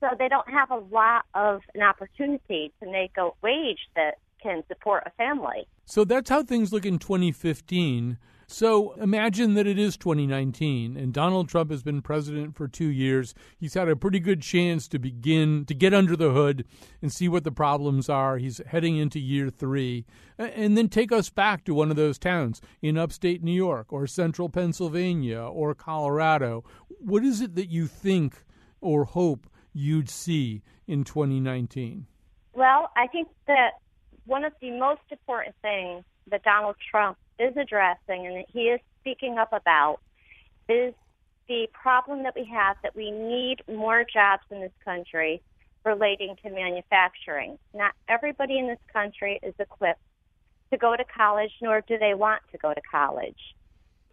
So 0.00 0.08
they 0.18 0.28
don't 0.28 0.48
have 0.50 0.70
a 0.70 0.76
lot 0.76 1.24
of 1.34 1.62
an 1.74 1.82
opportunity 1.82 2.72
to 2.80 2.90
make 2.90 3.12
a 3.16 3.30
wage 3.42 3.78
that 3.96 4.18
can 4.42 4.62
support 4.68 5.04
a 5.06 5.10
family. 5.10 5.66
So 5.86 6.04
that's 6.04 6.28
how 6.28 6.42
things 6.42 6.72
look 6.72 6.84
in 6.84 6.98
2015. 6.98 8.18
So 8.52 8.92
imagine 9.00 9.54
that 9.54 9.66
it 9.66 9.78
is 9.78 9.96
2019 9.96 10.94
and 10.94 11.14
Donald 11.14 11.48
Trump 11.48 11.70
has 11.70 11.82
been 11.82 12.02
president 12.02 12.54
for 12.54 12.68
two 12.68 12.88
years. 12.88 13.34
He's 13.56 13.72
had 13.72 13.88
a 13.88 13.96
pretty 13.96 14.20
good 14.20 14.42
chance 14.42 14.86
to 14.88 14.98
begin 14.98 15.64
to 15.64 15.74
get 15.74 15.94
under 15.94 16.16
the 16.16 16.32
hood 16.32 16.66
and 17.00 17.10
see 17.10 17.30
what 17.30 17.44
the 17.44 17.50
problems 17.50 18.10
are. 18.10 18.36
He's 18.36 18.60
heading 18.66 18.98
into 18.98 19.18
year 19.18 19.48
three. 19.48 20.04
And 20.36 20.76
then 20.76 20.90
take 20.90 21.10
us 21.12 21.30
back 21.30 21.64
to 21.64 21.72
one 21.72 21.88
of 21.88 21.96
those 21.96 22.18
towns 22.18 22.60
in 22.82 22.98
upstate 22.98 23.42
New 23.42 23.54
York 23.54 23.90
or 23.90 24.06
central 24.06 24.50
Pennsylvania 24.50 25.40
or 25.40 25.74
Colorado. 25.74 26.62
What 26.88 27.24
is 27.24 27.40
it 27.40 27.54
that 27.54 27.70
you 27.70 27.86
think 27.86 28.44
or 28.82 29.04
hope 29.06 29.48
you'd 29.72 30.10
see 30.10 30.60
in 30.86 31.04
2019? 31.04 32.06
Well, 32.52 32.90
I 32.98 33.06
think 33.06 33.28
that 33.46 33.70
one 34.26 34.44
of 34.44 34.52
the 34.60 34.72
most 34.72 35.00
important 35.10 35.54
things 35.62 36.04
that 36.30 36.42
Donald 36.42 36.76
Trump 36.90 37.16
is 37.42 37.56
addressing 37.56 38.26
and 38.26 38.44
he 38.48 38.68
is 38.68 38.80
speaking 39.00 39.38
up 39.38 39.52
about 39.52 39.98
is 40.68 40.94
the 41.48 41.68
problem 41.72 42.22
that 42.22 42.34
we 42.34 42.44
have 42.44 42.76
that 42.82 42.94
we 42.94 43.10
need 43.10 43.62
more 43.68 44.04
jobs 44.04 44.42
in 44.50 44.60
this 44.60 44.72
country 44.84 45.42
relating 45.84 46.36
to 46.42 46.50
manufacturing. 46.50 47.58
Not 47.74 47.92
everybody 48.08 48.58
in 48.58 48.68
this 48.68 48.78
country 48.92 49.40
is 49.42 49.54
equipped 49.58 50.00
to 50.70 50.78
go 50.78 50.96
to 50.96 51.04
college, 51.04 51.50
nor 51.60 51.82
do 51.82 51.98
they 51.98 52.14
want 52.14 52.42
to 52.52 52.58
go 52.58 52.72
to 52.72 52.80
college. 52.90 53.38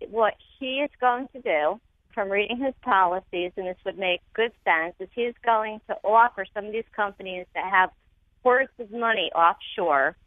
What 0.09 0.33
he 0.59 0.79
is 0.79 0.89
going 0.99 1.27
to 1.33 1.41
do, 1.41 1.79
from 2.13 2.29
reading 2.29 2.57
his 2.57 2.73
policies, 2.81 3.51
and 3.55 3.67
this 3.67 3.77
would 3.85 3.97
make 3.97 4.21
good 4.33 4.51
sense, 4.65 4.95
is 4.99 5.07
he's 5.13 5.35
going 5.45 5.79
to 5.87 5.95
offer 6.03 6.45
some 6.53 6.65
of 6.65 6.71
these 6.71 6.89
companies 6.95 7.45
that 7.53 7.71
have 7.71 7.91
hordes 8.43 8.71
of 8.79 8.91
money 8.91 9.31
offshore, 9.35 10.17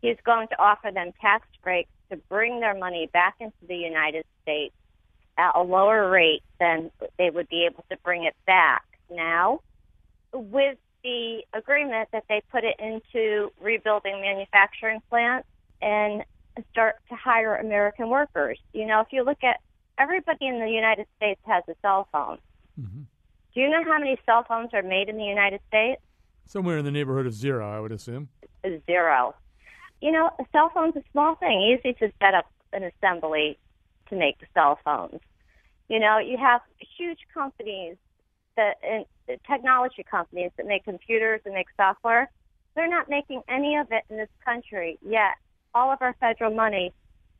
he's 0.00 0.16
going 0.24 0.48
to 0.48 0.58
offer 0.62 0.90
them 0.92 1.12
tax 1.20 1.46
breaks 1.62 1.90
to 2.12 2.18
bring 2.28 2.60
their 2.60 2.78
money 2.78 3.08
back 3.12 3.36
into 3.40 3.66
the 3.66 3.76
United 3.76 4.24
States 4.42 4.74
at 5.38 5.52
a 5.54 5.62
lower 5.62 6.10
rate 6.10 6.42
than 6.60 6.90
they 7.18 7.30
would 7.30 7.48
be 7.48 7.64
able 7.64 7.84
to 7.90 7.96
bring 8.04 8.24
it 8.24 8.34
back 8.46 8.84
now 9.10 9.60
with 10.32 10.76
the 11.02 11.42
agreement 11.52 12.08
that 12.12 12.24
they 12.28 12.42
put 12.50 12.64
it 12.64 12.76
into 12.78 13.50
rebuilding 13.60 14.20
manufacturing 14.20 15.00
plants 15.08 15.48
and 15.80 16.22
start 16.70 16.96
to 17.08 17.16
hire 17.16 17.56
American 17.56 18.08
workers. 18.08 18.58
You 18.72 18.86
know, 18.86 19.00
if 19.00 19.08
you 19.10 19.24
look 19.24 19.42
at 19.42 19.60
everybody 19.98 20.46
in 20.46 20.60
the 20.60 20.70
United 20.70 21.06
States 21.16 21.40
has 21.46 21.64
a 21.68 21.74
cell 21.80 22.08
phone. 22.12 22.38
Mm-hmm. 22.78 23.02
Do 23.54 23.60
you 23.60 23.68
know 23.68 23.82
how 23.84 23.98
many 23.98 24.18
cell 24.24 24.44
phones 24.46 24.70
are 24.74 24.82
made 24.82 25.08
in 25.08 25.16
the 25.16 25.24
United 25.24 25.60
States? 25.68 26.00
Somewhere 26.46 26.78
in 26.78 26.84
the 26.84 26.90
neighborhood 26.90 27.26
of 27.26 27.34
zero, 27.34 27.68
I 27.68 27.80
would 27.80 27.92
assume. 27.92 28.28
Zero 28.86 29.34
you 30.02 30.10
know, 30.10 30.30
a 30.38 30.44
cell 30.50 30.70
phone's 30.74 30.96
a 30.96 31.02
small 31.12 31.36
thing, 31.36 31.62
easy 31.62 31.94
to 31.94 32.12
set 32.20 32.34
up 32.34 32.46
an 32.72 32.82
assembly 32.82 33.56
to 34.08 34.16
make 34.16 34.38
the 34.40 34.46
cell 34.52 34.78
phones. 34.84 35.20
You 35.88 36.00
know, 36.00 36.18
you 36.18 36.36
have 36.36 36.60
huge 36.98 37.20
companies 37.32 37.96
that 38.56 38.74
and 38.82 39.06
uh, 39.30 39.34
technology 39.48 40.02
companies 40.02 40.50
that 40.56 40.66
make 40.66 40.84
computers 40.84 41.40
and 41.44 41.54
make 41.54 41.68
software. 41.76 42.30
They're 42.74 42.90
not 42.90 43.08
making 43.08 43.42
any 43.48 43.76
of 43.76 43.86
it 43.92 44.02
in 44.10 44.16
this 44.16 44.28
country 44.44 44.98
yet. 45.02 45.36
All 45.74 45.92
of 45.92 45.98
our 46.02 46.14
federal 46.18 46.52
money 46.52 46.92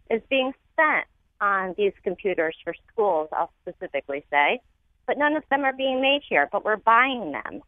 is 0.08 0.22
being 0.30 0.52
spent 0.72 1.06
on 1.40 1.74
these 1.76 1.92
computers 2.04 2.54
for 2.62 2.74
schools, 2.92 3.28
I'll 3.32 3.52
specifically 3.62 4.24
say, 4.30 4.60
but 5.06 5.18
none 5.18 5.34
of 5.34 5.42
them 5.50 5.64
are 5.64 5.72
being 5.72 6.00
made 6.00 6.22
here, 6.28 6.48
but 6.52 6.64
we're 6.64 6.76
buying 6.76 7.32
them. 7.32 7.62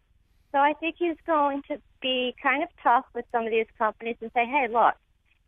So 0.55 0.61
I 0.61 0.73
think 0.75 0.95
he's 1.01 1.17
going 1.27 1.63
to 1.67 1.79
be 2.01 2.33
kind 2.41 2.63
of 2.63 2.69
tough 2.81 3.07
with 3.13 3.25
some 3.33 3.45
of 3.45 3.51
these 3.51 3.67
companies 3.77 4.15
and 4.21 4.31
say, 4.35 4.47
hey, 4.47 4.69
look, 4.73 4.95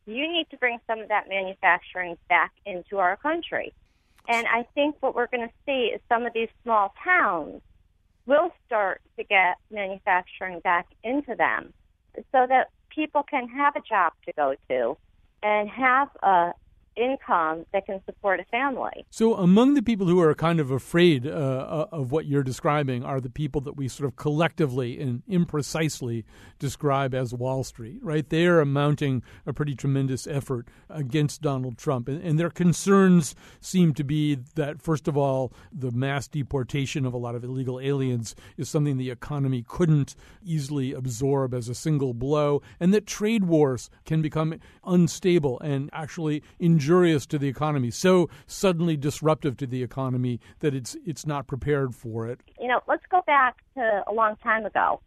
you 0.04 0.26
need 0.26 0.48
to 0.50 0.56
bring 0.56 0.78
some 0.88 0.98
of 0.98 1.08
that 1.10 1.28
manufacturing 1.28 2.16
back 2.28 2.50
into 2.66 2.98
our 2.98 3.16
country. 3.16 3.72
And 4.28 4.48
I 4.48 4.66
think 4.74 4.96
what 4.98 5.14
we're 5.14 5.28
going 5.28 5.46
to 5.46 5.54
see 5.64 5.92
is 5.94 6.00
some 6.08 6.26
of 6.26 6.32
these 6.32 6.48
small 6.64 6.92
towns 7.04 7.62
we'll 8.26 8.50
start 8.66 9.00
to 9.16 9.22
get 9.22 9.58
manufacturing 9.70 10.58
back 10.58 10.88
into 11.04 11.36
them 11.36 11.72
so 12.32 12.44
that 12.48 12.70
people 12.90 13.22
can 13.22 13.48
have 13.48 13.76
a 13.76 13.80
job 13.88 14.12
to 14.26 14.32
go 14.32 14.56
to 14.68 14.96
and 15.44 15.68
have 15.68 16.08
a 16.24 16.52
income 16.96 17.66
that 17.72 17.86
can 17.86 18.00
support 18.06 18.40
a 18.40 18.44
family. 18.44 19.04
So, 19.10 19.34
among 19.34 19.74
the 19.74 19.82
people 19.82 20.06
who 20.06 20.20
are 20.20 20.34
kind 20.34 20.60
of 20.60 20.70
afraid 20.70 21.26
uh, 21.26 21.30
uh, 21.30 21.86
of 21.92 22.10
what 22.10 22.26
you're 22.26 22.42
describing 22.42 23.04
are 23.04 23.20
the 23.20 23.30
people 23.30 23.60
that 23.62 23.76
we 23.76 23.88
sort 23.88 24.08
of 24.08 24.16
collectively 24.16 25.00
and 25.00 25.22
imprecisely 25.28 26.24
describe 26.58 27.14
as 27.14 27.34
Wall 27.34 27.64
Street, 27.64 27.98
right? 28.02 28.28
They 28.28 28.46
are 28.46 28.64
mounting 28.64 29.22
a 29.44 29.52
pretty 29.52 29.74
tremendous 29.74 30.26
effort 30.26 30.68
against 30.88 31.42
Donald 31.42 31.78
Trump. 31.78 32.08
And, 32.08 32.22
and 32.22 32.38
their 32.38 32.50
concerns 32.50 33.34
seem 33.60 33.92
to 33.94 34.04
be 34.04 34.36
that, 34.54 34.80
first 34.80 35.06
of 35.06 35.16
all, 35.16 35.52
the 35.72 35.90
mass 35.90 36.28
deportation 36.28 37.04
of 37.04 37.12
a 37.12 37.18
lot 37.18 37.34
of 37.34 37.44
illegal 37.44 37.78
aliens 37.78 38.34
is 38.56 38.68
something 38.68 38.96
the 38.96 39.10
economy 39.10 39.64
couldn't 39.66 40.16
easily 40.42 40.92
absorb 40.92 41.52
as 41.52 41.68
a 41.68 41.74
single 41.74 42.14
blow, 42.14 42.62
and 42.80 42.94
that 42.94 43.06
trade 43.06 43.44
wars 43.44 43.90
can 44.04 44.22
become 44.22 44.58
unstable 44.84 45.60
and 45.60 45.90
actually 45.92 46.42
injurious 46.58 46.85
to 46.86 47.38
the 47.38 47.48
economy, 47.48 47.90
so 47.90 48.28
suddenly 48.46 48.96
disruptive 48.96 49.56
to 49.56 49.66
the 49.66 49.82
economy 49.82 50.40
that 50.60 50.74
it's 50.74 50.96
it's 51.04 51.26
not 51.26 51.46
prepared 51.46 51.94
for 51.94 52.28
it. 52.28 52.40
You 52.60 52.68
know, 52.68 52.80
let's 52.86 53.04
go 53.10 53.22
back 53.26 53.56
to 53.74 54.04
a 54.06 54.12
long 54.12 54.36
time 54.42 54.64
ago. 54.64 55.00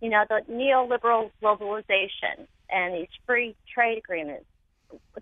You 0.00 0.10
know, 0.10 0.24
the 0.28 0.40
neoliberal 0.50 1.30
globalization 1.42 2.46
and 2.70 2.94
these 2.94 3.08
free 3.26 3.56
trade 3.72 3.98
agreements, 3.98 4.44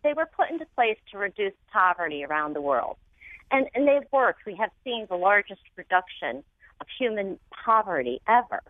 they 0.02 0.12
were 0.12 0.28
put 0.36 0.50
into 0.50 0.66
place 0.74 0.98
to 1.12 1.18
reduce 1.18 1.54
poverty 1.72 2.24
around 2.24 2.54
the 2.54 2.60
world. 2.60 2.96
And, 3.50 3.66
and 3.74 3.86
they've 3.86 4.08
worked. 4.12 4.40
We 4.46 4.56
have 4.56 4.70
seen 4.84 5.06
the 5.08 5.16
largest 5.16 5.60
reduction 5.76 6.42
of 6.80 6.86
human 6.98 7.38
poverty 7.64 8.20
ever. 8.28 8.62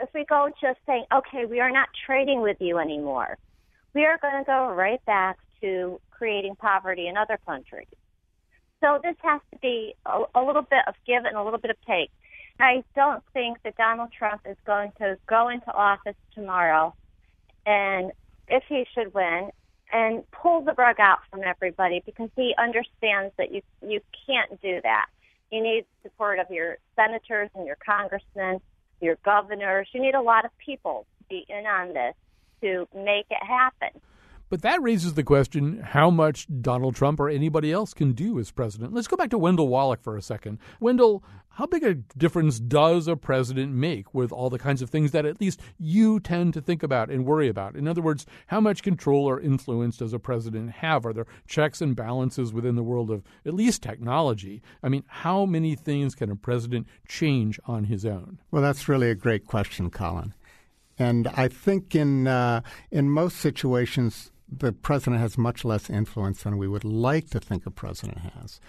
If 0.00 0.08
we 0.14 0.24
go 0.24 0.48
just 0.60 0.78
saying, 0.86 1.04
okay, 1.12 1.44
we 1.46 1.60
are 1.60 1.70
not 1.70 1.88
trading 2.06 2.40
with 2.42 2.56
you 2.60 2.78
anymore, 2.78 3.38
we 3.94 4.04
are 4.04 4.18
going 4.18 4.38
to 4.38 4.44
go 4.44 4.68
right 4.68 5.04
back 5.06 5.38
to 5.64 5.98
creating 6.10 6.56
poverty 6.56 7.08
in 7.08 7.16
other 7.16 7.38
countries. 7.46 7.88
So 8.80 9.00
this 9.02 9.16
has 9.22 9.40
to 9.52 9.58
be 9.60 9.94
a, 10.04 10.24
a 10.34 10.42
little 10.42 10.62
bit 10.62 10.82
of 10.86 10.94
give 11.06 11.24
and 11.24 11.36
a 11.36 11.42
little 11.42 11.58
bit 11.58 11.70
of 11.70 11.76
take. 11.86 12.10
I 12.60 12.84
don't 12.94 13.22
think 13.32 13.58
that 13.64 13.76
Donald 13.76 14.10
Trump 14.16 14.42
is 14.48 14.56
going 14.66 14.92
to 14.98 15.16
go 15.26 15.48
into 15.48 15.72
office 15.72 16.16
tomorrow 16.34 16.94
and 17.66 18.12
if 18.48 18.62
he 18.68 18.84
should 18.94 19.14
win 19.14 19.50
and 19.92 20.22
pull 20.30 20.60
the 20.60 20.74
rug 20.74 21.00
out 21.00 21.20
from 21.30 21.42
everybody 21.42 22.02
because 22.04 22.28
he 22.36 22.54
understands 22.58 23.32
that 23.38 23.52
you 23.52 23.62
you 23.80 24.00
can't 24.26 24.60
do 24.60 24.80
that. 24.82 25.06
You 25.50 25.62
need 25.62 25.86
support 26.02 26.38
of 26.38 26.50
your 26.50 26.78
senators 26.96 27.50
and 27.54 27.66
your 27.66 27.76
congressmen, 27.84 28.60
your 29.00 29.16
governors. 29.24 29.88
You 29.92 30.02
need 30.02 30.14
a 30.14 30.22
lot 30.22 30.44
of 30.44 30.50
people 30.58 31.06
to 31.18 31.24
be 31.28 31.46
in 31.48 31.64
on 31.66 31.94
this 31.94 32.14
to 32.60 32.86
make 32.94 33.26
it 33.30 33.42
happen. 33.42 34.00
But 34.54 34.62
that 34.62 34.84
raises 34.84 35.14
the 35.14 35.24
question 35.24 35.80
how 35.80 36.10
much 36.10 36.46
Donald 36.60 36.94
Trump 36.94 37.18
or 37.18 37.28
anybody 37.28 37.72
else 37.72 37.92
can 37.92 38.12
do 38.12 38.38
as 38.38 38.52
president. 38.52 38.92
Let's 38.92 39.08
go 39.08 39.16
back 39.16 39.30
to 39.30 39.36
Wendell 39.36 39.66
Wallach 39.66 40.00
for 40.00 40.16
a 40.16 40.22
second. 40.22 40.60
Wendell, 40.78 41.24
how 41.48 41.66
big 41.66 41.82
a 41.82 41.94
difference 41.94 42.60
does 42.60 43.08
a 43.08 43.16
president 43.16 43.72
make 43.72 44.14
with 44.14 44.30
all 44.30 44.50
the 44.50 44.58
kinds 44.60 44.80
of 44.80 44.90
things 44.90 45.10
that 45.10 45.26
at 45.26 45.40
least 45.40 45.60
you 45.76 46.20
tend 46.20 46.54
to 46.54 46.60
think 46.60 46.84
about 46.84 47.10
and 47.10 47.26
worry 47.26 47.48
about? 47.48 47.74
In 47.74 47.88
other 47.88 48.00
words, 48.00 48.26
how 48.46 48.60
much 48.60 48.84
control 48.84 49.26
or 49.28 49.40
influence 49.40 49.96
does 49.96 50.12
a 50.12 50.20
president 50.20 50.70
have? 50.70 51.04
Are 51.04 51.12
there 51.12 51.26
checks 51.48 51.80
and 51.80 51.96
balances 51.96 52.52
within 52.52 52.76
the 52.76 52.84
world 52.84 53.10
of 53.10 53.24
at 53.44 53.54
least 53.54 53.82
technology? 53.82 54.62
I 54.84 54.88
mean, 54.88 55.02
how 55.08 55.46
many 55.46 55.74
things 55.74 56.14
can 56.14 56.30
a 56.30 56.36
president 56.36 56.86
change 57.08 57.58
on 57.66 57.82
his 57.82 58.06
own? 58.06 58.38
Well, 58.52 58.62
that's 58.62 58.88
really 58.88 59.10
a 59.10 59.16
great 59.16 59.46
question, 59.46 59.90
Colin. 59.90 60.32
And 60.96 61.26
I 61.26 61.48
think 61.48 61.96
in 61.96 62.28
uh, 62.28 62.60
in 62.92 63.10
most 63.10 63.38
situations, 63.38 64.30
the 64.48 64.72
president 64.72 65.20
has 65.20 65.38
much 65.38 65.64
less 65.64 65.88
influence 65.88 66.42
than 66.42 66.58
we 66.58 66.68
would 66.68 66.84
like 66.84 67.30
to 67.30 67.40
think 67.40 67.66
a 67.66 67.70
president 67.70 68.18
has. 68.18 68.60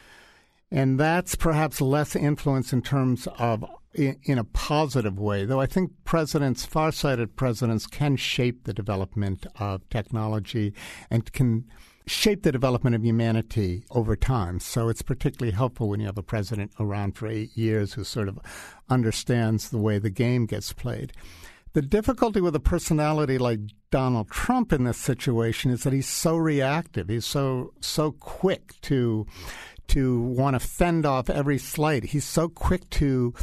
And 0.71 0.99
that's 0.99 1.35
perhaps 1.35 1.79
less 1.79 2.15
influence 2.15 2.73
in 2.73 2.81
terms 2.81 3.27
of 3.37 3.63
in, 3.93 4.37
a 4.37 4.43
positive 4.43 5.17
way, 5.17 5.45
though 5.45 5.61
I 5.61 5.67
think 5.67 5.91
presidents, 6.03 6.65
far-sighted 6.65 7.35
presidents, 7.35 7.87
can 7.87 8.17
shape 8.17 8.65
the 8.65 8.73
development 8.73 9.45
of 9.57 9.87
technology 9.89 10.73
and 11.09 11.31
can 11.31 11.65
shape 12.07 12.43
the 12.43 12.51
development 12.51 12.95
of 12.95 13.05
humanity 13.05 13.85
over 13.91 14.15
time. 14.15 14.59
So 14.59 14.89
it's 14.89 15.01
particularly 15.01 15.55
helpful 15.55 15.89
when 15.89 15.99
you 15.99 16.05
have 16.07 16.17
a 16.17 16.23
president 16.23 16.71
around 16.79 17.15
for 17.15 17.27
eight 17.27 17.55
years 17.55 17.93
who 17.93 18.03
sort 18.03 18.27
of 18.27 18.39
understands 18.89 19.69
the 19.69 19.77
way 19.77 19.97
the 19.97 20.09
game 20.09 20.45
gets 20.45 20.73
played. 20.73 21.13
The 21.75 21.81
difficulty 21.81 22.39
with 22.39 22.55
a 22.55 22.61
personality 22.61 23.37
like 23.37 23.59
Donald 23.91 24.31
Trump 24.31 24.71
in 24.71 24.85
this 24.85 24.97
situation 24.97 25.71
is 25.71 25.83
that 25.83 25.91
he's 25.91 26.07
so 26.07 26.37
reactive. 26.37 27.09
He's 27.09 27.25
so 27.25 27.73
so 27.81 28.13
quick 28.13 28.79
to 28.83 29.27
to 29.87 30.21
want 30.21 30.55
to 30.55 30.65
fend 30.65 31.05
off 31.05 31.29
every 31.29 31.57
slight. 31.57 32.05
He's 32.05 32.23
so 32.23 32.47
quick 32.47 32.89
to 32.91 33.33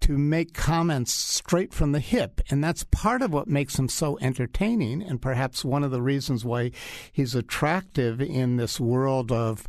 to 0.00 0.16
make 0.16 0.54
comments 0.54 1.12
straight 1.12 1.74
from 1.74 1.92
the 1.92 2.00
hip, 2.00 2.40
and 2.48 2.64
that's 2.64 2.84
part 2.84 3.20
of 3.20 3.30
what 3.30 3.46
makes 3.46 3.78
him 3.78 3.90
so 3.90 4.18
entertaining, 4.22 5.02
and 5.02 5.20
perhaps 5.20 5.62
one 5.62 5.84
of 5.84 5.90
the 5.90 6.00
reasons 6.00 6.46
why 6.46 6.70
he's 7.12 7.34
attractive 7.34 8.22
in 8.22 8.56
this 8.56 8.80
world 8.80 9.30
of 9.30 9.66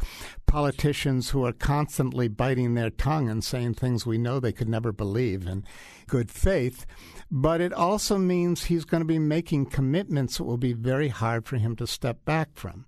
politicians 0.47 1.31
who 1.31 1.45
are 1.45 1.51
constantly 1.51 2.29
biting 2.29 2.73
their 2.73 2.89
tongue 2.89 3.29
and 3.29 3.43
saying 3.43 3.73
things 3.73 4.05
we 4.05 4.17
know 4.17 4.39
they 4.39 4.53
could 4.53 4.69
never 4.69 4.93
believe 4.93 5.45
in 5.45 5.65
good 6.07 6.31
faith. 6.31 6.86
But 7.31 7.62
it 7.62 7.73
also 7.73 8.17
means 8.17 8.65
he's 8.65 8.86
going 8.86 9.01
to 9.01 9.05
be 9.05 9.19
making 9.19 9.67
commitments 9.67 10.38
that 10.38 10.43
will 10.43 10.57
be 10.57 10.73
very 10.73 11.09
hard 11.09 11.45
for 11.45 11.57
him 11.57 11.75
to 11.77 11.88
step 11.88 12.23
back 12.25 12.49
from. 12.55 12.86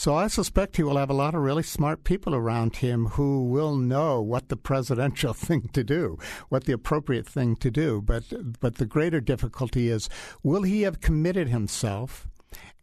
So 0.00 0.14
I 0.14 0.28
suspect 0.28 0.76
he 0.76 0.82
will 0.82 0.96
have 0.96 1.10
a 1.10 1.14
lot 1.14 1.34
of 1.34 1.42
really 1.42 1.62
smart 1.62 2.04
people 2.04 2.34
around 2.34 2.76
him 2.76 3.06
who 3.06 3.44
will 3.44 3.76
know 3.76 4.22
what 4.22 4.48
the 4.48 4.56
presidential 4.56 5.34
thing 5.34 5.68
to 5.74 5.84
do, 5.84 6.18
what 6.48 6.64
the 6.64 6.72
appropriate 6.72 7.26
thing 7.26 7.54
to 7.56 7.70
do. 7.70 8.00
But 8.00 8.24
but 8.60 8.76
the 8.76 8.86
greater 8.86 9.20
difficulty 9.20 9.90
is 9.90 10.08
will 10.42 10.62
he 10.62 10.82
have 10.82 11.02
committed 11.02 11.48
himself 11.48 12.26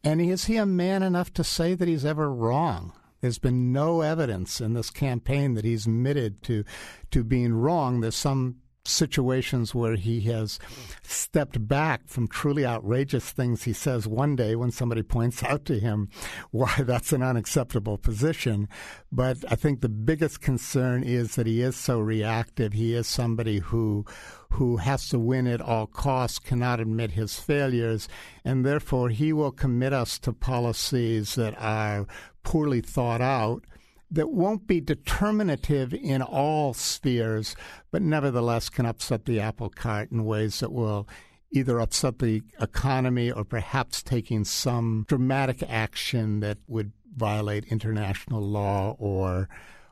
and 0.03 0.21
is 0.21 0.45
he 0.45 0.57
a 0.57 0.65
man 0.65 1.01
enough 1.01 1.33
to 1.33 1.43
say 1.43 1.73
that 1.73 1.87
he's 1.87 2.05
ever 2.05 2.31
wrong? 2.31 2.93
There's 3.21 3.39
been 3.39 3.73
no 3.73 4.01
evidence 4.01 4.61
in 4.61 4.73
this 4.73 4.91
campaign 4.91 5.55
that 5.55 5.65
he's 5.65 5.87
admitted 5.87 6.43
to 6.43 6.63
to 7.09 7.23
being 7.23 7.53
wrong. 7.53 8.01
There's 8.01 8.15
some 8.15 8.57
situations 8.87 9.75
where 9.75 9.95
he 9.95 10.21
has 10.21 10.59
stepped 11.03 11.67
back 11.67 12.07
from 12.07 12.27
truly 12.27 12.65
outrageous 12.65 13.31
things 13.31 13.63
he 13.63 13.73
says 13.73 14.07
one 14.07 14.35
day 14.35 14.55
when 14.55 14.71
somebody 14.71 15.03
points 15.03 15.43
out 15.43 15.65
to 15.65 15.79
him 15.79 16.09
why 16.51 16.73
that's 16.79 17.13
an 17.13 17.23
unacceptable 17.23 17.97
position. 17.97 18.67
But 19.11 19.37
I 19.49 19.55
think 19.55 19.81
the 19.81 19.89
biggest 19.89 20.41
concern 20.41 21.03
is 21.03 21.35
that 21.35 21.47
he 21.47 21.61
is 21.61 21.75
so 21.75 21.99
reactive. 21.99 22.73
He 22.73 22.93
is 22.93 23.07
somebody 23.07 23.59
who 23.59 24.05
who 24.51 24.77
has 24.77 25.09
to 25.09 25.19
win 25.19 25.45
at 25.45 25.59
all 25.61 25.87
costs, 25.87 26.39
cannot 26.39 26.79
admit 26.79 27.11
his 27.11 27.37
failures, 27.37 28.07
and 28.45 28.65
therefore 28.65 29.09
he 29.09 29.33
will 29.33 29.51
commit 29.51 29.91
us 29.91 30.17
to 30.19 30.31
policies 30.31 31.35
that 31.35 31.53
are 31.59 32.07
poorly 32.43 32.79
thought 32.79 33.19
out 33.19 33.63
that 34.11 34.29
won't 34.29 34.67
be 34.67 34.79
determinative 34.79 35.93
in 35.93 36.21
all 36.21 36.73
spheres, 36.73 37.55
but 37.91 38.01
nevertheless 38.01 38.69
can 38.69 38.85
upset 38.85 39.25
the 39.25 39.39
apple 39.39 39.69
cart 39.69 40.11
in 40.11 40.25
ways 40.25 40.59
that 40.59 40.71
will 40.71 41.07
either 41.51 41.79
upset 41.79 42.19
the 42.19 42.41
economy 42.59 43.31
or 43.31 43.43
perhaps 43.43 44.03
taking 44.03 44.43
some 44.43 45.05
dramatic 45.07 45.63
action 45.63 46.39
that 46.41 46.57
would 46.67 46.91
violate 47.15 47.65
international 47.65 48.41
law 48.41 48.95
or 48.99 49.49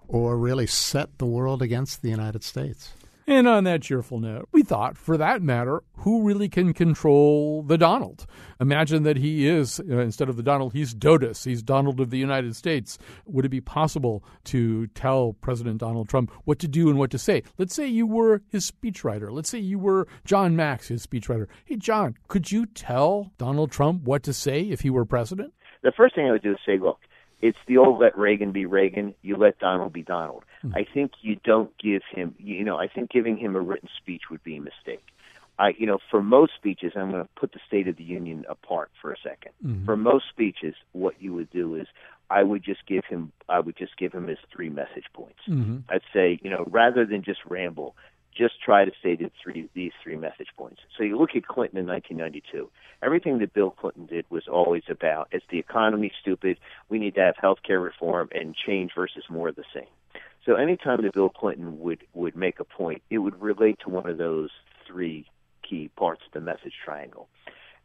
or 0.08 0.38
really 0.38 0.68
set 0.68 1.18
the 1.18 1.26
world 1.26 1.64
against 1.64 2.04
the 2.04 2.10
United 2.10 2.44
States. 2.44 2.94
And 3.28 3.48
on 3.48 3.64
that 3.64 3.82
cheerful 3.82 4.20
note, 4.20 4.48
we 4.52 4.62
thought, 4.62 4.98
for 4.98 5.18
that 5.18 5.42
matter, 5.42 5.82
who 5.98 6.22
really 6.22 6.48
can 6.48 6.74
control 6.74 7.64
the 7.64 7.78
Donald? 7.78 8.28
Imagine 8.62 9.02
that 9.02 9.18
he 9.18 9.48
is, 9.48 9.80
uh, 9.80 9.98
instead 9.98 10.30
of 10.30 10.38
the 10.38 10.44
Donald, 10.44 10.74
he's 10.74 10.94
DOTUS. 10.94 11.44
He's 11.44 11.64
Donald 11.64 12.00
of 12.00 12.12
the 12.12 12.20
United 12.20 12.56
States. 12.56 13.00
Would 13.26 13.46
it 13.46 13.50
be 13.50 13.62
possible 13.62 14.24
to 14.46 14.86
tell 14.88 15.34
President 15.34 15.80
Donald 15.80 16.08
Trump 16.08 16.32
what 16.44 16.60
to 16.60 16.68
do 16.68 16.88
and 16.88 17.00
what 17.00 17.10
to 17.12 17.18
say? 17.18 17.42
Let's 17.58 17.74
say 17.74 17.88
you 17.88 18.06
were 18.06 18.44
his 18.52 18.70
speechwriter. 18.70 19.32
Let's 19.32 19.50
say 19.50 19.58
you 19.58 19.80
were 19.80 20.08
Jon 20.24 20.56
Macks, 20.56 20.90
his 20.90 21.06
speechwriter. 21.06 21.48
Hey, 21.66 21.78
John, 21.78 22.16
could 22.28 22.52
you 22.52 22.68
tell 22.68 23.32
Donald 23.40 23.72
Trump 23.72 24.04
what 24.04 24.22
to 24.24 24.34
say 24.34 24.62
if 24.62 24.82
he 24.82 24.92
were 24.92 25.04
president? 25.04 25.52
The 25.82 25.92
first 25.92 26.14
thing 26.14 26.28
I 26.28 26.32
would 26.32 26.44
do 26.44 26.52
is 26.52 26.60
say, 26.64 26.78
look, 26.78 27.00
it's 27.42 27.58
the 27.68 27.78
old 27.78 28.00
let 28.00 28.18
Reagan 28.18 28.52
be 28.52 28.66
Reagan, 28.66 29.14
you 29.22 29.36
let 29.36 29.60
Donald 29.60 29.94
be 29.94 30.04
Donald. 30.04 30.44
Mm-hmm. 30.66 30.78
I 30.78 30.86
think 30.94 31.12
you 31.22 31.38
don't 31.44 31.72
give 31.78 32.02
him, 32.10 32.36
you 32.40 32.64
know, 32.64 32.78
I 32.78 32.88
think 32.88 33.12
giving 33.12 33.38
him 33.38 33.56
a 33.56 33.62
written 33.62 33.90
speech 33.98 34.24
would 34.30 34.44
be 34.44 34.58
a 34.58 34.62
mistake. 34.62 35.06
I, 35.58 35.74
you 35.78 35.86
know, 35.86 36.00
for 36.12 36.22
most 36.22 36.54
speeches, 36.56 36.94
I'm 36.96 37.12
going 37.12 37.24
to 37.24 37.30
put 37.36 37.54
the 37.54 37.60
State 37.66 37.88
of 37.88 37.96
the 37.96 38.04
Union 38.04 38.46
apart 38.50 38.92
for 39.02 39.12
a 39.12 39.16
2nd 39.16 39.52
mm-hmm. 39.66 39.86
For 39.86 39.96
most 39.96 40.26
speeches, 40.30 40.76
what 40.92 41.16
you 41.22 41.34
would 41.34 41.50
do 41.50 41.76
is 41.76 41.88
I 42.30 42.44
would 42.44 42.64
just 42.64 42.86
give 42.88 43.06
him, 43.06 43.32
I 43.48 43.60
would 43.60 43.78
just 43.78 43.98
give 43.98 44.12
him 44.12 44.28
his 44.28 44.40
three 44.54 44.70
message 44.70 45.06
points. 45.14 45.40
Mm-hmm. 45.48 45.78
I'd 45.90 46.02
say, 46.14 46.40
you 46.44 46.50
know, 46.50 46.66
rather 46.70 47.06
than 47.06 47.24
just 47.24 47.40
ramble, 47.46 47.96
just 48.36 48.62
try 48.62 48.84
to 48.84 48.92
say 49.02 49.16
the 49.16 49.32
three, 49.42 49.70
these 49.74 49.94
three 50.04 50.18
message 50.18 50.50
points. 50.58 50.82
So 50.98 51.04
you 51.04 51.18
look 51.18 51.36
at 51.36 51.48
Clinton 51.48 51.80
in 51.80 51.88
1992. 51.88 52.70
Everything 53.02 53.40
that 53.40 53.54
Bill 53.54 53.72
Clinton 53.72 54.08
did 54.08 54.26
was 54.30 54.48
always 54.50 54.84
about, 54.90 55.30
is 55.32 55.42
the 55.50 55.60
economy 55.60 56.12
stupid? 56.22 56.58
We 56.90 57.00
need 57.00 57.16
to 57.16 57.22
have 57.22 57.36
health 57.40 57.60
care 57.66 57.80
reform 57.80 58.30
and 58.34 58.54
change 58.54 58.92
versus 58.94 59.24
more 59.30 59.48
of 59.48 59.56
the 59.56 59.64
same. 59.74 59.88
So 60.46 60.56
anytime 60.56 61.02
that 61.02 61.14
Bill 61.14 61.30
Clinton 61.30 61.80
would, 61.80 62.06
would 62.14 62.36
make 62.36 62.60
a 62.60 62.64
point, 62.64 63.02
it 63.10 63.18
would 63.18 63.42
relate 63.42 63.80
to 63.84 63.90
one 63.90 64.08
of 64.08 64.18
those 64.18 64.52
three 64.88 65.26
key 65.68 65.90
parts 65.96 66.22
of 66.28 66.34
the 66.34 66.40
message 66.40 66.74
triangle. 66.84 67.28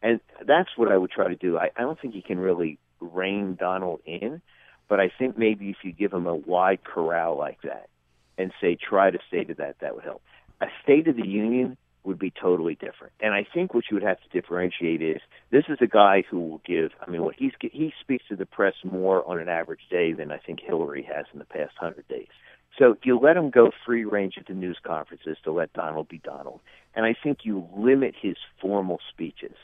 And 0.02 0.20
that's 0.46 0.70
what 0.76 0.92
I 0.92 0.96
would 0.96 1.10
try 1.10 1.28
to 1.28 1.36
do. 1.36 1.58
I, 1.58 1.70
I 1.76 1.82
don't 1.82 1.98
think 2.00 2.14
you 2.14 2.22
can 2.22 2.38
really 2.38 2.78
rein 3.00 3.56
Donald 3.58 4.00
in, 4.04 4.42
but 4.88 5.00
I 5.00 5.10
think 5.18 5.38
maybe 5.38 5.70
if 5.70 5.76
you 5.82 5.92
give 5.92 6.12
him 6.12 6.26
a 6.26 6.34
wide 6.34 6.84
corral 6.84 7.36
like 7.36 7.62
that 7.62 7.88
and 8.36 8.52
say, 8.60 8.76
try 8.76 9.10
to 9.10 9.18
stay 9.28 9.44
to 9.44 9.54
that, 9.54 9.76
that 9.80 9.94
would 9.94 10.04
help. 10.04 10.22
A 10.60 10.66
State 10.82 11.08
of 11.08 11.16
the 11.16 11.26
Union 11.26 11.76
would 12.02 12.18
be 12.18 12.30
totally 12.30 12.74
different. 12.74 13.12
And 13.20 13.34
I 13.34 13.46
think 13.52 13.74
what 13.74 13.84
you 13.90 13.96
would 13.96 14.02
have 14.02 14.18
to 14.20 14.40
differentiate 14.40 15.02
is 15.02 15.20
this 15.50 15.64
is 15.68 15.78
a 15.80 15.86
guy 15.86 16.24
who 16.30 16.40
will 16.40 16.62
give. 16.66 16.92
I 17.06 17.10
mean, 17.10 17.22
what 17.22 17.34
he's 17.36 17.52
he 17.60 17.92
speaks 18.00 18.24
to 18.28 18.36
the 18.36 18.46
press 18.46 18.74
more 18.84 19.28
on 19.28 19.38
an 19.38 19.48
average 19.48 19.80
day 19.90 20.12
than 20.12 20.32
I 20.32 20.38
think 20.38 20.60
Hillary 20.60 21.06
has 21.14 21.26
in 21.32 21.38
the 21.38 21.44
past 21.44 21.72
hundred 21.78 22.08
days. 22.08 22.28
So 22.78 22.96
you 23.02 23.18
let 23.18 23.36
him 23.36 23.50
go 23.50 23.70
free 23.84 24.04
range 24.04 24.34
at 24.38 24.46
the 24.46 24.54
news 24.54 24.78
conferences 24.82 25.36
to 25.44 25.52
let 25.52 25.72
Donald 25.72 26.08
be 26.08 26.18
Donald, 26.18 26.60
and 26.94 27.04
I 27.04 27.14
think 27.20 27.40
you 27.42 27.68
limit 27.76 28.14
his 28.20 28.36
formal 28.60 29.00
speeches. 29.10 29.56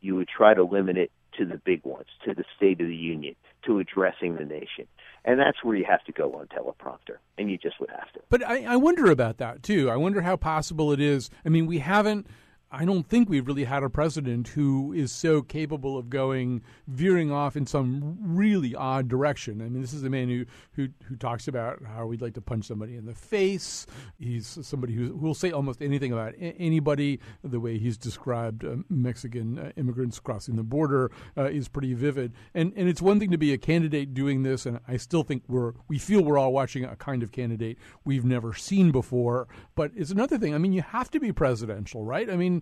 You 0.00 0.16
would 0.16 0.28
try 0.28 0.54
to 0.54 0.64
limit 0.64 0.96
it 0.96 1.10
to 1.38 1.44
the 1.44 1.56
big 1.56 1.84
ones, 1.84 2.06
to 2.24 2.34
the 2.34 2.44
State 2.56 2.80
of 2.80 2.86
the 2.86 2.94
Union, 2.94 3.34
to 3.64 3.78
addressing 3.78 4.36
the 4.36 4.44
nation. 4.44 4.86
And 5.24 5.38
that's 5.38 5.62
where 5.62 5.76
you 5.76 5.84
have 5.88 6.04
to 6.04 6.12
go 6.12 6.32
on 6.34 6.48
teleprompter, 6.48 7.18
and 7.38 7.50
you 7.50 7.56
just 7.56 7.78
would 7.80 7.90
have 7.90 8.12
to. 8.12 8.20
But 8.28 8.46
I, 8.46 8.64
I 8.64 8.76
wonder 8.76 9.10
about 9.10 9.38
that 9.38 9.62
too. 9.62 9.88
I 9.88 9.96
wonder 9.96 10.22
how 10.22 10.36
possible 10.36 10.92
it 10.92 11.00
is. 11.00 11.30
I 11.44 11.48
mean, 11.48 11.66
we 11.66 11.78
haven't. 11.78 12.26
I 12.74 12.86
don't 12.86 13.06
think 13.06 13.28
we've 13.28 13.46
really 13.46 13.64
had 13.64 13.82
a 13.82 13.90
president 13.90 14.48
who 14.48 14.94
is 14.94 15.12
so 15.12 15.42
capable 15.42 15.98
of 15.98 16.08
going 16.08 16.62
veering 16.86 17.30
off 17.30 17.54
in 17.54 17.66
some 17.66 18.16
really 18.18 18.74
odd 18.74 19.08
direction. 19.08 19.60
I 19.60 19.68
mean, 19.68 19.82
this 19.82 19.92
is 19.92 20.04
a 20.04 20.10
man 20.10 20.28
who 20.28 20.46
who, 20.72 20.88
who 21.04 21.16
talks 21.16 21.48
about 21.48 21.82
how 21.84 22.06
we'd 22.06 22.22
like 22.22 22.32
to 22.34 22.40
punch 22.40 22.64
somebody 22.64 22.96
in 22.96 23.04
the 23.04 23.14
face. 23.14 23.86
He's 24.18 24.58
somebody 24.62 24.94
who 24.94 25.14
will 25.14 25.34
say 25.34 25.50
almost 25.50 25.82
anything 25.82 26.12
about 26.12 26.32
anybody. 26.38 27.20
The 27.44 27.60
way 27.60 27.76
he's 27.76 27.98
described 27.98 28.64
uh, 28.64 28.76
Mexican 28.88 29.58
uh, 29.58 29.72
immigrants 29.76 30.18
crossing 30.18 30.56
the 30.56 30.62
border 30.62 31.10
uh, 31.36 31.50
is 31.50 31.68
pretty 31.68 31.92
vivid. 31.92 32.32
And 32.54 32.72
and 32.74 32.88
it's 32.88 33.02
one 33.02 33.20
thing 33.20 33.30
to 33.32 33.38
be 33.38 33.52
a 33.52 33.58
candidate 33.58 34.14
doing 34.14 34.44
this, 34.44 34.64
and 34.64 34.80
I 34.88 34.96
still 34.96 35.24
think 35.24 35.42
we're 35.46 35.74
we 35.88 35.98
feel 35.98 36.24
we're 36.24 36.38
all 36.38 36.54
watching 36.54 36.86
a 36.86 36.96
kind 36.96 37.22
of 37.22 37.32
candidate 37.32 37.76
we've 38.06 38.24
never 38.24 38.54
seen 38.54 38.92
before. 38.92 39.46
But 39.74 39.90
it's 39.94 40.10
another 40.10 40.38
thing. 40.38 40.54
I 40.54 40.58
mean, 40.58 40.72
you 40.72 40.80
have 40.80 41.10
to 41.10 41.20
be 41.20 41.32
presidential, 41.32 42.02
right? 42.02 42.30
I 42.30 42.36
mean 42.36 42.61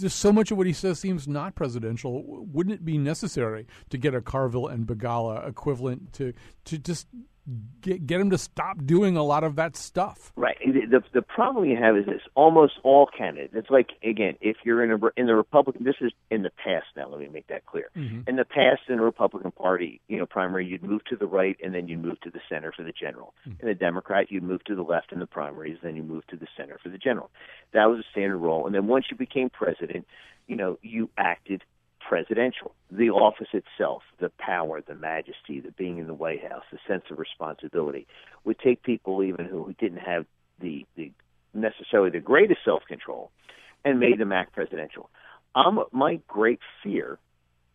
just 0.00 0.18
so 0.18 0.32
much 0.32 0.50
of 0.50 0.58
what 0.58 0.66
he 0.66 0.72
says 0.72 0.98
seems 0.98 1.26
not 1.28 1.54
presidential. 1.54 2.22
Wouldn't 2.26 2.74
it 2.74 2.84
be 2.84 2.98
necessary 2.98 3.66
to 3.90 3.98
get 3.98 4.14
a 4.14 4.20
Carville 4.20 4.68
and 4.68 4.86
Begala 4.86 5.48
equivalent 5.48 6.12
to 6.14 6.32
to 6.66 6.78
just 6.78 7.06
get 7.80 8.06
get 8.06 8.20
him 8.20 8.30
to 8.30 8.38
stop 8.38 8.84
doing 8.84 9.16
a 9.16 9.22
lot 9.22 9.44
of 9.44 9.56
that 9.56 9.76
stuff? 9.76 10.32
Right. 10.36 10.56
The 10.64 11.02
the 11.12 11.22
problem 11.22 11.64
you 11.64 11.76
have 11.76 11.96
is 11.96 12.06
this: 12.06 12.22
almost 12.34 12.74
all 12.82 13.06
candidates. 13.06 13.54
It's 13.56 13.70
like 13.70 13.90
again, 14.02 14.36
if 14.40 14.56
you're 14.64 14.82
in 14.84 14.90
a 14.90 14.98
in 15.16 15.26
the 15.26 15.34
Republican, 15.34 15.84
this 15.84 15.96
is 16.00 16.12
in 16.30 16.42
the 16.42 16.50
past. 16.50 16.86
Now, 16.96 17.08
let 17.08 17.20
me 17.20 17.28
make 17.28 17.46
that 17.48 17.66
clear. 17.66 17.90
Mm-hmm. 17.96 18.28
In 18.28 18.36
the 18.36 18.44
past, 18.44 18.82
in 18.88 18.96
the 18.96 19.02
Republican 19.02 19.50
Party, 19.52 20.00
you 20.08 20.18
know, 20.18 20.26
primary, 20.26 20.66
you'd 20.66 20.82
move 20.82 21.04
to 21.06 21.16
the 21.16 21.26
right 21.26 21.56
and 21.62 21.74
then 21.74 21.88
you'd 21.88 22.02
move 22.02 22.20
to 22.22 22.30
the 22.30 22.40
center 22.48 22.72
for 22.72 22.82
the 22.82 22.92
general. 22.92 23.34
Mm-hmm. 23.46 23.62
In 23.62 23.68
the 23.68 23.74
Democrat, 23.74 24.26
you'd 24.30 24.42
move 24.42 24.64
to 24.64 24.74
the 24.74 24.82
left 24.82 25.12
in 25.12 25.18
the 25.18 25.26
primaries, 25.26 25.78
then 25.82 25.96
you 25.96 26.02
move 26.02 26.26
to 26.28 26.36
the 26.36 26.46
center 26.56 26.78
for 26.82 26.88
the 26.88 26.98
general. 26.98 27.30
That 27.72 27.86
was 27.86 28.00
a 28.00 28.10
standard 28.10 28.38
role. 28.38 28.66
And 28.66 28.74
then 28.74 28.86
once 28.86 29.06
you 29.10 29.16
became 29.16 29.50
president, 29.50 30.06
you 30.46 30.56
know, 30.56 30.78
you 30.82 31.10
acted 31.16 31.62
presidential. 32.08 32.74
The 32.90 33.10
office 33.10 33.48
itself, 33.52 34.02
the 34.18 34.32
power, 34.38 34.80
the 34.80 34.94
majesty, 34.94 35.60
the 35.60 35.72
being 35.72 35.98
in 35.98 36.06
the 36.06 36.14
White 36.14 36.42
House, 36.42 36.64
the 36.72 36.78
sense 36.88 37.04
of 37.10 37.18
responsibility 37.18 38.06
would 38.44 38.58
take 38.58 38.82
people 38.82 39.22
even 39.22 39.44
who 39.44 39.74
didn't 39.78 39.98
have 39.98 40.24
the, 40.58 40.86
the 40.96 41.12
necessarily 41.52 42.10
the 42.10 42.20
greatest 42.20 42.60
self 42.64 42.82
control 42.88 43.30
and 43.84 44.00
made 44.00 44.18
them 44.18 44.32
act 44.32 44.54
presidential. 44.54 45.10
Um, 45.54 45.84
my 45.92 46.20
great 46.26 46.60
fear, 46.82 47.18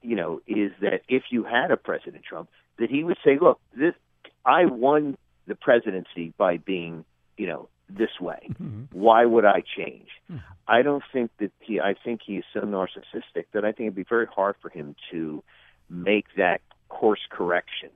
you 0.01 0.15
know, 0.15 0.41
is 0.47 0.71
that 0.81 1.01
if 1.07 1.23
you 1.29 1.43
had 1.43 1.69
a 1.69 1.77
President 1.77 2.23
Trump, 2.27 2.49
that 2.79 2.89
he 2.89 3.03
would 3.03 3.17
say, 3.23 3.37
"Look, 3.39 3.59
this 3.75 3.93
I 4.45 4.65
won 4.65 5.15
the 5.45 5.55
presidency 5.55 6.33
by 6.37 6.57
being, 6.57 7.05
you 7.37 7.47
know, 7.47 7.69
this 7.89 8.19
way. 8.19 8.49
Mm-hmm. 8.49 8.83
Why 8.91 9.25
would 9.25 9.45
I 9.45 9.61
change? 9.77 10.09
I 10.67 10.81
don't 10.81 11.03
think 11.11 11.31
that 11.39 11.51
he. 11.59 11.79
I 11.79 11.93
think 11.93 12.21
he 12.25 12.37
is 12.37 12.45
so 12.53 12.61
narcissistic 12.61 13.45
that 13.53 13.65
I 13.65 13.71
think 13.71 13.87
it'd 13.87 13.95
be 13.95 14.05
very 14.07 14.25
hard 14.25 14.55
for 14.61 14.69
him 14.69 14.95
to 15.11 15.43
make 15.89 16.25
that 16.37 16.61
course 16.89 17.19
correction. 17.29 17.89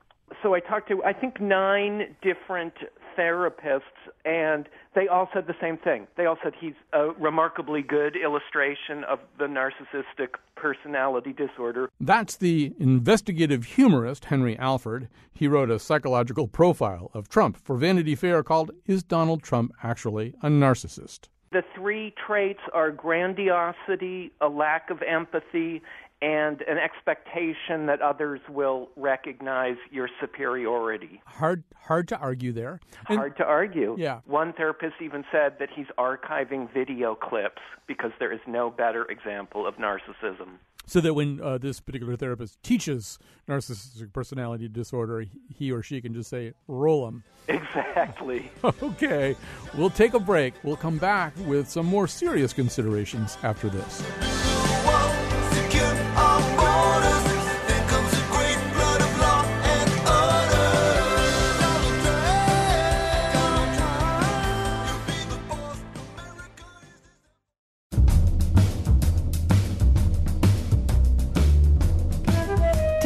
So 0.44 0.54
I 0.54 0.60
talked 0.60 0.90
to 0.90 1.04
I 1.04 1.14
think 1.14 1.40
nine 1.40 2.16
different 2.22 2.74
therapists, 3.18 3.82
and 4.26 4.68
they 4.96 5.08
all 5.08 5.30
said 5.34 5.48
the 5.48 5.56
same 5.60 5.78
thing. 5.78 6.08
They 6.16 6.26
all 6.26 6.38
said 6.44 6.54
he's 6.60 6.74
a 6.94 7.10
remarkably 7.20 7.82
good 7.82 8.16
illustration 8.16 9.04
of 9.04 9.20
the 9.40 9.46
narcissistic 9.46 10.36
personality 10.56 11.34
disorder. 11.34 11.90
That's 12.00 12.38
the 12.38 12.74
investigative 12.80 13.66
humorist 13.66 14.26
Henry 14.26 14.58
Alford. 14.58 15.08
He 15.34 15.48
wrote 15.48 15.70
a 15.70 15.80
psychological 15.80 16.48
profile 16.48 17.12
of 17.14 17.30
Trump 17.30 17.58
for 17.58 17.78
Vanity 17.78 18.16
Fair 18.16 18.44
called 18.44 18.72
Is 18.86 19.04
Donald 19.04 19.44
Trump 19.44 19.72
Actually 19.84 20.34
a 20.42 20.48
Narcissist? 20.48 21.30
The 21.52 21.64
three 21.74 22.14
traits 22.26 22.60
are 22.74 22.92
grandiosity, 22.92 24.32
a 24.42 24.50
lack 24.50 24.90
of 24.90 25.02
empathy, 25.02 25.82
and 26.22 26.62
an 26.62 26.78
expectation 26.78 27.86
that 27.88 28.02
others 28.02 28.40
will 28.50 28.90
recognize 28.96 29.76
your 29.92 30.10
superiority. 30.20 31.22
Hard 31.26 31.64
hard 31.76 32.08
to 32.10 32.18
argue 32.18 32.52
there. 32.52 32.80
And- 33.08 33.18
Hard 33.20 33.38
to 33.38 33.44
argue. 33.46 33.96
Yeah. 33.98 34.22
One 34.26 34.54
therapist 34.54 34.96
even 35.02 35.24
said 35.32 35.58
that 35.60 35.70
he's 35.76 35.86
archiving 35.98 36.72
video 36.74 37.16
clips 37.16 37.62
because 37.88 38.12
there 38.20 38.32
is 38.32 38.40
no 38.48 38.70
better 38.70 39.06
example 39.06 39.66
of 39.68 39.76
narcissism. 39.76 40.58
so 40.86 41.02
that 41.02 41.14
when 41.14 41.40
uh, 41.42 41.58
this 41.58 41.80
particular 41.80 42.16
therapist 42.16 42.62
teaches 42.64 43.20
narcissistic 43.48 44.12
personality 44.14 44.68
disorder, 44.68 45.26
he 45.54 45.72
or 45.72 45.82
she 45.84 46.02
can 46.02 46.14
just 46.14 46.30
say, 46.30 46.54
roll 46.68 47.06
them. 47.06 47.24
Exactly. 47.48 48.52
Okay, 48.84 49.36
we'll 49.78 49.90
take 49.90 50.14
a 50.14 50.20
break. 50.20 50.54
We'll 50.64 50.76
come 50.78 50.98
back 50.98 51.34
with 51.46 51.70
some 51.70 51.86
more 51.86 52.08
serious 52.08 52.52
considerations 52.54 53.38
after 53.44 53.70
this. 53.70 54.57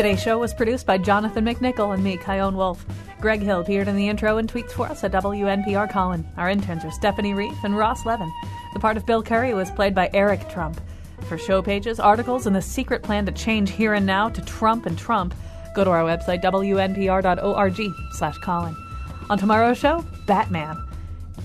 Today's 0.01 0.23
show 0.23 0.39
was 0.39 0.51
produced 0.51 0.87
by 0.87 0.97
Jonathan 0.97 1.45
McNicol 1.45 1.93
and 1.93 2.03
me, 2.03 2.17
Chion 2.17 2.57
Wolf. 2.57 2.83
Greg 3.19 3.39
Hill 3.39 3.59
appeared 3.59 3.87
in 3.87 3.95
the 3.95 4.09
intro 4.09 4.37
and 4.37 4.51
tweets 4.51 4.71
for 4.71 4.87
us 4.87 5.03
at 5.03 5.11
WNPR 5.11 5.91
Colin. 5.91 6.27
Our 6.37 6.49
interns 6.49 6.83
are 6.83 6.89
Stephanie 6.89 7.35
Reef 7.35 7.53
and 7.63 7.77
Ross 7.77 8.03
Levin. 8.03 8.33
The 8.73 8.79
part 8.79 8.97
of 8.97 9.05
Bill 9.05 9.21
Curry 9.21 9.53
was 9.53 9.69
played 9.69 9.93
by 9.93 10.09
Eric 10.11 10.49
Trump. 10.49 10.81
For 11.29 11.37
show 11.37 11.61
pages, 11.61 11.99
articles, 11.99 12.47
and 12.47 12.55
the 12.55 12.63
secret 12.63 13.03
plan 13.03 13.27
to 13.27 13.31
change 13.31 13.69
here 13.69 13.93
and 13.93 14.07
now 14.07 14.27
to 14.29 14.41
Trump 14.41 14.87
and 14.87 14.97
Trump, 14.97 15.35
go 15.75 15.83
to 15.83 15.91
our 15.91 16.01
website, 16.01 16.41
wnpr.org 16.41 17.81
slash 18.13 18.37
Colin. 18.39 18.75
On 19.29 19.37
tomorrow's 19.37 19.77
show, 19.77 20.03
Batman. 20.25 20.83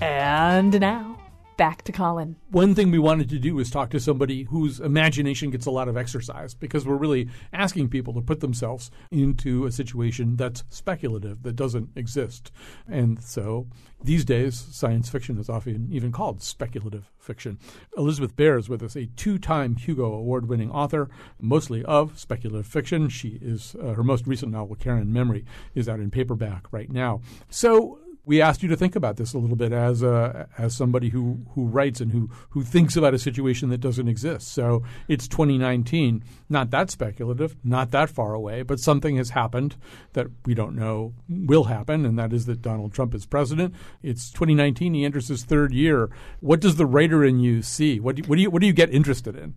And 0.01 0.79
now, 0.79 1.16
back 1.57 1.81
to 1.83 1.91
Colin. 1.91 2.35
One 2.49 2.75
thing 2.75 2.91
we 2.91 2.99
wanted 2.99 3.29
to 3.29 3.39
do 3.39 3.55
was 3.55 3.69
talk 3.69 3.89
to 3.89 3.99
somebody 3.99 4.43
whose 4.43 4.79
imagination 4.79 5.49
gets 5.49 5.65
a 5.65 5.71
lot 5.71 5.87
of 5.87 5.97
exercise 5.97 6.53
because 6.53 6.85
we're 6.85 6.95
really 6.95 7.29
asking 7.51 7.89
people 7.89 8.13
to 8.13 8.21
put 8.21 8.39
themselves 8.39 8.91
into 9.11 9.65
a 9.65 9.71
situation 9.71 10.35
that's 10.35 10.63
speculative, 10.69 11.43
that 11.43 11.55
doesn't 11.55 11.89
exist. 11.95 12.51
And 12.87 13.21
so 13.21 13.67
these 14.03 14.23
days, 14.23 14.55
science 14.55 15.09
fiction 15.09 15.39
is 15.39 15.49
often 15.49 15.89
even 15.91 16.11
called 16.11 16.41
speculative 16.41 17.11
fiction. 17.17 17.57
Elizabeth 17.97 18.35
Bear 18.35 18.57
is 18.57 18.69
with 18.69 18.83
us, 18.83 18.95
a 18.95 19.07
two 19.07 19.39
time 19.39 19.75
Hugo 19.75 20.13
Award 20.13 20.47
winning 20.47 20.71
author, 20.71 21.09
mostly 21.41 21.83
of 21.83 22.17
speculative 22.17 22.67
fiction. 22.67 23.09
She 23.09 23.39
is, 23.41 23.75
uh, 23.81 23.93
her 23.93 24.03
most 24.03 24.27
recent 24.27 24.51
novel, 24.51 24.75
Karen 24.75 25.11
Memory, 25.11 25.45
is 25.73 25.89
out 25.89 25.99
in 25.99 26.11
paperback 26.11 26.71
right 26.71 26.91
now. 26.91 27.21
So, 27.49 27.99
we 28.27 28.41
asked 28.41 28.61
you 28.61 28.67
to 28.67 28.75
think 28.75 28.97
about 28.97 29.15
this 29.15 29.33
a 29.33 29.37
little 29.37 29.55
bit 29.55 29.71
as 29.71 30.03
a, 30.03 30.49
as 30.57 30.75
somebody 30.75 31.07
who, 31.09 31.39
who 31.55 31.65
writes 31.65 32.01
and 32.01 32.11
who, 32.11 32.29
who 32.49 32.61
thinks 32.61 32.97
about 32.97 33.13
a 33.13 33.19
situation 33.19 33.69
that 33.69 33.77
doesn't 33.77 34.09
exist. 34.09 34.49
So 34.49 34.83
it's 35.07 35.29
2019, 35.29 36.25
not 36.49 36.69
that 36.71 36.91
speculative, 36.91 37.55
not 37.63 37.91
that 37.91 38.09
far 38.09 38.33
away, 38.33 38.63
but 38.63 38.81
something 38.81 39.15
has 39.15 39.29
happened 39.29 39.77
that 40.11 40.27
we 40.45 40.53
don't 40.53 40.75
know 40.75 41.13
will 41.29 41.63
happen, 41.63 42.05
and 42.05 42.19
that 42.19 42.33
is 42.33 42.47
that 42.47 42.61
Donald 42.61 42.93
Trump 42.93 43.15
is 43.15 43.25
president. 43.25 43.73
It's 44.03 44.29
2019; 44.31 44.93
he 44.93 45.05
enters 45.05 45.29
his 45.29 45.45
third 45.45 45.71
year. 45.71 46.09
What 46.41 46.59
does 46.59 46.75
the 46.75 46.85
writer 46.85 47.23
in 47.23 47.39
you 47.39 47.61
see? 47.61 47.99
What 48.01 48.17
do, 48.17 48.23
what 48.23 48.35
do 48.35 48.41
you 48.41 48.49
what 48.49 48.59
do 48.59 48.67
you 48.67 48.73
get 48.73 48.89
interested 48.89 49.37
in? 49.37 49.55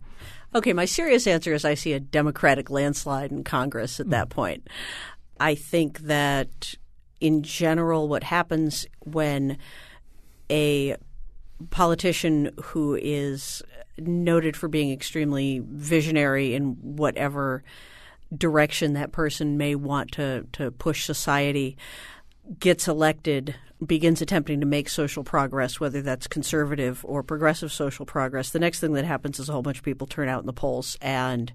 Okay, 0.55 0.71
my 0.71 0.85
serious 0.85 1.27
answer 1.27 1.53
is 1.53 1.65
I 1.65 1.73
see 1.73 1.91
a 1.91 1.99
Democratic 1.99 2.69
landslide 2.69 3.31
in 3.31 3.43
Congress 3.43 3.99
at 3.99 4.09
that 4.11 4.27
hmm. 4.27 4.35
point. 4.35 4.67
I 5.41 5.55
think 5.55 6.01
that 6.01 6.75
in 7.21 7.43
general, 7.43 8.07
what 8.09 8.23
happens 8.23 8.85
when 8.99 9.57
a 10.49 10.97
politician 11.69 12.51
who 12.61 12.97
is 13.01 13.61
noted 13.97 14.57
for 14.57 14.67
being 14.67 14.91
extremely 14.91 15.61
visionary 15.65 16.55
in 16.55 16.73
whatever 16.81 17.63
direction 18.35 18.93
that 18.93 19.11
person 19.11 19.57
may 19.57 19.75
want 19.75 20.11
to, 20.13 20.45
to 20.53 20.71
push 20.71 21.05
society 21.05 21.77
gets 22.59 22.87
elected 22.87 23.55
begins 23.85 24.21
attempting 24.21 24.59
to 24.59 24.65
make 24.65 24.89
social 24.89 25.23
progress, 25.23 25.79
whether 25.79 26.01
that's 26.01 26.27
conservative 26.27 27.03
or 27.03 27.23
progressive 27.23 27.71
social 27.71 28.05
progress, 28.05 28.51
the 28.51 28.59
next 28.59 28.79
thing 28.79 28.93
that 28.93 29.05
happens 29.05 29.39
is 29.39 29.49
a 29.49 29.51
whole 29.51 29.63
bunch 29.63 29.79
of 29.79 29.83
people 29.83 30.05
turn 30.05 30.27
out 30.27 30.41
in 30.41 30.45
the 30.45 30.53
polls 30.53 30.97
and 31.01 31.51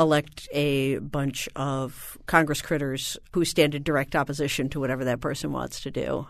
elect 0.00 0.48
a 0.52 0.98
bunch 0.98 1.48
of 1.54 2.18
Congress 2.26 2.62
critters 2.62 3.18
who 3.32 3.44
stand 3.44 3.74
in 3.74 3.82
direct 3.82 4.16
opposition 4.16 4.68
to 4.70 4.80
whatever 4.80 5.04
that 5.04 5.20
person 5.20 5.52
wants 5.52 5.80
to 5.82 5.90
do. 5.90 6.26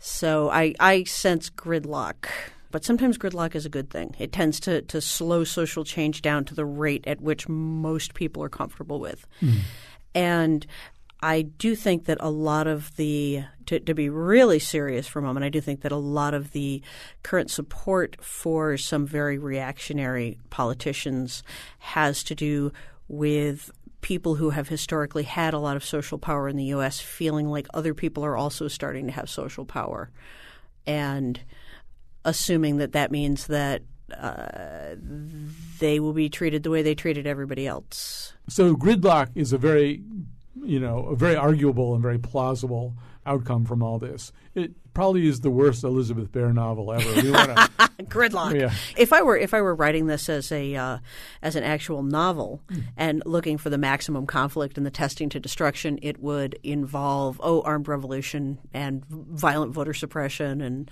So 0.00 0.50
I, 0.50 0.74
I 0.78 1.04
sense 1.04 1.48
gridlock. 1.48 2.28
But 2.70 2.84
sometimes 2.84 3.16
gridlock 3.16 3.54
is 3.54 3.64
a 3.64 3.70
good 3.70 3.88
thing. 3.88 4.14
It 4.18 4.32
tends 4.32 4.60
to, 4.60 4.82
to 4.82 5.00
slow 5.00 5.44
social 5.44 5.84
change 5.84 6.22
down 6.22 6.44
to 6.46 6.54
the 6.54 6.66
rate 6.66 7.06
at 7.06 7.20
which 7.20 7.48
most 7.48 8.14
people 8.14 8.42
are 8.42 8.48
comfortable 8.48 9.00
with. 9.00 9.26
Hmm. 9.40 9.58
And 10.14 10.66
I 11.24 11.40
do 11.40 11.74
think 11.74 12.04
that 12.04 12.18
a 12.20 12.28
lot 12.28 12.66
of 12.66 12.94
the, 12.96 13.44
to, 13.64 13.80
to 13.80 13.94
be 13.94 14.10
really 14.10 14.58
serious 14.58 15.06
for 15.06 15.20
a 15.20 15.22
moment, 15.22 15.46
I 15.46 15.48
do 15.48 15.58
think 15.58 15.80
that 15.80 15.90
a 15.90 15.96
lot 15.96 16.34
of 16.34 16.52
the 16.52 16.82
current 17.22 17.50
support 17.50 18.22
for 18.22 18.76
some 18.76 19.06
very 19.06 19.38
reactionary 19.38 20.38
politicians 20.50 21.42
has 21.78 22.22
to 22.24 22.34
do 22.34 22.72
with 23.08 23.70
people 24.02 24.34
who 24.34 24.50
have 24.50 24.68
historically 24.68 25.22
had 25.22 25.54
a 25.54 25.58
lot 25.58 25.76
of 25.76 25.84
social 25.84 26.18
power 26.18 26.46
in 26.46 26.56
the 26.56 26.64
U.S. 26.64 27.00
feeling 27.00 27.48
like 27.48 27.68
other 27.72 27.94
people 27.94 28.22
are 28.22 28.36
also 28.36 28.68
starting 28.68 29.06
to 29.06 29.12
have 29.12 29.30
social 29.30 29.64
power. 29.64 30.10
And 30.86 31.40
assuming 32.26 32.76
that 32.76 32.92
that 32.92 33.10
means 33.10 33.46
that 33.46 33.80
uh, 34.14 34.96
they 35.78 36.00
will 36.00 36.12
be 36.12 36.28
treated 36.28 36.64
the 36.64 36.70
way 36.70 36.82
they 36.82 36.94
treated 36.94 37.26
everybody 37.26 37.66
else. 37.66 38.34
So 38.46 38.76
gridlock 38.76 39.30
is 39.34 39.54
a 39.54 39.58
very, 39.58 40.02
you 40.62 40.80
know, 40.80 41.06
a 41.06 41.16
very 41.16 41.36
arguable 41.36 41.94
and 41.94 42.02
very 42.02 42.18
plausible 42.18 42.94
outcome 43.26 43.64
from 43.64 43.82
all 43.82 43.98
this. 43.98 44.32
It 44.54 44.72
probably 44.94 45.26
is 45.26 45.40
the 45.40 45.50
worst 45.50 45.84
Elizabeth 45.84 46.32
Bear 46.32 46.52
novel 46.52 46.92
ever. 46.92 47.22
We 47.22 47.30
wanna, 47.30 47.54
Gridlock. 48.04 48.58
Yeah. 48.58 48.72
If 48.96 49.12
I 49.12 49.22
were 49.22 49.36
if 49.36 49.52
I 49.52 49.60
were 49.60 49.74
writing 49.74 50.06
this 50.06 50.28
as 50.28 50.50
a 50.52 50.74
uh, 50.74 50.98
as 51.42 51.56
an 51.56 51.64
actual 51.64 52.02
novel 52.02 52.62
Hmm. 52.70 52.78
and 52.96 53.22
looking 53.26 53.58
for 53.58 53.70
the 53.70 53.78
maximum 53.78 54.26
conflict 54.26 54.76
and 54.78 54.86
the 54.86 54.90
testing 54.90 55.28
to 55.30 55.40
destruction, 55.40 55.98
it 56.02 56.20
would 56.20 56.58
involve 56.62 57.40
oh 57.42 57.60
armed 57.62 57.88
revolution 57.88 58.58
and 58.72 59.04
violent 59.08 59.72
voter 59.72 59.92
suppression 59.94 60.60
and 60.60 60.90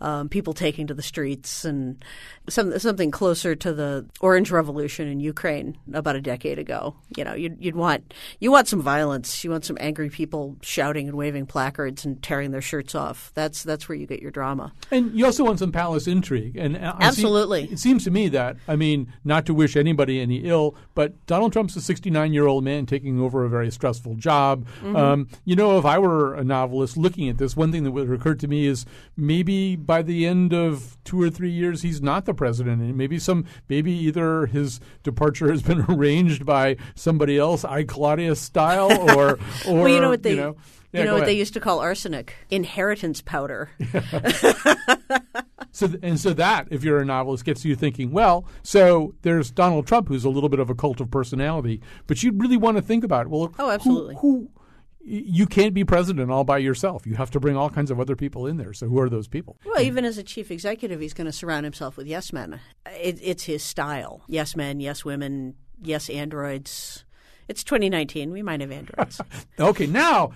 um, 0.00 0.28
people 0.28 0.52
taking 0.52 0.86
to 0.88 0.94
the 0.94 1.02
streets 1.02 1.64
and 1.64 2.04
some, 2.50 2.78
something 2.78 3.10
closer 3.10 3.54
to 3.54 3.72
the 3.72 4.06
Orange 4.20 4.50
Revolution 4.50 5.08
in 5.08 5.20
Ukraine 5.20 5.78
about 5.94 6.16
a 6.16 6.20
decade 6.20 6.58
ago. 6.58 6.94
You 7.16 7.24
know, 7.24 7.32
you'd, 7.32 7.56
you'd 7.64 7.76
want 7.76 8.12
you 8.38 8.50
want 8.50 8.68
some 8.68 8.82
violence. 8.82 9.42
You 9.42 9.50
want 9.50 9.64
some 9.64 9.78
angry 9.80 10.10
people 10.10 10.56
shouting 10.60 11.08
and 11.08 11.16
waving 11.16 11.46
placards 11.46 12.04
and 12.04 12.22
tearing 12.22 12.50
their 12.50 12.60
shirts 12.60 12.94
off. 12.94 13.32
That's 13.36 13.62
that's 13.62 13.86
where 13.86 13.96
you 13.96 14.06
get 14.06 14.22
your 14.22 14.30
drama. 14.30 14.72
And 14.90 15.12
you 15.12 15.26
also 15.26 15.44
want 15.44 15.58
some 15.58 15.70
palace 15.70 16.06
intrigue. 16.06 16.56
And 16.56 16.74
I 16.78 17.10
see- 17.10 17.20
Absolutely. 17.20 17.64
it 17.70 17.78
seems 17.78 18.02
to 18.04 18.10
me 18.10 18.28
that, 18.28 18.56
I 18.66 18.76
mean, 18.76 19.12
not 19.24 19.44
to 19.44 19.52
wish 19.54 19.76
anybody 19.76 20.20
any 20.22 20.38
ill, 20.38 20.74
but 20.94 21.24
Donald 21.26 21.52
Trump's 21.52 21.76
a 21.76 21.82
69 21.82 22.32
year 22.32 22.46
old 22.46 22.64
man 22.64 22.86
taking 22.86 23.20
over 23.20 23.44
a 23.44 23.50
very 23.50 23.70
stressful 23.70 24.14
job. 24.14 24.66
Mm-hmm. 24.78 24.96
Um, 24.96 25.28
you 25.44 25.54
know, 25.54 25.78
if 25.78 25.84
I 25.84 25.98
were 25.98 26.34
a 26.34 26.42
novelist 26.42 26.96
looking 26.96 27.28
at 27.28 27.36
this, 27.36 27.54
one 27.54 27.70
thing 27.70 27.84
that 27.84 27.90
would 27.90 28.10
occur 28.10 28.34
to 28.36 28.48
me 28.48 28.64
is 28.64 28.86
maybe 29.18 29.76
by 29.76 30.00
the 30.00 30.24
end 30.24 30.54
of 30.54 30.96
two 31.04 31.20
or 31.20 31.28
three 31.28 31.50
years, 31.50 31.82
he's 31.82 32.00
not 32.00 32.24
the 32.24 32.32
president. 32.32 32.80
And 32.80 32.96
maybe 32.96 33.18
some, 33.18 33.44
maybe 33.68 33.92
either 33.92 34.46
his 34.46 34.80
departure 35.02 35.50
has 35.50 35.62
been 35.62 35.84
arranged 35.90 36.46
by 36.46 36.78
somebody 36.94 37.36
else, 37.36 37.66
I 37.66 37.84
Claudius 37.84 38.40
style, 38.40 38.90
or, 39.10 39.32
or 39.32 39.38
well, 39.66 39.88
you 39.88 40.00
know 40.00 40.08
what 40.08 40.22
they 40.22 40.30
you 40.30 40.36
know, 40.36 40.56
Yeah, 40.96 41.02
you 41.04 41.06
know 41.06 41.14
what 41.18 41.26
they 41.26 41.32
used 41.36 41.54
to 41.54 41.60
call 41.60 41.78
arsenic? 41.80 42.34
Inheritance 42.50 43.20
powder. 43.22 43.70
So 45.72 45.90
and 46.02 46.18
so 46.18 46.32
that, 46.32 46.68
if 46.70 46.82
you're 46.82 47.00
a 47.00 47.04
novelist, 47.04 47.44
gets 47.44 47.62
you 47.62 47.76
thinking. 47.76 48.10
Well, 48.10 48.46
so 48.62 49.14
there's 49.20 49.50
Donald 49.50 49.86
Trump, 49.86 50.08
who's 50.08 50.24
a 50.24 50.30
little 50.30 50.48
bit 50.48 50.58
of 50.58 50.70
a 50.70 50.74
cult 50.74 51.02
of 51.02 51.10
personality, 51.10 51.82
but 52.06 52.22
you'd 52.22 52.40
really 52.40 52.56
want 52.56 52.78
to 52.78 52.82
think 52.82 53.04
about 53.04 53.28
well, 53.28 53.52
Oh, 53.58 53.66
who- 53.66 53.70
absolutely. 53.72 54.16
Who, 54.20 54.50
you 55.04 55.44
can't 55.46 55.74
be 55.74 55.84
president 55.84 56.30
all 56.30 56.44
by 56.44 56.58
yourself. 56.58 57.06
You 57.06 57.14
have 57.16 57.30
to 57.32 57.40
bring 57.40 57.58
all 57.58 57.68
kinds 57.68 57.90
of 57.90 58.00
other 58.00 58.16
people 58.16 58.46
in 58.46 58.56
there. 58.56 58.72
So 58.72 58.88
who 58.88 58.98
are 59.00 59.10
those 59.10 59.28
people? 59.28 59.58
Well, 59.66 59.82
even 59.82 60.06
as 60.06 60.16
a 60.16 60.22
chief 60.22 60.50
executive, 60.50 60.98
he's 60.98 61.12
going 61.12 61.26
to 61.26 61.32
surround 61.32 61.64
himself 61.64 61.98
with 61.98 62.06
yes 62.06 62.32
men. 62.32 62.58
It, 62.86 63.18
it's 63.22 63.44
his 63.44 63.62
style. 63.62 64.22
Yes 64.28 64.56
men, 64.56 64.80
yes 64.80 65.04
women, 65.04 65.56
yes 65.82 66.08
androids. 66.08 67.04
It's 67.48 67.62
2019. 67.64 68.30
We 68.32 68.42
might 68.42 68.60
have 68.60 68.72
androids. 68.72 69.20
Okay, 69.58 69.86
now 69.86 70.32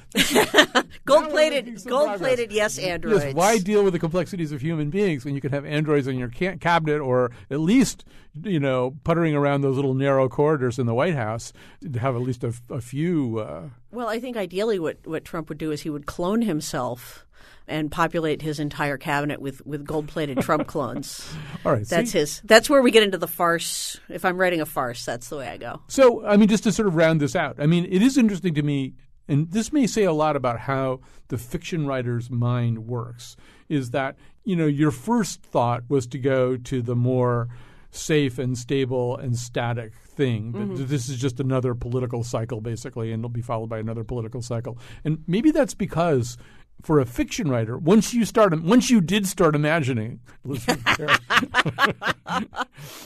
gold 1.05 1.29
plated, 1.31 1.85
gold 1.87 2.19
plated. 2.19 2.53
Yes, 2.53 2.79
androids. 2.79 3.25
Yes, 3.25 3.35
why 3.35 3.59
deal 3.59 3.85
with 3.85 3.93
the 3.93 3.99
complexities 3.99 4.53
of 4.53 4.61
human 4.63 4.91
beings 4.91 5.25
when 5.25 5.35
you 5.35 5.41
can 5.41 5.51
have 5.53 5.65
androids 5.67 6.07
in 6.07 6.19
your 6.19 6.31
ca- 6.31 6.57
cabinet 6.57 7.01
or 7.01 7.31
at 7.51 7.61
least, 7.61 8.05
you 8.43 8.59
know, 8.61 8.95
puttering 9.05 9.35
around 9.35 9.61
those 9.61 9.77
little 9.77 9.95
narrow 9.95 10.29
corridors 10.29 10.79
in 10.79 10.87
the 10.87 10.95
White 10.95 11.15
House 11.15 11.53
to 11.93 11.99
have 11.99 12.15
at 12.17 12.23
least 12.23 12.45
a, 12.45 12.55
a 12.71 12.81
few. 12.81 13.39
Uh, 13.41 13.69
Well, 13.91 14.09
I 14.09 14.21
think 14.21 14.37
ideally 14.37 14.79
what, 14.79 15.07
what 15.07 15.25
Trump 15.25 15.49
would 15.49 15.59
do 15.59 15.71
is 15.71 15.83
he 15.83 15.91
would 15.91 16.07
clone 16.07 16.43
himself 16.43 17.27
and 17.71 17.91
populate 17.91 18.43
his 18.43 18.61
entire 18.61 18.99
cabinet 18.99 19.41
with, 19.41 19.65
with 19.65 19.85
gold 19.85 20.09
plated 20.09 20.41
Trump 20.41 20.67
clones. 20.67 21.27
all 21.65 21.73
right, 21.73 21.87
That's 21.87 22.13
see? 22.13 22.19
his. 22.19 22.43
That's 22.45 22.69
where 22.69 22.83
we 22.83 22.91
get 22.91 23.03
into 23.03 23.19
the 23.19 23.29
farce. 23.29 23.99
If 24.09 24.25
I'm 24.25 24.37
writing 24.37 24.61
a 24.61 24.67
farce, 24.67 25.05
that's 25.05 25.29
the 25.29 25.37
way 25.37 25.49
I 25.49 25.57
go. 25.57 25.81
So, 25.89 26.27
I 26.27 26.37
mean, 26.37 26.49
just 26.49 26.65
to 26.65 26.73
sort 26.73 26.89
of 26.89 26.97
round 26.97 27.21
this 27.21 27.37
out, 27.37 27.57
I 27.59 27.67
mean, 27.67 27.87
it 27.91 28.03
is 28.03 28.19
interesting 28.19 28.55
to 28.55 28.63
me, 28.63 28.95
and 29.29 29.51
this 29.51 29.73
may 29.73 29.87
say 29.87 30.05
a 30.05 30.13
lot 30.13 30.37
about 30.37 30.61
how 30.61 31.01
the 31.29 31.39
fiction 31.39 31.87
writer's 31.87 32.31
mind 32.31 32.87
works, 32.87 33.37
is 33.69 33.91
that, 33.91 34.17
you 34.45 34.57
know, 34.57 34.67
your 34.67 34.91
first 34.91 35.43
thought 35.43 35.85
was 35.89 36.07
to 36.09 36.19
go 36.19 36.57
to 36.57 36.83
the 36.83 36.97
more 36.97 37.49
safe 37.91 38.39
and 38.39 38.57
stable 38.57 39.17
and 39.17 39.37
static 39.37 39.93
thing. 39.95 40.53
That 40.53 40.59
mm-hmm. 40.59 40.87
This 40.87 41.09
is 41.09 41.19
just 41.19 41.41
another 41.41 41.75
political 41.75 42.23
cycle, 42.25 42.61
basically, 42.61 43.13
and 43.13 43.21
it'll 43.21 43.31
be 43.31 43.43
followed 43.43 43.69
by 43.69 43.79
another 43.79 44.05
political 44.05 44.43
cycle. 44.43 44.79
And 45.05 45.23
maybe 45.27 45.51
that's 45.51 45.75
because. 45.75 46.37
For 46.83 46.99
a 46.99 47.05
fiction 47.07 47.51
writer, 47.51 47.77
once 47.77 48.15
you 48.15 48.25
start, 48.25 48.59
once 48.63 48.91
you 48.91 49.01
did 49.01 49.27
start 49.27 49.55
imagining, 49.55 50.21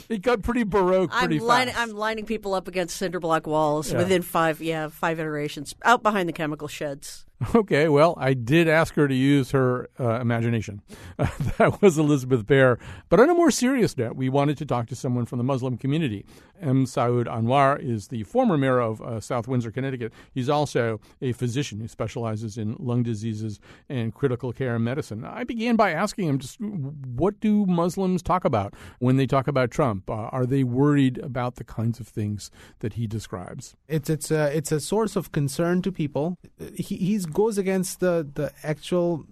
it 0.09 0.22
got 0.22 0.43
pretty 0.43 0.62
baroque 0.64 1.11
I'm, 1.12 1.27
pretty 1.27 1.41
line, 1.41 1.68
fast. 1.68 1.79
I'm 1.79 1.91
lining 1.91 2.25
people 2.27 2.55
up 2.55 2.68
against 2.68 2.97
cinder 2.97 3.20
block 3.20 3.47
walls 3.47 3.91
Yeah. 3.93 3.99
within 3.99 4.22
five, 4.22 4.61
yeah, 4.61 4.89
five 4.89 5.18
iterations, 5.18 5.75
out 5.85 6.03
behind 6.03 6.29
the 6.29 6.33
chemical 6.33 6.68
sheds. 6.68 7.27
Okay, 7.55 7.88
well, 7.88 8.14
I 8.18 8.34
did 8.34 8.68
ask 8.68 8.95
her 8.95 9.07
to 9.07 9.14
use 9.14 9.53
her 9.53 9.88
uh, 9.99 10.20
imagination. 10.20 10.82
that 11.16 11.80
was 11.80 11.99
Elizabeth 11.99 12.47
Bear. 12.47 12.78
But 13.09 13.20
on 13.20 13.30
a 13.30 13.34
more 13.34 13.51
serious 13.51 13.97
note, 13.97 14.16
we 14.16 14.28
wanted 14.28 14.59
to 14.59 14.66
talk 14.66 14.86
to 14.88 14.97
someone 14.97 15.24
from 15.24 15.38
the 15.38 15.45
Muslim 15.45 15.76
community. 15.76 16.26
M. 16.61 16.84
Saud 16.84 17.26
Anwar 17.26 17.80
is 17.80 18.09
the 18.09 18.22
former 18.24 18.57
mayor 18.57 18.80
of 18.80 19.01
uh, 19.01 19.20
South 19.20 19.47
Windsor, 19.49 19.70
Connecticut. 19.70 20.12
He's 20.32 20.49
also 20.49 21.01
a 21.20 21.32
physician 21.32 21.80
who 21.80 21.88
specializes 21.88 22.57
in 22.57 22.76
lung 22.78 23.03
diseases 23.03 23.61
and 23.88 24.14
critical 24.14 24.53
care 24.53 24.78
medicine. 24.78 25.24
I 25.24 25.45
began 25.45 25.76
by 25.76 25.92
asking 25.92 26.28
him 26.28 26.38
just 26.38 26.61
what 26.61 27.40
do 27.40 27.66
Muslims 27.66 28.22
talk 28.22 28.45
about 28.45 28.74
when 28.99 29.16
they 29.16 29.26
talk 29.26 29.49
about 29.49 29.70
Trump? 29.70 30.09
Uh, 30.09 30.28
are 30.32 30.47
they 30.47 30.64
worried 30.64 31.18
about 31.18 31.57
the 31.57 31.64
kinds 31.64 32.01
of 32.01 32.09
things 32.09 32.51
that 32.80 32.95
he 32.95 33.07
describes? 33.07 33.74
It's 33.88 34.09
it's 34.09 34.30
a 34.30 34.57
it's 34.57 34.72
a 34.72 34.80
source 34.80 35.16
of 35.16 35.32
concern 35.32 35.82
to 35.82 35.92
people. 35.92 36.38
He 36.74 36.97
he's 36.97 37.26
goes 37.43 37.59
against 37.59 38.01
the 38.01 38.12
the 38.41 38.51
actual 38.74 39.24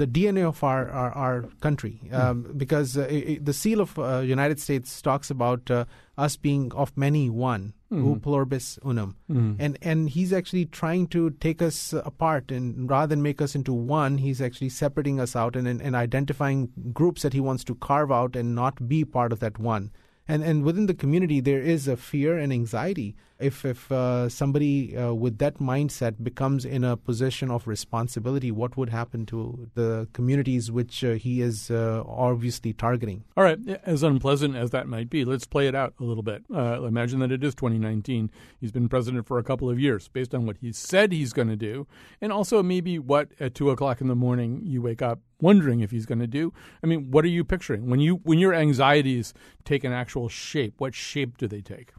the 0.00 0.06
DNA 0.16 0.42
of 0.46 0.62
our 0.68 0.80
our, 1.02 1.10
our 1.24 1.36
country, 1.66 1.94
um, 2.12 2.40
because 2.62 2.96
uh, 3.02 3.06
i 3.10 3.18
i- 3.34 3.38
the 3.50 3.54
seal 3.60 3.80
of 3.84 3.98
uh, 3.98 4.18
United 4.36 4.58
States 4.64 5.00
talks 5.06 5.30
about 5.34 5.70
uh, 5.76 5.84
us 6.26 6.36
being 6.48 6.64
of 6.82 6.92
many 7.04 7.22
one, 7.44 7.62
u 7.90 8.10
pluribus 8.26 8.66
unum, 8.90 9.14
Mhm. 9.36 9.56
and 9.66 9.78
and 9.92 10.10
he's 10.16 10.32
actually 10.40 10.66
trying 10.80 11.06
to 11.14 11.22
take 11.46 11.62
us 11.68 11.78
apart, 12.10 12.52
and 12.58 12.90
rather 12.94 13.10
than 13.14 13.22
make 13.28 13.40
us 13.46 13.54
into 13.60 13.72
one, 13.94 14.18
he's 14.26 14.42
actually 14.48 14.68
separating 14.80 15.20
us 15.26 15.34
out 15.44 15.56
and, 15.62 15.66
and 15.72 15.80
and 15.90 15.96
identifying 16.02 16.68
groups 17.00 17.22
that 17.22 17.38
he 17.38 17.40
wants 17.48 17.64
to 17.70 17.78
carve 17.88 18.12
out 18.20 18.36
and 18.42 18.54
not 18.62 18.84
be 18.94 19.00
part 19.18 19.32
of 19.38 19.40
that 19.46 19.58
one. 19.70 19.88
And 20.36 20.44
and 20.50 20.64
within 20.68 20.86
the 20.92 21.00
community, 21.06 21.40
there 21.40 21.62
is 21.76 21.88
a 21.88 21.96
fear 21.96 22.36
and 22.44 22.52
anxiety 22.60 23.08
if 23.38 23.64
if 23.64 23.90
uh, 23.92 24.28
somebody 24.28 24.96
uh, 24.96 25.12
with 25.12 25.38
that 25.38 25.58
mindset 25.58 26.22
becomes 26.22 26.64
in 26.64 26.84
a 26.84 26.96
position 26.96 27.50
of 27.50 27.66
responsibility, 27.66 28.50
what 28.50 28.76
would 28.76 28.88
happen 28.88 29.26
to 29.26 29.68
the 29.74 30.08
communities 30.12 30.70
which 30.70 31.04
uh, 31.04 31.12
he 31.12 31.40
is 31.40 31.70
uh, 31.70 32.02
obviously 32.06 32.72
targeting? 32.72 33.24
All 33.36 33.44
right, 33.44 33.58
as 33.84 34.02
unpleasant 34.02 34.56
as 34.56 34.70
that 34.70 34.88
might 34.88 35.08
be, 35.08 35.24
let's 35.24 35.46
play 35.46 35.68
it 35.68 35.74
out 35.74 35.94
a 36.00 36.04
little 36.04 36.22
bit. 36.22 36.44
Uh, 36.52 36.82
imagine 36.82 37.20
that 37.20 37.32
it 37.32 37.44
is 37.44 37.54
2019. 37.54 38.30
He's 38.60 38.72
been 38.72 38.88
president 38.88 39.26
for 39.26 39.38
a 39.38 39.44
couple 39.44 39.70
of 39.70 39.78
years, 39.78 40.08
based 40.08 40.34
on 40.34 40.46
what 40.46 40.58
he 40.58 40.72
said 40.72 41.12
he's 41.12 41.32
going 41.32 41.48
to 41.48 41.56
do, 41.56 41.86
and 42.20 42.32
also 42.32 42.62
maybe 42.62 42.98
what 42.98 43.30
at 43.38 43.54
two 43.54 43.70
o'clock 43.70 44.00
in 44.00 44.08
the 44.08 44.16
morning 44.16 44.62
you 44.64 44.82
wake 44.82 45.02
up 45.02 45.20
wondering 45.40 45.80
if 45.80 45.92
he's 45.92 46.06
going 46.06 46.18
to 46.18 46.26
do. 46.26 46.52
I 46.82 46.86
mean, 46.86 47.10
what 47.10 47.24
are 47.24 47.28
you 47.28 47.44
picturing 47.44 47.88
when 47.88 48.00
you 48.00 48.16
when 48.24 48.38
your 48.38 48.54
anxieties 48.54 49.32
take 49.64 49.84
an 49.84 49.92
actual 49.92 50.28
shape? 50.28 50.74
What 50.78 50.94
shape 50.94 51.38
do 51.38 51.46
they 51.46 51.60
take? 51.60 51.92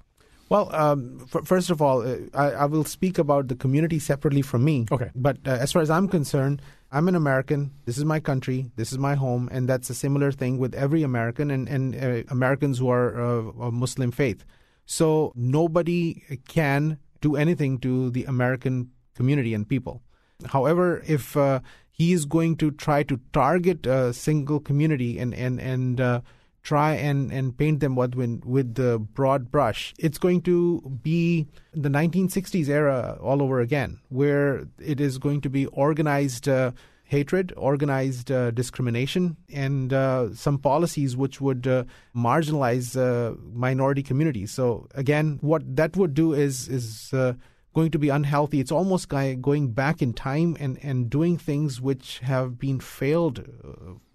Well, 0.50 0.74
um, 0.76 1.28
f- 1.34 1.46
first 1.46 1.70
of 1.70 1.82
all, 1.82 2.02
uh, 2.02 2.18
I, 2.34 2.52
I 2.52 2.66
will 2.66 2.84
speak 2.84 3.20
about 3.20 3.48
the 3.48 3.56
community 3.56 4.00
separately 4.00 4.42
from 4.42 4.66
me. 4.66 4.88
Okay. 4.92 5.12
But 5.16 5.38
uh, 5.46 5.52
as 5.52 5.72
far 5.72 5.82
as 5.82 5.90
I'm 5.90 6.08
concerned, 6.08 6.62
I'm 6.92 7.08
an 7.08 7.16
American. 7.16 7.72
This 7.86 7.98
is 7.98 8.06
my 8.06 8.20
country. 8.20 8.72
This 8.76 8.92
is 8.92 8.98
my 8.98 9.14
home, 9.14 9.48
and 9.52 9.70
that's 9.70 9.90
a 9.92 9.96
similar 9.96 10.32
thing 10.32 10.58
with 10.58 10.74
every 10.74 11.04
American 11.04 11.52
and 11.52 11.70
and 11.70 11.96
uh, 11.96 12.24
Americans 12.30 12.80
who 12.80 12.90
are 12.90 13.22
uh, 13.22 13.68
of 13.68 13.74
Muslim 13.74 14.12
faith. 14.12 14.44
So 14.86 15.32
nobody 15.36 16.24
can 16.48 16.98
do 17.22 17.36
anything 17.36 17.78
to 17.80 18.10
the 18.10 18.26
American 18.26 18.90
community 19.14 19.54
and 19.54 19.70
people. 19.70 20.02
However, 20.48 21.04
if 21.06 21.38
uh, 21.38 21.60
he 21.92 22.12
is 22.12 22.26
going 22.26 22.56
to 22.58 22.72
try 22.72 23.04
to 23.04 23.20
target 23.34 23.86
a 23.86 24.14
single 24.14 24.60
community 24.60 25.20
and 25.20 25.36
and 25.36 25.60
and 25.60 26.02
uh, 26.02 26.22
try 26.64 26.94
and, 26.94 27.32
and 27.32 27.58
paint 27.58 27.80
them 27.80 27.96
with 27.96 28.16
with 28.16 28.76
the 28.76 29.00
broad 29.00 29.52
brush, 29.52 29.94
it's 29.98 30.18
going 30.18 30.42
to 30.42 30.82
be 31.02 31.48
the 31.74 31.90
1960s 31.90 32.68
era 32.68 33.18
all 33.22 33.42
over 33.42 33.60
again, 33.60 34.00
where 34.10 34.68
it 34.80 35.00
is 35.00 35.18
going 35.18 35.42
to 35.42 35.50
be 35.50 35.66
organized. 35.68 36.48
Uh, 36.48 36.72
hatred, 37.10 37.52
organized 37.58 38.32
uh, 38.32 38.52
discrimination, 38.52 39.36
and 39.52 39.92
uh, 39.92 40.32
some 40.36 40.60
policies 40.60 41.18
which 41.18 41.42
would 41.42 41.66
uh, 41.66 41.84
marginalize 42.16 42.96
uh, 42.96 43.36
minority 43.52 44.04
communities. 44.04 44.52
So 44.52 44.88
again, 44.94 45.40
what 45.42 45.76
that 45.76 45.98
would 45.98 46.14
do 46.14 46.34
is 46.34 46.68
is 46.68 47.12
uh, 47.12 47.34
going 47.74 47.90
to 47.92 48.00
be 48.00 48.10
unhealthy. 48.10 48.60
It's 48.60 48.72
almost 48.72 49.10
going 49.10 49.72
back 49.72 50.04
in 50.04 50.14
time 50.14 50.56
and, 50.60 50.78
and 50.84 51.10
doing 51.10 51.38
things 51.38 51.82
which 51.82 52.20
have 52.20 52.60
been 52.60 52.80
failed 52.80 53.44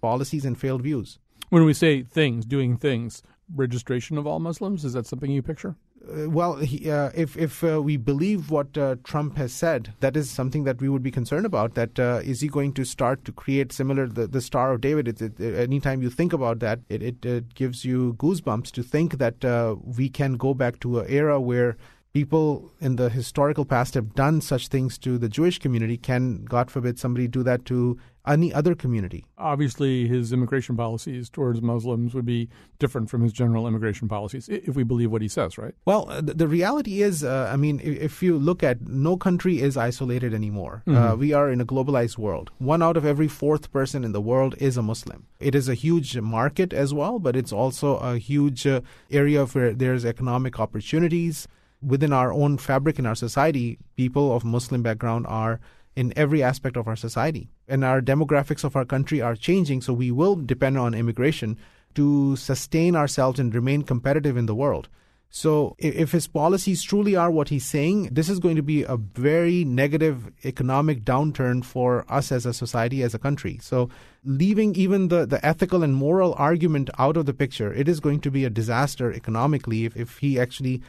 policies 0.01 0.45
and 0.45 0.57
failed 0.57 0.81
views. 0.81 1.19
When 1.55 1.63
we 1.63 1.73
say 1.73 2.03
things, 2.03 2.45
doing 2.45 2.75
things, 2.75 3.23
registration 3.55 4.17
of 4.17 4.27
all 4.27 4.39
Muslims, 4.39 4.83
is 4.83 4.91
that 4.91 5.07
something 5.07 5.31
you 5.31 5.41
picture? 5.41 5.77
Uh, 6.05 6.29
well, 6.29 6.57
he, 6.57 6.91
uh, 6.91 7.11
if 7.15 7.37
if 7.37 7.63
uh, 7.63 7.81
we 7.81 7.95
believe 7.95 8.51
what 8.51 8.77
uh, 8.77 8.97
Trump 9.05 9.37
has 9.37 9.53
said, 9.53 9.93
that 10.01 10.17
is 10.17 10.29
something 10.29 10.65
that 10.65 10.81
we 10.81 10.89
would 10.89 11.01
be 11.01 11.11
concerned 11.11 11.45
about. 11.45 11.75
That 11.75 11.97
uh, 11.97 12.19
is 12.25 12.41
he 12.41 12.49
going 12.49 12.73
to 12.73 12.83
start 12.83 13.23
to 13.23 13.31
create 13.31 13.71
similar 13.71 14.05
the, 14.05 14.27
the 14.27 14.41
Star 14.41 14.73
of 14.73 14.81
David? 14.81 15.07
It, 15.07 15.21
it, 15.21 15.39
anytime 15.39 16.01
you 16.01 16.09
think 16.09 16.33
about 16.33 16.59
that, 16.59 16.81
it, 16.89 17.01
it, 17.01 17.25
it 17.25 17.55
gives 17.55 17.85
you 17.85 18.15
goosebumps 18.15 18.71
to 18.71 18.83
think 18.83 19.17
that 19.19 19.45
uh, 19.45 19.77
we 19.81 20.09
can 20.09 20.33
go 20.33 20.53
back 20.53 20.81
to 20.81 20.99
an 20.99 21.05
era 21.07 21.39
where 21.39 21.77
people 22.25 22.71
in 22.79 22.95
the 22.95 23.09
historical 23.09 23.65
past 23.65 23.93
have 23.93 24.15
done 24.15 24.39
such 24.39 24.69
things 24.69 24.97
to 24.97 25.17
the 25.17 25.27
Jewish 25.27 25.59
community. 25.59 25.97
Can 25.97 26.45
God 26.45 26.71
forbid 26.71 26.97
somebody 26.97 27.27
do 27.27 27.43
that 27.43 27.65
to 27.65 27.97
any 28.25 28.53
other 28.53 28.73
community? 28.73 29.25
Obviously, 29.37 30.07
his 30.07 30.31
immigration 30.31 30.77
policies 30.77 31.29
towards 31.29 31.61
Muslims 31.61 32.13
would 32.13 32.25
be 32.25 32.47
different 32.79 33.09
from 33.09 33.21
his 33.21 33.33
general 33.33 33.67
immigration 33.67 34.07
policies, 34.07 34.47
if 34.47 34.77
we 34.77 34.83
believe 34.83 35.11
what 35.11 35.21
he 35.21 35.27
says, 35.27 35.57
right? 35.57 35.73
Well, 35.83 36.09
uh, 36.09 36.21
the, 36.21 36.33
the 36.35 36.47
reality 36.47 37.01
is, 37.01 37.21
uh, 37.21 37.49
I 37.51 37.57
mean, 37.57 37.81
if, 37.83 38.23
you 38.23 38.37
look 38.37 38.63
at 38.63 38.87
no 38.87 39.17
country 39.17 39.59
is 39.61 39.75
isolated 39.75 40.33
anymore. 40.33 40.83
Uh, 40.87 40.91
Mhm. 40.91 41.17
we 41.19 41.33
are 41.33 41.51
in 41.51 41.59
a 41.59 41.65
globalized 41.65 42.17
world. 42.17 42.49
One 42.59 42.81
out 42.81 42.95
of 42.95 43.05
every 43.05 43.27
fourth 43.27 43.73
person 43.73 44.05
in 44.05 44.13
the 44.13 44.21
world 44.21 44.55
is 44.57 44.77
a 44.77 44.81
Muslim. 44.81 45.25
It 45.41 45.53
is 45.53 45.67
a 45.67 45.73
huge 45.73 46.17
market 46.17 46.71
as 46.71 46.93
well, 46.93 47.19
but 47.19 47.35
it's 47.35 47.51
also 47.51 47.97
a 47.97 48.17
huge 48.17 48.65
uh, 48.65 48.79
area 49.11 49.45
where 49.45 49.73
there's 49.73 50.05
economic 50.05 50.61
opportunities. 50.61 51.49
Within 51.85 52.11
our 52.11 52.33
own 52.33 52.57
fabric 52.57 52.97
in 52.97 53.05
our 53.05 53.15
society, 53.15 53.77
people 53.95 54.35
of 54.35 54.43
Muslim 54.43 54.81
background 54.81 55.27
are 55.27 55.59
in 55.95 56.13
every 56.15 56.41
aspect 56.41 56.77
of 56.77 56.87
our 56.87 56.95
society. 56.95 57.49
And 57.67 57.83
our 57.83 58.01
demographics 58.01 58.63
of 58.63 58.75
our 58.75 58.85
country 58.85 59.21
are 59.21 59.35
changing, 59.35 59.81
so 59.81 59.93
we 59.93 60.11
will 60.11 60.35
depend 60.35 60.77
on 60.77 60.93
immigration 60.93 61.57
to 61.95 62.35
sustain 62.35 62.95
ourselves 62.95 63.39
and 63.39 63.53
remain 63.53 63.83
competitive 63.83 64.35
in 64.35 64.45
the 64.45 64.55
world. 64.55 64.89
So, 65.29 65.75
if 65.79 66.13
his 66.13 66.27
policies 66.27 66.81
truly 66.81 67.15
are 67.15 67.29
what 67.29 67.49
he's 67.49 67.65
saying, 67.65 68.09
this 68.11 68.29
is 68.29 68.39
going 68.39 68.55
to 68.55 68.63
be 68.63 68.83
a 68.83 68.95
very 68.95 69.65
negative 69.65 70.31
economic 70.45 71.03
downturn 71.03 71.65
for 71.65 72.05
us 72.07 72.31
as 72.31 72.45
a 72.45 72.53
society, 72.53 73.03
as 73.03 73.13
a 73.13 73.19
country. 73.19 73.59
So, 73.61 73.89
leaving 74.23 74.75
even 74.75 75.09
the, 75.09 75.25
the 75.25 75.45
ethical 75.45 75.83
and 75.83 75.93
moral 75.93 76.35
argument 76.37 76.89
out 76.97 77.17
of 77.17 77.25
the 77.25 77.33
picture, 77.33 77.73
it 77.73 77.89
is 77.89 77.99
going 77.99 78.21
to 78.21 78.31
be 78.31 78.45
a 78.45 78.49
disaster 78.49 79.11
economically 79.11 79.83
if, 79.83 79.97
if 79.97 80.19
he 80.19 80.39
actually 80.39 80.81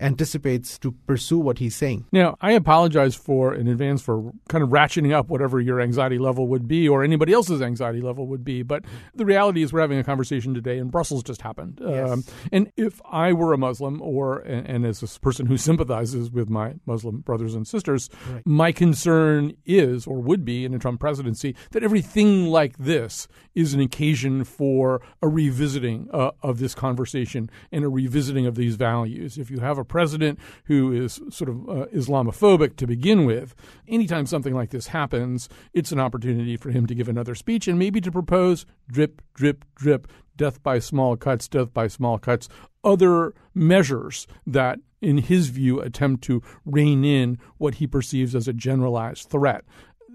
anticipates 0.00 0.78
to 0.78 0.92
pursue 1.06 1.38
what 1.38 1.58
he's 1.58 1.74
saying. 1.76 2.04
Now, 2.12 2.36
I 2.40 2.52
apologize 2.52 3.14
for 3.14 3.54
in 3.54 3.68
advance 3.68 4.02
for 4.02 4.32
kind 4.48 4.62
of 4.64 4.70
ratcheting 4.70 5.12
up 5.12 5.28
whatever 5.28 5.60
your 5.60 5.80
anxiety 5.80 6.18
level 6.18 6.48
would 6.48 6.66
be 6.66 6.88
or 6.88 7.04
anybody 7.04 7.32
else's 7.32 7.62
anxiety 7.62 8.00
level 8.00 8.26
would 8.26 8.44
be. 8.44 8.62
But 8.62 8.84
the 9.14 9.24
reality 9.24 9.62
is, 9.62 9.72
we're 9.72 9.80
having 9.80 9.98
a 9.98 10.04
conversation 10.04 10.52
today, 10.54 10.78
and 10.78 10.90
Brussels 10.90 11.22
just 11.22 11.42
happened. 11.42 11.80
Um, 11.82 12.24
and 12.52 12.72
if 12.76 13.00
I 13.10 13.32
were 13.32 13.52
a 13.52 13.58
Muslim, 13.58 14.02
or 14.02 14.38
and, 14.40 14.66
and 14.68 14.86
as 14.86 15.02
a 15.02 15.20
person 15.20 15.46
who 15.46 15.56
sympathizes 15.68 16.30
with 16.30 16.50
my 16.50 16.74
Muslim 16.86 17.20
brothers 17.20 17.54
and 17.54 17.66
sisters, 17.66 18.10
Right. 18.30 18.42
my 18.46 18.72
concern 18.72 19.52
is, 19.64 20.06
or 20.06 20.20
would 20.20 20.44
be, 20.44 20.64
in 20.64 20.74
a 20.74 20.78
Trump 20.78 21.00
presidency, 21.00 21.54
that 21.72 21.82
everything 21.84 22.46
like 22.46 22.76
this 22.78 23.28
is 23.54 23.74
an 23.74 23.80
occasion 23.80 24.44
for 24.44 25.00
a 25.22 25.28
revisiting 25.28 26.08
uh, 26.12 26.30
of 26.42 26.58
this 26.58 26.74
conversation 26.74 27.48
and 27.70 27.84
a 27.84 27.88
revisiting 27.88 28.46
of 28.46 28.56
these 28.56 28.76
values. 28.76 29.38
If 29.38 29.50
you 29.50 29.60
have 29.60 29.78
a 29.78 29.83
president 29.84 30.38
who 30.64 30.92
is 30.92 31.20
sort 31.30 31.48
of 31.50 31.68
uh, 31.68 31.86
Islamophobic 31.94 32.76
to 32.76 32.86
begin 32.86 33.24
with, 33.24 33.54
anytime 33.88 34.26
something 34.26 34.54
like 34.54 34.70
this 34.70 34.88
happens, 34.88 35.48
it's 35.72 35.92
an 35.92 36.00
opportunity 36.00 36.56
for 36.56 36.70
him 36.70 36.86
to 36.86 36.94
give 36.94 37.08
another 37.08 37.34
speech 37.34 37.68
and 37.68 37.78
maybe 37.78 38.00
to 38.00 38.10
propose 38.10 38.66
drip, 38.88 39.22
drip, 39.34 39.64
drip, 39.74 40.08
death 40.36 40.62
by 40.62 40.78
small 40.78 41.16
cuts, 41.16 41.48
death 41.48 41.72
by 41.72 41.86
small 41.86 42.18
cuts, 42.18 42.48
other 42.82 43.34
measures 43.54 44.26
that, 44.46 44.78
in 45.00 45.18
his 45.18 45.48
view, 45.48 45.80
attempt 45.80 46.24
to 46.24 46.42
rein 46.64 47.04
in 47.04 47.38
what 47.58 47.76
he 47.76 47.86
perceives 47.86 48.34
as 48.34 48.48
a 48.48 48.52
generalized 48.52 49.28
threat. 49.30 49.64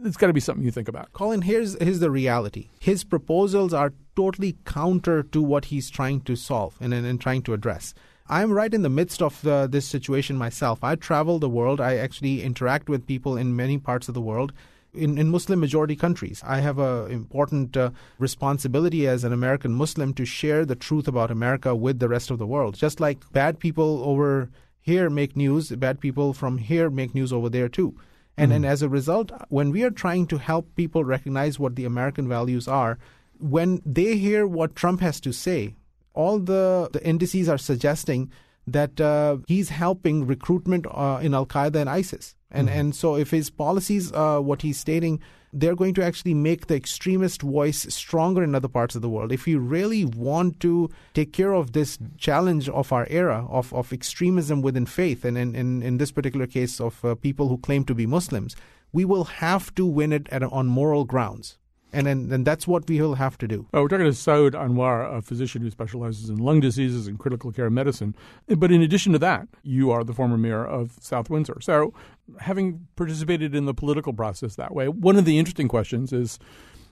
It's 0.05 0.17
got 0.17 0.28
to 0.28 0.34
be 0.34 0.39
something 0.39 0.63
you 0.63 0.72
think 0.72 0.88
about. 0.88 1.11
Colin, 1.11 1.41
here's 1.41 1.78
here's 1.82 1.99
the 1.99 2.09
reality. 2.09 2.70
His 2.80 3.03
proposals 3.03 3.74
are 3.74 3.93
totally 4.15 4.57
counter 4.63 5.24
to 5.24 5.41
what 5.41 5.65
he's 5.65 5.89
trying 5.89 6.22
to 6.22 6.38
solve 6.38 6.78
and, 6.80 6.93
and, 6.93 7.05
and 7.05 7.20
trying 7.20 7.41
to 7.43 7.53
address. 7.53 7.93
I'm 8.30 8.52
right 8.52 8.72
in 8.72 8.84
the 8.84 8.90
midst 8.90 9.24
of 9.24 9.42
the, 9.42 9.68
this 9.70 9.88
situation 9.88 10.38
myself. 10.38 10.84
I 10.84 10.94
travel 10.96 11.40
the 11.40 11.50
world. 11.50 11.82
I 11.82 11.98
actually 11.98 12.44
interact 12.44 12.88
with 12.88 13.08
people 13.08 13.36
in 13.36 13.56
many 13.56 13.80
parts 13.80 14.08
of 14.08 14.14
the 14.14 14.22
world. 14.22 14.54
In, 14.94 15.18
in 15.18 15.30
Muslim 15.30 15.60
majority 15.60 15.96
countries, 15.96 16.42
I 16.46 16.60
have 16.60 16.78
an 16.80 17.12
important 17.12 17.76
uh, 17.76 17.92
responsibility 18.20 19.08
as 19.08 19.24
an 19.24 19.34
American 19.34 19.74
Muslim 19.74 20.14
to 20.14 20.26
share 20.26 20.64
the 20.64 20.76
truth 20.76 21.08
about 21.08 21.32
America 21.32 21.76
with 21.76 22.00
the 22.00 22.10
rest 22.10 22.30
of 22.30 22.38
the 22.38 22.48
world. 22.48 22.76
Just 22.76 23.00
like 23.00 23.32
bad 23.32 23.60
people 23.60 24.04
over 24.04 24.50
here 24.80 25.10
make 25.10 25.36
news, 25.36 25.70
bad 25.72 26.00
people 26.00 26.34
from 26.34 26.58
here 26.58 26.90
make 26.90 27.14
news 27.16 27.34
over 27.34 27.50
there 27.50 27.70
too. 27.70 27.96
And, 28.38 28.54
and 28.54 28.66
as 28.66 28.82
a 28.82 28.90
result, 28.90 29.32
when 29.50 29.70
we 29.70 29.84
are 29.84 29.92
trying 29.92 30.26
to 30.28 30.38
help 30.38 30.74
people 30.76 31.04
recognize 31.04 31.60
what 31.60 31.76
the 31.76 31.86
American 31.86 32.28
values 32.28 32.68
are, 32.68 32.98
when 33.38 33.82
they 33.86 34.16
hear 34.18 34.48
what 34.48 34.76
Trump 34.76 35.02
has 35.02 35.20
to 35.22 35.34
say, 35.34 35.76
all 36.14 36.39
the, 36.39 36.89
the 36.91 37.05
indices 37.05 37.47
are 37.49 37.57
suggesting 37.57 38.32
that 38.68 38.99
uh, 39.01 39.38
he's 39.47 39.70
helping 39.70 40.28
recruitment 40.28 40.86
uh, 40.89 41.20
in 41.22 41.34
Al 41.34 41.45
Qaeda 41.45 41.76
and 41.76 41.89
ISIS. 41.89 42.36
And, 42.51 42.68
and 42.68 42.95
so, 42.95 43.16
if 43.16 43.30
his 43.30 43.51
policies, 43.51 44.12
uh, 44.12 44.39
what 44.39 44.64
he's 44.64 44.80
stating, 44.80 45.20
they're 45.53 45.76
going 45.76 45.93
to 45.93 46.03
actually 46.03 46.34
make 46.34 46.66
the 46.66 46.76
extremist 46.76 47.43
voice 47.43 47.82
stronger 47.93 48.43
in 48.43 48.55
other 48.55 48.68
parts 48.68 48.95
of 48.95 49.03
the 49.03 49.10
world. 49.10 49.32
If 49.32 49.47
you 49.47 49.60
really 49.60 50.03
want 50.03 50.60
to 50.62 50.89
take 51.14 51.32
care 51.32 51.53
of 51.53 51.74
this 51.74 51.99
challenge 52.18 52.68
of 52.70 52.91
our 52.91 53.05
era 53.10 53.45
of, 53.49 53.72
of 53.72 53.93
extremism 53.93 54.64
within 54.64 54.88
faith, 54.88 55.26
and 55.26 55.38
in, 55.38 55.55
in, 55.55 55.84
in 55.84 55.97
this 55.99 56.12
particular 56.12 56.47
case 56.47 56.82
of 56.82 57.05
uh, 57.05 57.14
people 57.14 57.49
who 57.49 57.57
claim 57.60 57.84
to 57.86 57.93
be 57.93 58.07
Muslims, 58.07 58.55
we 58.91 59.05
will 59.05 59.26
have 59.26 59.74
to 59.76 59.86
win 59.86 60.12
it 60.12 60.28
at, 60.32 60.41
on 60.41 60.66
moral 60.66 61.05
grounds. 61.05 61.59
And 61.92 62.06
then 62.06 62.30
and 62.32 62.46
that's 62.46 62.68
what 62.68 62.88
we 62.88 63.02
will 63.02 63.16
have 63.16 63.38
to 63.40 63.48
do. 63.48 63.68
Oh, 63.74 63.82
we're 63.82 63.88
talking 63.88 64.06
to 64.06 64.12
Saud 64.12 64.52
Anwar, 64.52 65.18
a 65.18 65.22
physician 65.22 65.62
who 65.62 65.72
specializes 65.72 66.30
in 66.30 66.38
lung 66.38 66.60
diseases 66.60 67.08
and 67.08 67.18
critical 67.18 67.52
care 67.52 67.70
medicine. 67.70 68.16
Uh, 68.50 68.56
but 68.56 68.72
in 68.72 68.82
addition 68.82 69.12
to 69.14 69.20
that, 69.20 69.48
you 69.64 69.90
are 69.90 70.04
the 70.04 70.14
former 70.14 70.38
mayor 70.38 70.66
of 70.66 70.98
South 71.00 71.30
Windsor. 71.30 71.58
So, 71.62 71.94
having 72.42 72.88
participated 72.96 73.56
in 73.56 73.66
the 73.66 73.74
political 73.74 74.14
process 74.14 74.56
that 74.56 74.74
way, 74.74 74.88
one 74.88 75.18
of 75.18 75.26
the 75.26 75.40
interesting 75.40 75.68
questions 75.68 76.14
is 76.14 76.38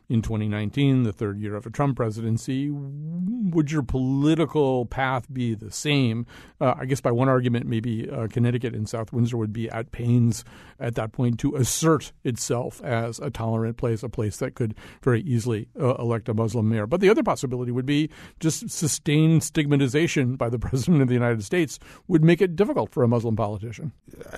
in 0.10 0.22
2019, 0.22 1.03
the 1.03 1.12
third 1.12 1.38
year 1.39 1.55
of 1.55 1.66
a 1.66 1.70
Trump 1.70 1.97
presidency, 1.97 2.70
would 2.72 3.72
your 3.72 3.84
political 3.84 4.86
path 4.86 5.32
be 5.32 5.53
the 5.53 5.70
same? 5.70 6.26
Uh, 6.62 6.76
I 6.80 6.86
guess 6.86 7.01
by 7.01 7.12
one 7.12 7.28
argument, 7.28 7.66
maybe 7.66 8.10
uh, 8.10 8.28
Connecticut 8.28 8.74
and 8.74 8.88
South 8.88 9.12
Windsor 9.12 9.36
would 9.36 9.51
be 9.51 9.70
at 9.70 9.91
pains 9.91 10.45
at 10.80 10.95
that 10.95 11.12
point 11.12 11.39
to 11.39 11.55
assert 11.55 12.14
itself 12.24 12.82
as 12.84 13.20
a 13.20 13.30
tolerant 13.30 13.76
place, 13.76 14.01
a 14.01 14.08
place 14.08 14.38
that 14.38 14.55
could 14.55 14.76
very 15.01 15.22
easily 15.22 15.68
uh, 15.80 15.95
elect 15.95 16.30
a 16.30 16.34
Muslim 16.34 16.70
mayor. 16.70 16.88
But 16.88 17.01
the 17.01 17.10
other 17.10 17.24
possibility 17.24 17.72
would 17.72 17.86
be 17.86 18.10
just 18.39 18.70
sustained 18.70 19.43
stigmatization 19.43 20.38
by 20.38 20.49
the 20.49 20.60
president 20.68 21.01
of 21.01 21.10
the 21.10 21.16
United 21.16 21.43
States 21.43 21.80
would 22.08 22.24
make 22.24 22.41
it 22.41 22.55
difficult 22.55 22.93
for 22.93 23.03
a 23.03 23.08
Muslim 23.10 23.36
politician. 23.36 23.91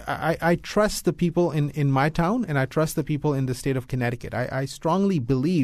I, 0.07 0.37
I 0.41 0.55
trust 0.55 1.05
the 1.05 1.13
people 1.13 1.51
in, 1.51 1.69
in 1.71 1.91
my 1.91 2.09
town 2.09 2.43
and 2.47 2.57
I 2.57 2.65
trust 2.65 2.95
the 2.95 3.03
people 3.03 3.35
in 3.35 3.45
the 3.45 3.53
state 3.53 3.77
of 3.77 3.87
Connecticut. 3.87 4.33
I, 4.33 4.49
I 4.51 4.65
strongly 4.65 5.19
believe 5.19 5.58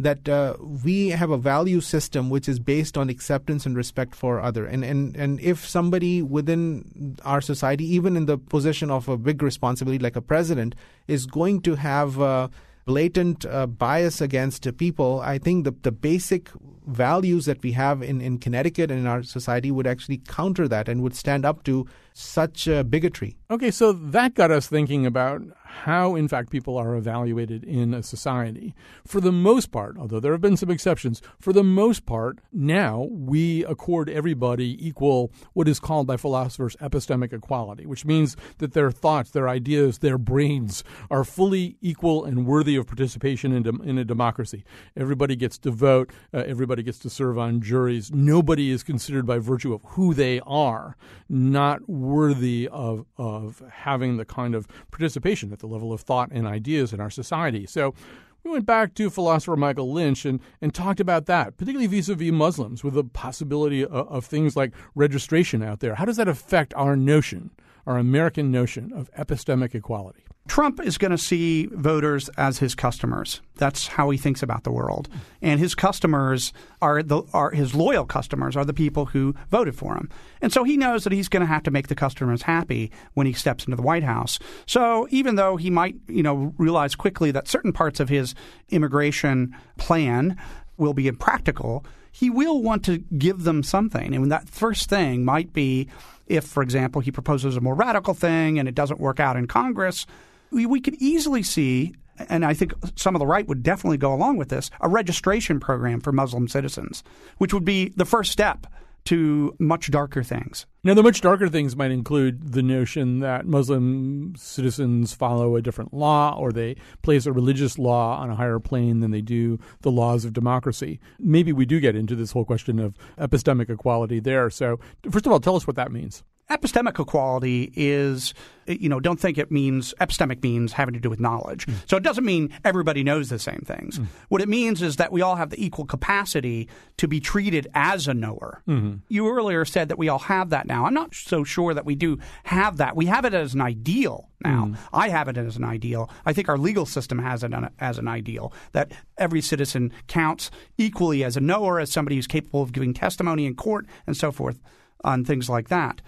that 0.00 0.28
uh, 0.28 0.56
we 0.84 1.08
have 1.08 1.30
a 1.30 1.36
value 1.36 1.80
system 1.80 2.30
which 2.30 2.48
is 2.48 2.58
based 2.58 2.96
on 2.96 3.10
acceptance 3.10 3.66
and 3.66 3.76
respect 3.76 4.14
for 4.14 4.40
other 4.40 4.64
and, 4.64 4.82
and 4.82 5.14
and 5.14 5.38
if 5.40 5.68
somebody 5.68 6.22
within 6.22 7.16
our 7.24 7.42
society 7.42 7.84
even 7.84 8.16
in 8.16 8.24
the 8.24 8.38
position 8.38 8.90
of 8.90 9.08
a 9.08 9.16
big 9.18 9.42
responsibility 9.42 10.02
like 10.02 10.16
a 10.16 10.22
president 10.22 10.74
is 11.06 11.26
going 11.26 11.60
to 11.60 11.74
have 11.74 12.18
uh, 12.18 12.48
blatant 12.86 13.44
uh, 13.44 13.66
bias 13.66 14.22
against 14.22 14.66
people 14.78 15.20
i 15.20 15.36
think 15.36 15.64
the 15.64 15.74
the 15.82 15.92
basic 15.92 16.50
values 16.86 17.44
that 17.44 17.62
we 17.62 17.72
have 17.72 18.02
in, 18.02 18.20
in 18.20 18.38
Connecticut 18.38 18.90
and 18.90 19.00
in 19.00 19.06
our 19.06 19.22
society 19.22 19.70
would 19.70 19.86
actually 19.86 20.18
counter 20.18 20.66
that 20.68 20.88
and 20.88 21.02
would 21.02 21.14
stand 21.14 21.44
up 21.44 21.62
to 21.64 21.86
such 22.12 22.68
bigotry. 22.88 23.36
Okay, 23.50 23.70
so 23.70 23.92
that 23.92 24.34
got 24.34 24.50
us 24.50 24.66
thinking 24.66 25.06
about 25.06 25.42
how, 25.70 26.14
in 26.16 26.28
fact, 26.28 26.50
people 26.50 26.76
are 26.76 26.96
evaluated 26.96 27.64
in 27.64 27.94
a 27.94 28.02
society. 28.02 28.74
For 29.06 29.20
the 29.20 29.32
most 29.32 29.70
part, 29.70 29.96
although 29.96 30.20
there 30.20 30.32
have 30.32 30.40
been 30.40 30.56
some 30.56 30.70
exceptions, 30.70 31.22
for 31.38 31.52
the 31.52 31.62
most 31.62 32.06
part, 32.06 32.40
now 32.52 33.08
we 33.10 33.64
accord 33.64 34.10
everybody 34.10 34.76
equal, 34.86 35.32
what 35.52 35.68
is 35.68 35.78
called 35.78 36.06
by 36.06 36.16
philosophers 36.16 36.76
epistemic 36.80 37.32
equality, 37.32 37.86
which 37.86 38.04
means 38.04 38.36
that 38.58 38.72
their 38.72 38.90
thoughts, 38.90 39.30
their 39.30 39.48
ideas, 39.48 39.98
their 39.98 40.18
brains 40.18 40.82
are 41.10 41.24
fully 41.24 41.76
equal 41.80 42.24
and 42.24 42.46
worthy 42.46 42.76
of 42.76 42.86
participation 42.86 43.52
in, 43.52 43.66
in 43.88 43.96
a 43.96 44.04
democracy. 44.04 44.64
Everybody 44.96 45.36
gets 45.36 45.56
to 45.58 45.70
vote, 45.70 46.10
uh, 46.34 46.38
everybody 46.46 46.82
gets 46.82 46.98
to 47.00 47.10
serve 47.10 47.38
on 47.38 47.60
juries. 47.60 48.10
Nobody 48.12 48.70
is 48.70 48.82
considered 48.82 49.24
by 49.24 49.38
virtue 49.38 49.72
of 49.72 49.82
who 49.84 50.14
they 50.14 50.40
are 50.40 50.96
not 51.30 51.88
worthy 51.88 52.68
of, 52.72 53.06
of 53.16 53.62
having 53.70 54.16
the 54.16 54.24
kind 54.24 54.54
of 54.54 54.66
participation 54.90 55.52
at 55.52 55.59
the 55.60 55.66
level 55.66 55.92
of 55.92 56.00
thought 56.00 56.30
and 56.32 56.46
ideas 56.46 56.92
in 56.92 57.00
our 57.00 57.10
society. 57.10 57.66
So 57.66 57.94
we 58.42 58.50
went 58.50 58.66
back 58.66 58.94
to 58.94 59.10
philosopher 59.10 59.56
Michael 59.56 59.92
Lynch 59.92 60.24
and, 60.24 60.40
and 60.60 60.74
talked 60.74 61.00
about 61.00 61.26
that, 61.26 61.56
particularly 61.56 61.86
vis 61.86 62.08
a 62.08 62.14
vis 62.14 62.32
Muslims, 62.32 62.82
with 62.82 62.94
the 62.94 63.04
possibility 63.04 63.84
of, 63.84 63.92
of 63.92 64.24
things 64.24 64.56
like 64.56 64.72
registration 64.94 65.62
out 65.62 65.80
there. 65.80 65.94
How 65.94 66.04
does 66.04 66.16
that 66.16 66.28
affect 66.28 66.72
our 66.74 66.96
notion, 66.96 67.50
our 67.86 67.98
American 67.98 68.50
notion 68.50 68.92
of 68.92 69.10
epistemic 69.12 69.74
equality? 69.74 70.24
Trump 70.50 70.80
is 70.80 70.98
going 70.98 71.12
to 71.12 71.16
see 71.16 71.66
voters 71.66 72.28
as 72.30 72.58
his 72.58 72.74
customers. 72.74 73.40
That's 73.54 73.86
how 73.86 74.10
he 74.10 74.18
thinks 74.18 74.42
about 74.42 74.64
the 74.64 74.72
world. 74.72 75.08
And 75.40 75.60
his 75.60 75.76
customers 75.76 76.52
are 76.82 77.04
the 77.04 77.22
are 77.32 77.52
his 77.52 77.72
loyal 77.72 78.04
customers 78.04 78.56
are 78.56 78.64
the 78.64 78.74
people 78.74 79.06
who 79.06 79.36
voted 79.48 79.76
for 79.76 79.94
him. 79.94 80.10
And 80.42 80.52
so 80.52 80.64
he 80.64 80.76
knows 80.76 81.04
that 81.04 81.12
he's 81.12 81.28
going 81.28 81.42
to 81.42 81.46
have 81.46 81.62
to 81.62 81.70
make 81.70 81.86
the 81.86 81.94
customers 81.94 82.42
happy 82.42 82.90
when 83.14 83.28
he 83.28 83.32
steps 83.32 83.64
into 83.64 83.76
the 83.76 83.82
White 83.82 84.02
House. 84.02 84.40
So 84.66 85.06
even 85.10 85.36
though 85.36 85.56
he 85.56 85.70
might, 85.70 85.94
you 86.08 86.24
know, 86.24 86.52
realize 86.58 86.96
quickly 86.96 87.30
that 87.30 87.46
certain 87.46 87.72
parts 87.72 88.00
of 88.00 88.08
his 88.08 88.34
immigration 88.70 89.54
plan 89.78 90.36
will 90.78 90.94
be 90.94 91.06
impractical, 91.06 91.84
he 92.10 92.28
will 92.28 92.60
want 92.60 92.84
to 92.86 92.98
give 92.98 93.44
them 93.44 93.62
something. 93.62 94.16
And 94.16 94.32
that 94.32 94.48
first 94.48 94.90
thing 94.90 95.24
might 95.24 95.52
be 95.52 95.86
if, 96.26 96.42
for 96.44 96.64
example, 96.64 97.02
he 97.02 97.12
proposes 97.12 97.56
a 97.56 97.60
more 97.60 97.76
radical 97.76 98.14
thing 98.14 98.58
and 98.58 98.68
it 98.68 98.74
doesn't 98.74 98.98
work 98.98 99.20
out 99.20 99.36
in 99.36 99.46
Congress, 99.46 100.06
we, 100.50 100.66
we 100.66 100.80
could 100.80 100.94
easily 100.94 101.42
see 101.42 101.94
and 102.28 102.44
I 102.44 102.54
think 102.54 102.74
some 102.96 103.14
of 103.14 103.18
the 103.18 103.26
right 103.26 103.46
would 103.48 103.62
definitely 103.62 103.96
go 103.96 104.12
along 104.12 104.36
with 104.36 104.50
this, 104.50 104.70
a 104.80 104.88
registration 104.88 105.58
program 105.58 106.00
for 106.00 106.12
Muslim 106.12 106.48
citizens, 106.48 107.02
which 107.38 107.54
would 107.54 107.64
be 107.64 107.94
the 107.96 108.04
first 108.04 108.30
step 108.30 108.66
to 109.06 109.56
much 109.58 109.90
darker 109.90 110.22
things. 110.22 110.66
Now, 110.82 110.94
the 110.94 111.02
much 111.02 111.20
darker 111.20 111.48
things 111.48 111.76
might 111.76 111.90
include 111.90 112.52
the 112.52 112.62
notion 112.62 113.20
that 113.20 113.44
Muslim 113.44 114.34
citizens 114.36 115.12
follow 115.12 115.56
a 115.56 115.62
different 115.62 115.92
law 115.92 116.34
or 116.38 116.52
they 116.52 116.76
place 117.02 117.26
a 117.26 117.32
religious 117.32 117.78
law 117.78 118.18
on 118.18 118.30
a 118.30 118.34
higher 118.34 118.58
plane 118.58 119.00
than 119.00 119.10
they 119.10 119.20
do 119.20 119.58
the 119.82 119.90
laws 119.90 120.24
of 120.24 120.32
democracy. 120.32 120.98
Maybe 121.18 121.52
we 121.52 121.66
do 121.66 121.80
get 121.80 121.96
into 121.96 122.16
this 122.16 122.32
whole 122.32 122.46
question 122.46 122.78
of 122.78 122.96
epistemic 123.18 123.68
equality 123.68 124.20
there. 124.20 124.48
So, 124.48 124.80
first 125.10 125.26
of 125.26 125.32
all, 125.32 125.40
tell 125.40 125.56
us 125.56 125.66
what 125.66 125.76
that 125.76 125.92
means. 125.92 126.24
Epistemic 126.50 126.98
equality 126.98 127.72
is, 127.76 128.34
you 128.66 128.88
know, 128.88 128.98
don't 128.98 129.20
think 129.20 129.38
it 129.38 129.52
means 129.52 129.94
epistemic 130.00 130.42
means 130.42 130.72
having 130.72 130.94
to 130.94 130.98
do 130.98 131.08
with 131.08 131.20
knowledge. 131.20 131.64
Mm. 131.66 131.74
So 131.88 131.96
it 131.96 132.02
doesn't 132.02 132.24
mean 132.24 132.50
everybody 132.64 133.04
knows 133.04 133.28
the 133.28 133.38
same 133.38 133.62
things. 133.64 134.00
Mm. 134.00 134.06
What 134.30 134.40
it 134.40 134.48
means 134.48 134.82
is 134.82 134.96
that 134.96 135.12
we 135.12 135.22
all 135.22 135.36
have 135.36 135.50
the 135.50 135.64
equal 135.64 135.84
capacity 135.84 136.68
to 136.96 137.06
be 137.06 137.20
treated 137.20 137.68
as 137.72 138.08
a 138.08 138.14
knower. 138.14 138.62
Mm-hmm. 138.66 138.96
You 139.08 139.30
earlier 139.30 139.64
said 139.64 139.90
that 139.90 139.98
we 139.98 140.08
all 140.08 140.18
have 140.18 140.50
that 140.50 140.66
now. 140.70 140.86
I'm 140.86 140.94
not 140.94 141.14
so 141.14 141.42
sure 141.42 141.74
that 141.74 141.84
we 141.84 141.96
do 141.96 142.18
have 142.44 142.76
that. 142.76 142.94
We 142.94 143.06
have 143.06 143.24
it 143.24 143.34
as 143.34 143.54
an 143.54 143.60
ideal 143.60 144.30
now. 144.44 144.66
Mm. 144.66 144.78
I 144.92 145.08
have 145.08 145.28
it 145.28 145.36
as 145.36 145.56
an 145.56 145.64
ideal. 145.64 146.08
I 146.24 146.32
think 146.32 146.48
our 146.48 146.56
legal 146.56 146.86
system 146.86 147.18
has 147.18 147.42
it 147.42 147.52
as 147.80 147.98
an 147.98 148.08
ideal 148.08 148.52
that 148.72 148.92
every 149.18 149.40
citizen 149.40 149.92
counts 150.06 150.50
equally 150.78 151.24
as 151.24 151.36
a 151.36 151.40
knower, 151.40 151.80
as 151.80 151.90
somebody 151.90 152.16
who's 152.16 152.28
capable 152.28 152.62
of 152.62 152.72
giving 152.72 152.94
testimony 152.94 153.46
in 153.46 153.56
court 153.56 153.86
and 154.06 154.16
so 154.16 154.30
forth 154.30 154.60
on 155.02 155.24
things 155.24 155.50
like 155.50 155.68
that. 155.68 156.00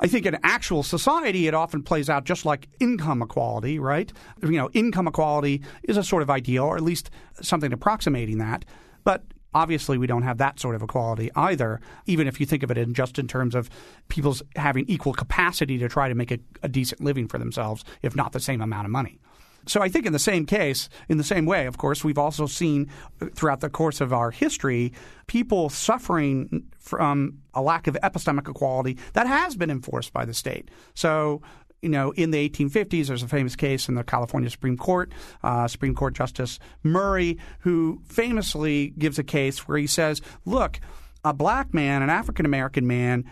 I 0.00 0.08
think 0.08 0.26
in 0.26 0.36
actual 0.42 0.82
society, 0.82 1.46
it 1.46 1.54
often 1.54 1.82
plays 1.82 2.10
out 2.10 2.24
just 2.24 2.44
like 2.44 2.68
income 2.80 3.22
equality, 3.22 3.78
right? 3.78 4.12
You 4.42 4.50
know, 4.50 4.68
income 4.72 5.06
equality 5.06 5.62
is 5.84 5.96
a 5.96 6.02
sort 6.02 6.22
of 6.22 6.30
ideal, 6.30 6.64
or 6.64 6.76
at 6.76 6.82
least 6.82 7.10
something 7.40 7.72
approximating 7.72 8.38
that. 8.38 8.64
But 9.04 9.22
obviously, 9.54 9.98
we 9.98 10.06
don't 10.06 10.22
have 10.22 10.38
that 10.38 10.60
sort 10.60 10.74
of 10.74 10.82
equality 10.82 11.30
either, 11.36 11.80
even 12.06 12.26
if 12.26 12.40
you 12.40 12.46
think 12.46 12.62
of 12.62 12.70
it 12.70 12.78
in 12.78 12.94
just 12.94 13.18
in 13.18 13.28
terms 13.28 13.54
of 13.54 13.70
people's 14.08 14.42
having 14.56 14.84
equal 14.88 15.12
capacity 15.12 15.78
to 15.78 15.88
try 15.88 16.08
to 16.08 16.14
make 16.14 16.30
a, 16.30 16.38
a 16.62 16.68
decent 16.68 17.00
living 17.00 17.28
for 17.28 17.38
themselves, 17.38 17.84
if 18.02 18.14
not 18.16 18.32
the 18.32 18.40
same 18.40 18.60
amount 18.60 18.84
of 18.84 18.90
money. 18.90 19.18
So 19.66 19.80
I 19.82 19.88
think 19.88 20.04
in 20.06 20.12
the 20.12 20.18
same 20.18 20.44
case, 20.44 20.88
in 21.08 21.16
the 21.16 21.24
same 21.24 21.46
way, 21.46 21.66
of 21.66 21.78
course, 21.78 22.04
we've 22.04 22.18
also 22.18 22.46
seen 22.46 22.90
uh, 23.20 23.26
throughout 23.34 23.60
the 23.60 23.70
course 23.70 24.00
of 24.00 24.12
our 24.12 24.30
history 24.30 24.92
people 25.26 25.70
suffering 25.70 26.64
from 26.78 27.38
a 27.54 27.62
lack 27.62 27.86
of 27.86 27.96
epistemic 28.02 28.48
equality 28.48 28.98
that 29.14 29.26
has 29.26 29.56
been 29.56 29.70
enforced 29.70 30.12
by 30.12 30.24
the 30.26 30.34
state. 30.34 30.70
So 30.94 31.40
you 31.84 31.90
know, 31.90 32.12
in 32.12 32.30
the 32.30 32.48
1850s, 32.48 33.08
there's 33.08 33.22
a 33.22 33.28
famous 33.28 33.54
case 33.54 33.90
in 33.90 33.94
the 33.94 34.02
California 34.02 34.48
Supreme 34.48 34.78
Court, 34.78 35.12
uh, 35.42 35.68
Supreme 35.68 35.94
Court 35.94 36.14
Justice 36.14 36.58
Murray, 36.82 37.36
who 37.60 38.00
famously 38.06 38.94
gives 38.98 39.18
a 39.18 39.22
case 39.22 39.68
where 39.68 39.76
he 39.76 39.86
says, 39.86 40.22
look, 40.46 40.80
a 41.24 41.34
black 41.34 41.74
man, 41.74 42.02
an 42.02 42.08
African 42.08 42.46
American 42.46 42.86
man, 42.86 43.30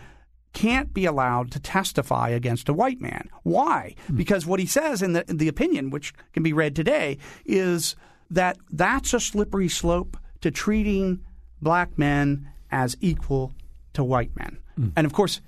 can't 0.53 0.93
be 0.93 1.05
allowed 1.05 1.49
to 1.51 1.59
testify 1.59 2.29
against 2.29 2.69
a 2.69 2.73
white 2.73 3.01
man. 3.01 3.27
Why? 3.41 3.95
Mm. 4.07 4.17
Because 4.17 4.45
what 4.45 4.59
he 4.59 4.67
says 4.67 5.01
in 5.01 5.13
the, 5.13 5.27
in 5.27 5.37
the 5.37 5.47
opinion, 5.47 5.89
which 5.89 6.13
can 6.31 6.43
be 6.43 6.53
read 6.53 6.75
today, 6.75 7.17
is 7.43 7.95
that 8.29 8.57
that's 8.71 9.15
a 9.15 9.19
slippery 9.19 9.67
slope 9.67 10.15
to 10.41 10.51
treating 10.51 11.21
black 11.59 11.97
men 11.97 12.49
as 12.71 12.95
equal 13.01 13.51
to 13.93 14.03
white 14.03 14.35
men. 14.37 14.59
Mm. 14.79 14.93
And 14.95 15.05
of 15.07 15.13
course, 15.13 15.41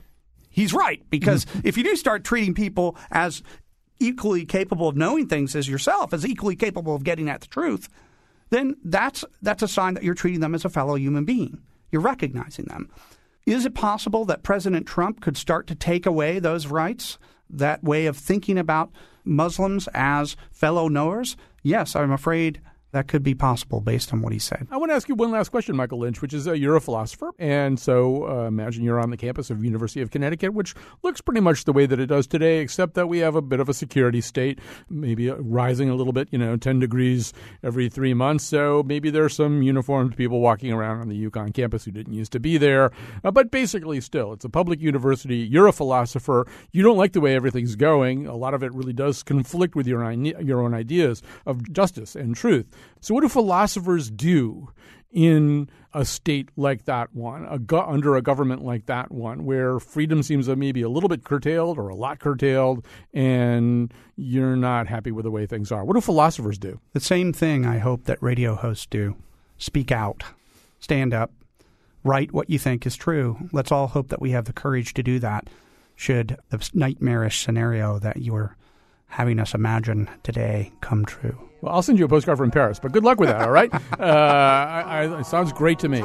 he's 0.55 0.73
right 0.73 1.03
because 1.09 1.45
mm. 1.45 1.61
if 1.65 1.77
you 1.77 1.83
do 1.83 1.95
start 1.95 2.23
treating 2.23 2.53
people 2.53 2.97
as 3.11 3.43
equally 3.99 4.45
capable 4.45 4.87
of 4.87 4.95
knowing 4.95 5.27
things 5.27 5.55
as 5.55 5.67
yourself, 5.67 6.13
as 6.13 6.25
equally 6.25 6.55
capable 6.55 6.95
of 6.95 7.03
getting 7.03 7.29
at 7.29 7.41
the 7.41 7.47
truth, 7.47 7.89
then 8.49 8.75
that's 8.83 9.25
that's 9.41 9.61
a 9.61 9.67
sign 9.67 9.93
that 9.93 10.03
you're 10.03 10.15
treating 10.15 10.39
them 10.39 10.55
as 10.55 10.65
a 10.65 10.69
fellow 10.69 10.95
human 10.95 11.25
being. 11.25 11.61
You're 11.91 12.01
recognizing 12.01 12.65
them. 12.65 12.89
Is 13.45 13.65
it 13.65 13.75
possible 13.75 14.25
that 14.25 14.43
President 14.43 14.87
Trump 14.87 15.21
could 15.21 15.37
start 15.37 15.67
to 15.67 15.75
take 15.75 16.05
away 16.05 16.39
those 16.39 16.67
rights, 16.67 17.19
that 17.49 17.83
way 17.83 18.05
of 18.05 18.17
thinking 18.17 18.57
about 18.57 18.91
Muslims 19.23 19.87
as 19.93 20.35
fellow 20.51 20.87
knowers? 20.87 21.35
Yes, 21.61 21.95
I'm 21.95 22.11
afraid 22.11 22.61
that 22.95 23.09
could 23.09 23.23
be 23.23 23.35
possible 23.35 23.81
based 23.81 24.13
on 24.13 24.21
what 24.21 24.31
he 24.31 24.39
said. 24.39 24.67
I 24.71 24.77
want 24.77 24.89
to 24.89 24.95
ask 24.95 25.09
you 25.09 25.15
one 25.15 25.29
last 25.29 25.49
question, 25.49 25.75
Michael 25.75 25.99
Lynch, 25.99 26.21
which 26.21 26.33
is 26.33 26.47
uh, 26.47 26.53
you're 26.53 26.77
a 26.77 26.81
philosopher, 26.81 27.31
and 27.37 27.77
so 27.77 28.25
uh, 28.29 28.47
imagine 28.47 28.85
you're 28.85 29.01
on 29.01 29.09
the 29.09 29.17
campus 29.17 29.49
of 29.49 29.63
University 29.65 30.01
of 30.01 30.11
Connecticut, 30.11 30.53
which 30.53 30.73
looks 31.03 31.19
pretty 31.19 31.41
much 31.41 31.65
the 31.65 31.73
way 31.73 31.85
that 31.85 31.99
it 31.99 32.05
does 32.05 32.25
today, 32.25 32.59
except 32.59 32.93
that 32.93 33.07
we 33.07 33.19
have 33.19 33.35
a 33.35 33.41
bit 33.41 33.59
of 33.59 33.67
a 33.67 33.73
security 33.73 34.21
state, 34.21 34.59
maybe 34.89 35.29
uh, 35.29 35.35
rising 35.39 35.89
a 35.89 35.95
little 35.95 36.13
bit, 36.13 36.29
you 36.31 36.37
know, 36.37 36.55
10 36.55 36.79
degrees 36.79 37.33
every 37.63 37.89
three 37.89 38.13
months. 38.13 38.45
So 38.45 38.81
maybe 38.83 39.09
there's 39.09 39.35
some 39.35 39.61
uniformed 39.61 40.15
people 40.15 40.39
walking 40.39 40.71
around 40.71 41.01
on 41.01 41.09
the 41.09 41.29
UConn 41.29 41.53
campus 41.53 41.83
who 41.83 41.91
didn't 41.91 42.13
used 42.13 42.31
to 42.31 42.39
be 42.39 42.57
there. 42.57 42.91
Uh, 43.25 43.31
but 43.31 43.51
basically, 43.51 43.99
still, 43.99 44.31
it's 44.31 44.45
a 44.45 44.49
public 44.49 44.79
university. 44.79 45.37
You're 45.37 45.67
a 45.67 45.73
philosopher. 45.73 46.47
You 46.71 46.81
don't 46.81 46.97
like 46.97 47.11
the 47.11 47.19
way 47.21 47.35
everything's 47.35 47.75
going. 47.75 48.25
A 48.25 48.37
lot 48.37 48.53
of 48.53 48.63
it 48.63 48.73
really 48.73 48.93
does 48.93 49.21
conflict 49.21 49.75
with 49.75 49.85
your, 49.85 50.09
your 50.11 50.61
own 50.61 50.73
ideas 50.73 51.21
of 51.45 51.71
justice 51.73 52.15
and 52.15 52.35
truth. 52.35 52.67
So, 53.01 53.13
what 53.13 53.21
do 53.21 53.29
philosophers 53.29 54.09
do 54.09 54.69
in 55.11 55.69
a 55.93 56.03
state 56.03 56.49
like 56.57 56.83
that 56.85 57.15
one, 57.15 57.45
a 57.49 57.57
go- 57.57 57.85
under 57.85 58.17
a 58.17 58.21
government 58.21 58.63
like 58.63 58.85
that 58.87 59.11
one, 59.11 59.45
where 59.45 59.79
freedom 59.79 60.21
seems 60.21 60.49
maybe 60.49 60.81
a 60.81 60.89
little 60.89 61.07
bit 61.07 61.23
curtailed 61.23 61.77
or 61.77 61.87
a 61.87 61.95
lot 61.95 62.19
curtailed, 62.19 62.85
and 63.13 63.93
you're 64.17 64.57
not 64.57 64.87
happy 64.87 65.11
with 65.11 65.23
the 65.23 65.31
way 65.31 65.45
things 65.45 65.71
are? 65.71 65.85
What 65.85 65.93
do 65.93 66.01
philosophers 66.01 66.57
do? 66.57 66.81
The 66.93 66.99
same 66.99 67.31
thing 67.31 67.65
I 67.65 67.77
hope 67.77 68.03
that 68.05 68.21
radio 68.21 68.55
hosts 68.55 68.87
do 68.87 69.15
speak 69.57 69.89
out, 69.89 70.23
stand 70.81 71.13
up, 71.13 71.31
write 72.03 72.33
what 72.33 72.49
you 72.49 72.59
think 72.59 72.85
is 72.85 72.97
true. 72.97 73.37
Let's 73.53 73.71
all 73.71 73.87
hope 73.87 74.09
that 74.09 74.21
we 74.21 74.31
have 74.31 74.45
the 74.45 74.53
courage 74.53 74.93
to 74.95 75.03
do 75.03 75.19
that 75.19 75.49
should 75.95 76.37
the 76.49 76.69
nightmarish 76.73 77.41
scenario 77.41 77.99
that 77.99 78.17
you're 78.17 78.57
having 79.15 79.39
us 79.39 79.53
imagine 79.53 80.09
today 80.23 80.73
come 80.81 81.05
true. 81.05 81.39
Well, 81.61 81.73
I'll 81.73 81.81
send 81.81 81.97
you 81.97 82.03
a 82.03 82.07
postcard 82.09 82.37
from 82.37 82.51
Paris, 82.51 82.79
but 82.81 82.91
good 82.91 83.05
luck 83.05 83.17
with 83.17 83.29
that, 83.29 83.43
all 83.43 83.51
right? 83.51 83.73
uh, 83.99 84.03
I, 84.03 84.83
I, 84.85 85.19
it 85.21 85.25
sounds 85.25 85.53
great 85.53 85.79
to 85.79 85.87
me. 85.87 86.01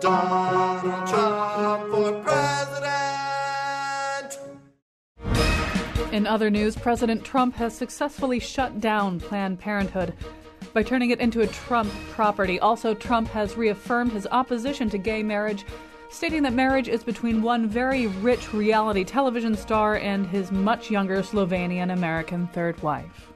Donald 0.00 0.80
Trump 1.08 1.90
for 1.92 2.20
president. 2.22 2.84
In 6.12 6.26
other 6.26 6.50
news, 6.50 6.74
President 6.74 7.24
Trump 7.24 7.54
has 7.54 7.72
successfully 7.72 8.40
shut 8.40 8.80
down 8.80 9.20
Planned 9.20 9.60
Parenthood 9.60 10.12
by 10.72 10.82
turning 10.82 11.10
it 11.10 11.20
into 11.20 11.42
a 11.42 11.46
Trump 11.46 11.92
property. 12.10 12.58
Also, 12.58 12.94
Trump 12.94 13.28
has 13.28 13.56
reaffirmed 13.56 14.10
his 14.10 14.26
opposition 14.32 14.90
to 14.90 14.98
gay 14.98 15.22
marriage 15.22 15.64
stating 16.14 16.44
that 16.44 16.52
marriage 16.52 16.88
is 16.88 17.02
between 17.02 17.42
one 17.42 17.66
very 17.66 18.06
rich 18.06 18.54
reality 18.54 19.02
television 19.02 19.56
star 19.56 19.96
and 19.96 20.24
his 20.28 20.52
much 20.52 20.88
younger 20.88 21.22
Slovenian 21.22 21.92
American 21.92 22.46
third 22.48 22.80
wife. 22.84 23.33